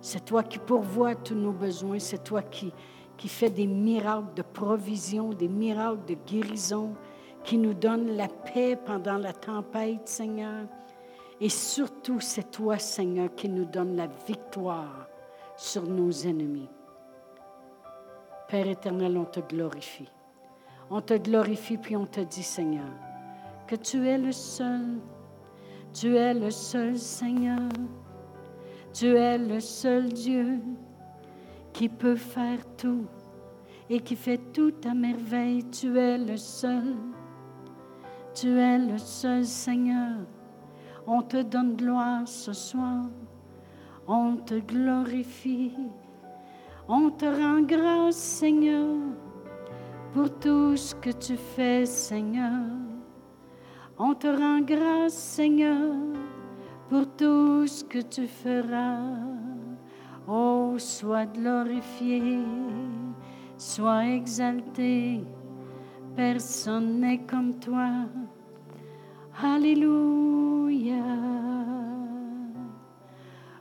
C'est 0.00 0.24
toi 0.24 0.44
qui 0.44 0.60
pourvois 0.60 1.16
tous 1.16 1.34
nos 1.34 1.50
besoins. 1.50 1.98
C'est 1.98 2.22
toi 2.22 2.40
qui, 2.40 2.72
qui 3.16 3.26
fais 3.26 3.50
des 3.50 3.66
miracles 3.66 4.34
de 4.36 4.42
provision, 4.42 5.30
des 5.30 5.48
miracles 5.48 6.04
de 6.06 6.14
guérison, 6.14 6.94
qui 7.42 7.58
nous 7.58 7.74
donne 7.74 8.16
la 8.16 8.28
paix 8.28 8.76
pendant 8.76 9.18
la 9.18 9.32
tempête, 9.32 10.06
Seigneur. 10.06 10.68
Et 11.40 11.48
surtout, 11.48 12.20
c'est 12.20 12.52
toi, 12.52 12.78
Seigneur, 12.78 13.34
qui 13.34 13.48
nous 13.48 13.64
donne 13.64 13.96
la 13.96 14.06
victoire 14.06 15.08
sur 15.56 15.82
nos 15.82 16.12
ennemis. 16.12 16.68
Père 18.48 18.68
éternel, 18.68 19.18
on 19.18 19.24
te 19.24 19.40
glorifie. 19.40 20.08
On 20.88 21.00
te 21.00 21.14
glorifie, 21.14 21.78
puis 21.78 21.96
on 21.96 22.06
te 22.06 22.20
dit, 22.20 22.44
Seigneur, 22.44 22.92
que 23.66 23.74
tu 23.74 24.06
es 24.06 24.18
le 24.18 24.30
seul, 24.30 25.00
tu 25.92 26.16
es 26.16 26.32
le 26.32 26.50
seul 26.52 26.96
Seigneur, 26.96 27.68
tu 28.92 29.16
es 29.16 29.36
le 29.36 29.58
seul 29.58 30.12
Dieu 30.12 30.60
qui 31.72 31.88
peut 31.88 32.14
faire 32.14 32.60
tout 32.76 33.06
et 33.90 34.00
qui 34.00 34.14
fait 34.14 34.40
tout 34.52 34.74
à 34.88 34.94
merveille. 34.94 35.64
Tu 35.70 35.98
es 35.98 36.16
le 36.16 36.36
seul, 36.36 36.94
tu 38.32 38.58
es 38.58 38.78
le 38.78 38.98
seul 38.98 39.44
Seigneur. 39.44 40.18
On 41.06 41.22
te 41.22 41.42
donne 41.42 41.76
gloire 41.76 42.26
ce 42.26 42.52
soir, 42.52 43.06
on 44.06 44.36
te 44.36 44.54
glorifie. 44.54 45.74
On 46.88 47.10
te 47.10 47.24
rend 47.24 47.62
grâce, 47.62 48.14
Seigneur, 48.14 48.96
pour 50.12 50.30
tout 50.38 50.76
ce 50.76 50.94
que 50.94 51.10
tu 51.10 51.36
fais, 51.36 51.84
Seigneur. 51.84 52.62
On 53.98 54.14
te 54.14 54.28
rend 54.28 54.60
grâce, 54.60 55.14
Seigneur, 55.14 55.96
pour 56.88 57.08
tout 57.16 57.66
ce 57.66 57.82
que 57.82 57.98
tu 57.98 58.28
feras. 58.28 59.00
Oh, 60.28 60.74
sois 60.78 61.26
glorifié, 61.26 62.38
sois 63.58 64.06
exalté. 64.06 65.24
Personne 66.14 67.00
n'est 67.00 67.24
comme 67.26 67.58
toi. 67.58 67.90
Alléluia. 69.42 71.02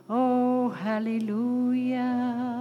Oh, 0.08 0.70
Alléluia. 0.86 2.55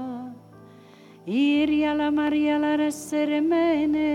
Iria 1.27 1.95
la 1.95 2.11
Maria 2.11 2.59
la 2.59 2.75
reseremene. 2.77 4.05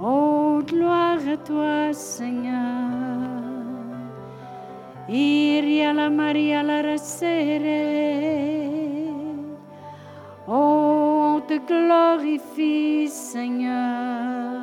Oh, 0.00 0.60
gloire 0.66 1.20
à 1.28 1.36
toi, 1.36 1.92
Seigneur. 1.92 3.30
Iria 5.08 5.92
la 5.92 6.10
Maria 6.10 6.64
la 6.64 6.82
resere. 6.82 7.78
Oh, 10.48 11.36
on 11.36 11.40
te 11.42 11.60
glorifie, 11.60 13.08
Seigneur. 13.08 14.58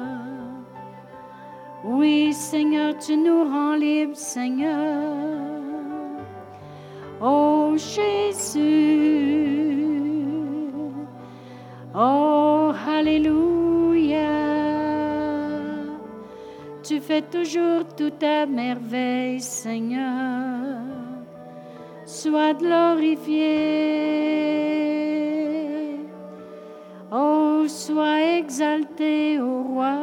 Oui, 1.85 2.33
Seigneur, 2.33 2.97
tu 2.97 3.15
nous 3.15 3.45
rends 3.45 3.75
libres, 3.75 4.17
Seigneur. 4.17 4.75
Oh, 7.21 7.77
Jésus. 7.77 9.49
Oh, 11.95 12.71
Alléluia. 12.87 14.19
Tu 16.83 16.99
fais 16.99 17.23
toujours 17.23 17.83
tout 17.97 18.13
à 18.21 18.45
merveille, 18.45 19.41
Seigneur. 19.41 20.77
Sois 22.05 22.53
glorifié. 22.53 23.47
Oh, 27.11 27.63
sois 27.67 28.21
exalté, 28.37 29.39
au 29.39 29.63
roi. 29.63 29.97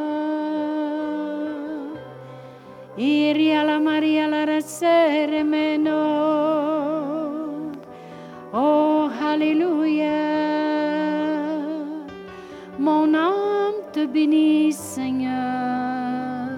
Iria 2.99 3.62
la 3.62 3.78
Maria 3.78 4.26
la 4.26 4.45
meno. 5.45 6.03
Oh, 8.53 9.09
Alléluia. 9.22 10.25
Bénit, 14.16 14.72
Seigneur. 14.72 16.48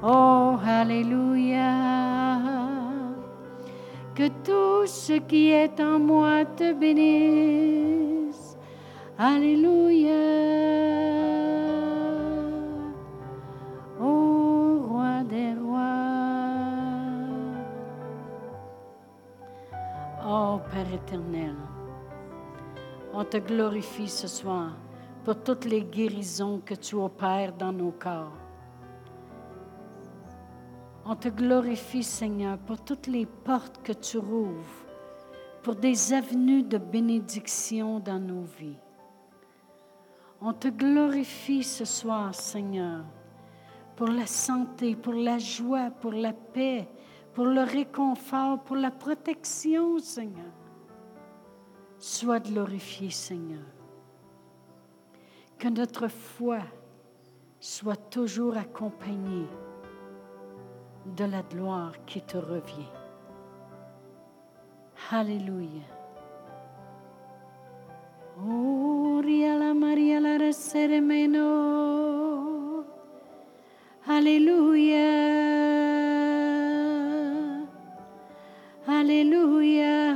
Oh, 0.00 0.56
Alléluia. 0.64 1.72
Que 4.14 4.28
tout 4.46 4.86
ce 4.86 5.14
qui 5.30 5.50
est 5.50 5.80
en 5.80 5.98
moi 5.98 6.44
te 6.44 6.72
bénisse. 6.72 8.56
Alléluia. 9.18 10.22
Ô 14.00 14.12
roi 14.88 15.24
des 15.32 15.52
rois. 15.54 15.98
Oh, 20.32 20.60
Père 20.70 20.94
éternel, 20.94 21.56
on 23.12 23.24
te 23.24 23.38
glorifie 23.38 24.08
ce 24.08 24.28
soir 24.28 24.70
pour 25.30 25.44
toutes 25.44 25.66
les 25.66 25.84
guérisons 25.84 26.60
que 26.66 26.74
tu 26.74 26.96
opères 26.96 27.52
dans 27.52 27.70
nos 27.70 27.92
corps. 27.92 28.36
On 31.04 31.14
te 31.14 31.28
glorifie, 31.28 32.02
Seigneur, 32.02 32.58
pour 32.58 32.82
toutes 32.82 33.06
les 33.06 33.26
portes 33.26 33.80
que 33.80 33.92
tu 33.92 34.18
rouvres, 34.18 34.88
pour 35.62 35.76
des 35.76 36.12
avenues 36.12 36.64
de 36.64 36.78
bénédiction 36.78 38.00
dans 38.00 38.18
nos 38.18 38.42
vies. 38.42 38.80
On 40.40 40.52
te 40.52 40.66
glorifie 40.66 41.62
ce 41.62 41.84
soir, 41.84 42.34
Seigneur, 42.34 43.04
pour 43.94 44.08
la 44.08 44.26
santé, 44.26 44.96
pour 44.96 45.14
la 45.14 45.38
joie, 45.38 45.92
pour 45.92 46.12
la 46.12 46.32
paix, 46.32 46.88
pour 47.34 47.44
le 47.44 47.62
réconfort, 47.62 48.64
pour 48.64 48.74
la 48.74 48.90
protection, 48.90 50.00
Seigneur. 50.00 50.52
Sois 52.00 52.40
glorifié, 52.40 53.10
Seigneur 53.10 53.79
que 55.60 55.68
notre 55.68 56.08
foi 56.08 56.60
soit 57.60 58.10
toujours 58.10 58.56
accompagnée 58.56 59.46
de 61.04 61.24
la 61.26 61.42
gloire 61.42 61.92
qui 62.06 62.22
te 62.22 62.38
revient. 62.38 62.88
Alléluia. 65.10 65.84
Alléluia, 74.08 75.04
Alléluia. 78.88 80.09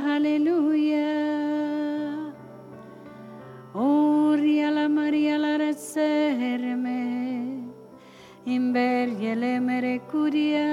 Imbergele 8.75 9.59
merecuria. 9.61 10.67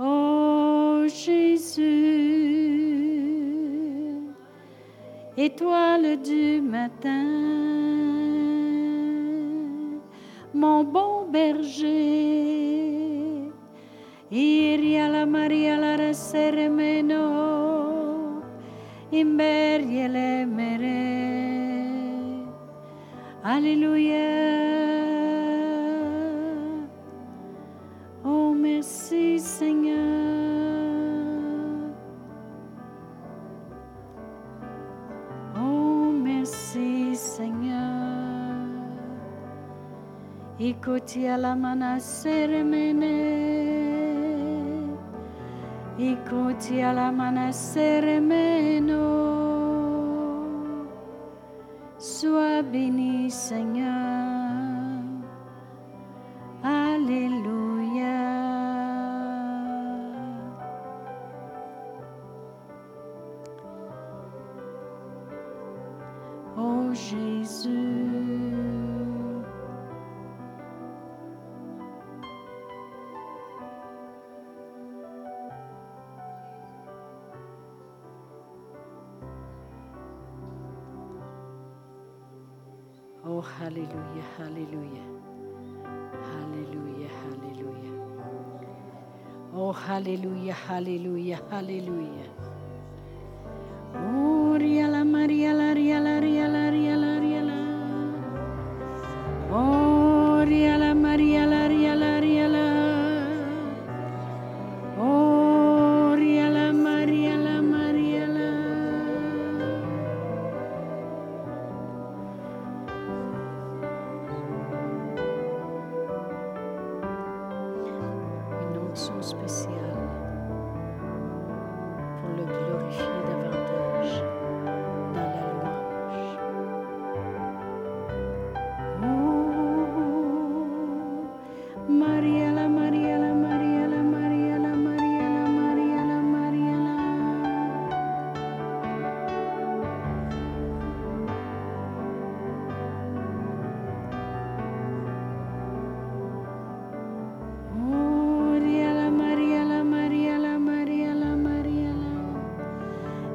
Oh 0.00 1.06
Jésus, 1.06 1.86
étoile 5.36 6.16
du 6.16 6.60
matin, 6.60 7.28
mon 10.52 10.82
bon 10.82 11.30
berger, 11.30 11.92
iria 14.30 15.08
la 15.08 15.24
Maria 15.24 15.76
la 15.76 15.96
resermeno 15.96 17.22
imbergele 19.12 20.46
mere. 20.46 21.20
Alléluia. 23.44 24.69
Ikuti 40.60 41.24
alamana 41.26 41.98
sermene. 41.98 43.16
Ikuti 45.96 46.82
alamana 46.82 47.50
sermeno. 47.50 49.06
Sois 51.96 52.62
béni 52.62 53.30
Seigneur. 53.30 55.00
Alléluia. 56.62 58.20
Oh 66.54 66.92
Jésus. 66.92 68.79
Oh, 83.40 83.42
hallelujah, 83.42 84.26
hallelujah. 84.36 85.06
Hallelujah, 86.12 87.08
hallelujah. 87.22 87.94
Oh, 89.54 89.72
hallelujah, 89.72 90.52
hallelujah, 90.52 91.40
hallelujah. 91.50 92.28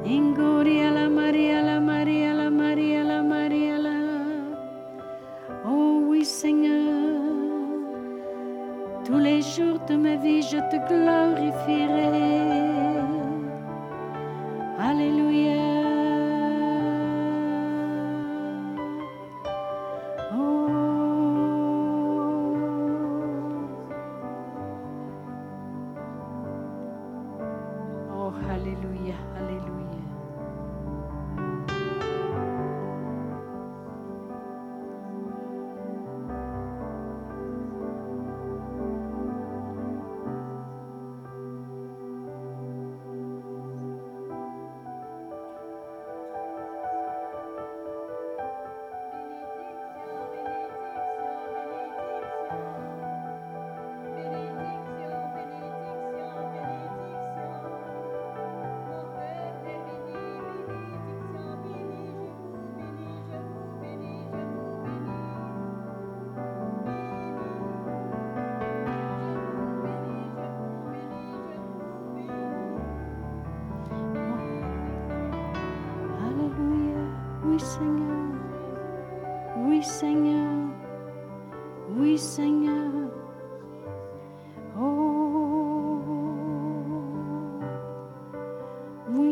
Inguria 0.06 0.92
la 0.92 1.10
Maria 1.10 1.64
la 1.64 1.80
Maria 1.80 2.32
la 2.32 2.50
Maria 2.52 3.04
la 3.04 3.24
Maria 3.24 3.80
la. 3.80 3.98
Oh 5.66 6.04
oui 6.08 6.24
Seigneur, 6.24 6.94
tous 9.04 9.18
les 9.18 9.42
jours 9.42 9.80
de 9.90 9.96
ma 9.96 10.16
vie 10.16 10.44
je 10.44 10.58
te 10.70 10.78
glorifie. 10.88 11.85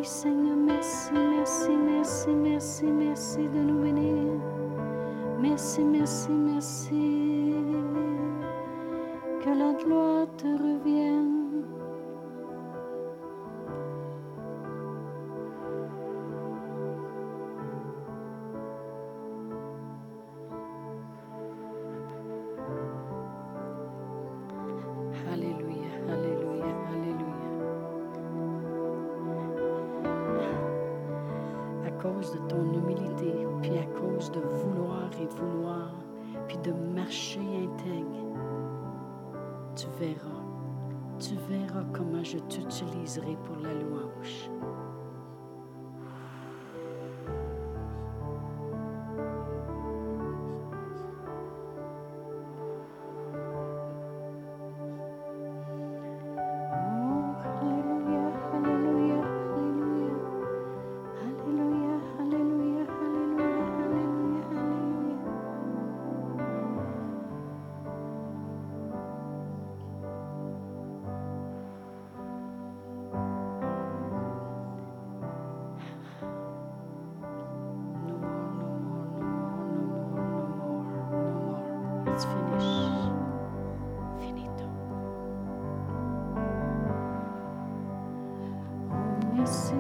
Seigneur, 0.06 0.58
merci, 0.58 1.14
merci, 1.14 1.70
merci, 1.70 2.30
merci, 2.32 2.86
merci 2.86 3.38
de 3.38 3.60
nous 3.60 3.82
bénir. 3.82 4.34
Merci, 5.40 5.82
merci, 5.82 6.30
merci. 6.30 7.56
Que 9.42 9.50
la 9.50 9.74
gloire 9.74 10.28
te 10.38 10.48
revienne. 10.48 11.43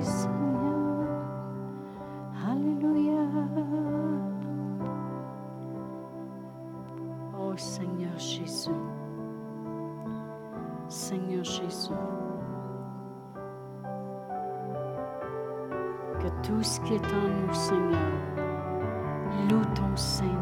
Seigneur, 0.01 1.07
Alléluia. 2.49 3.27
Oh 7.39 7.53
Seigneur 7.57 8.17
Jésus, 8.17 8.69
Seigneur 10.87 11.43
Jésus. 11.43 11.93
Que 16.19 16.27
tout 16.41 16.63
ce 16.63 16.79
qui 16.81 16.95
est 16.95 17.05
en 17.05 17.47
nous, 17.47 17.53
Seigneur, 17.53 18.11
loue 19.49 19.65
ton 19.75 19.95
Seigneur. 19.95 20.33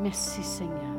Merci, 0.00 0.42
Seigneur. 0.42 0.93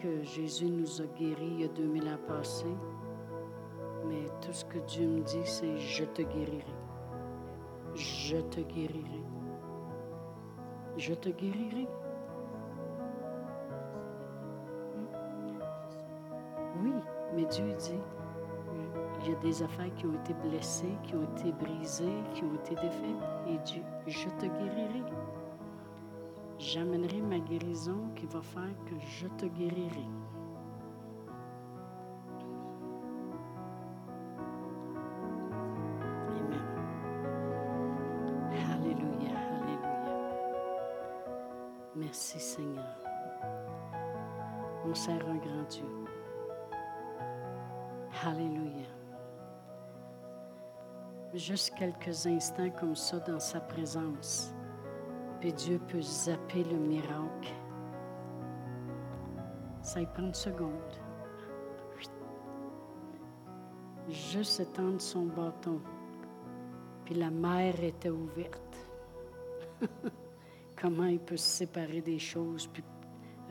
Que 0.00 0.22
Jésus 0.22 0.66
nous 0.66 1.02
a 1.02 1.06
guéris 1.06 1.46
il 1.46 1.60
y 1.60 1.64
a 1.64 1.68
2000 1.68 2.08
ans 2.08 2.18
passés, 2.26 2.76
mais 4.06 4.26
tout 4.40 4.52
ce 4.52 4.64
que 4.64 4.78
Dieu 4.78 5.06
me 5.06 5.20
dit, 5.20 5.44
c'est 5.44 5.76
je 5.76 6.04
te 6.04 6.22
guérirai. 6.22 6.64
Je 7.94 8.38
te 8.38 8.60
guérirai. 8.60 9.22
Je 10.96 11.14
te 11.14 11.28
guérirai. 11.28 11.86
Oui, 16.82 16.92
mais 17.34 17.44
Dieu 17.44 17.72
dit, 17.78 18.00
il 19.22 19.30
y 19.30 19.34
a 19.34 19.38
des 19.40 19.62
affaires 19.62 19.92
qui 19.96 20.06
ont 20.06 20.14
été 20.14 20.32
blessées, 20.48 20.96
qui 21.02 21.14
ont 21.14 21.24
été 21.24 21.52
brisées, 21.52 22.22
qui 22.34 22.44
ont 22.44 22.54
été 22.54 22.74
défaites. 22.74 23.22
Et 23.48 23.58
Dieu, 23.66 23.82
je 24.06 24.28
te 24.40 24.46
guérirai. 24.46 25.02
J'amènerai 26.60 27.22
ma 27.22 27.38
guérison 27.38 28.10
qui 28.14 28.26
va 28.26 28.42
faire 28.42 28.74
que 28.84 28.94
je 28.98 29.26
te 29.28 29.46
guérirai. 29.46 30.04
Amen. 36.28 36.60
Alléluia, 38.74 39.38
Alléluia. 39.56 40.20
Merci 41.96 42.38
Seigneur. 42.38 42.94
On 44.84 44.94
sert 44.94 45.26
un 45.26 45.36
grand 45.36 45.66
Dieu. 45.70 45.88
Alléluia. 48.22 48.86
Juste 51.32 51.72
quelques 51.74 52.26
instants 52.26 52.70
comme 52.78 52.96
ça 52.96 53.18
dans 53.20 53.40
sa 53.40 53.60
présence. 53.60 54.52
Puis 55.40 55.52
Dieu 55.54 55.80
peut 55.88 56.02
zapper 56.02 56.64
le 56.64 56.76
miracle. 56.76 57.54
Ça 59.82 60.00
y 60.00 60.06
prend 60.06 60.24
une 60.24 60.34
seconde. 60.34 61.00
Juste 64.08 64.60
étendre 64.60 65.00
son 65.00 65.26
bâton. 65.26 65.80
Puis 67.04 67.14
la 67.14 67.30
mer 67.30 67.82
était 67.82 68.10
ouverte. 68.10 68.86
Comment 70.80 71.06
il 71.06 71.20
peut 71.20 71.36
séparer 71.36 72.00
des 72.00 72.18
choses 72.18 72.66
puis 72.66 72.84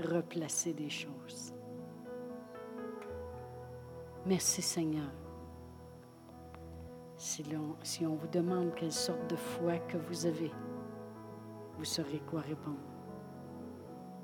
replacer 0.04 0.74
des 0.74 0.90
choses? 0.90 1.54
Merci 4.26 4.62
Seigneur. 4.62 5.12
Si, 7.18 7.44
l'on, 7.44 7.76
si 7.84 8.06
on 8.06 8.16
vous 8.16 8.28
demande 8.28 8.74
quelle 8.76 8.92
sorte 8.92 9.30
de 9.30 9.36
foi 9.36 9.78
que 9.80 9.98
vous 9.98 10.26
avez, 10.26 10.52
vous 11.80 11.86
saurez 11.86 12.20
quoi 12.30 12.42
répondre. 12.42 12.78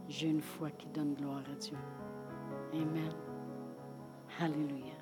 J'ai 0.10 0.28
une 0.28 0.42
foi 0.42 0.70
qui 0.72 0.88
donne 0.90 1.14
gloire 1.14 1.44
à 1.50 1.56
Dieu. 1.56 1.78
Amen. 2.74 3.14
Alléluia. 4.42 4.95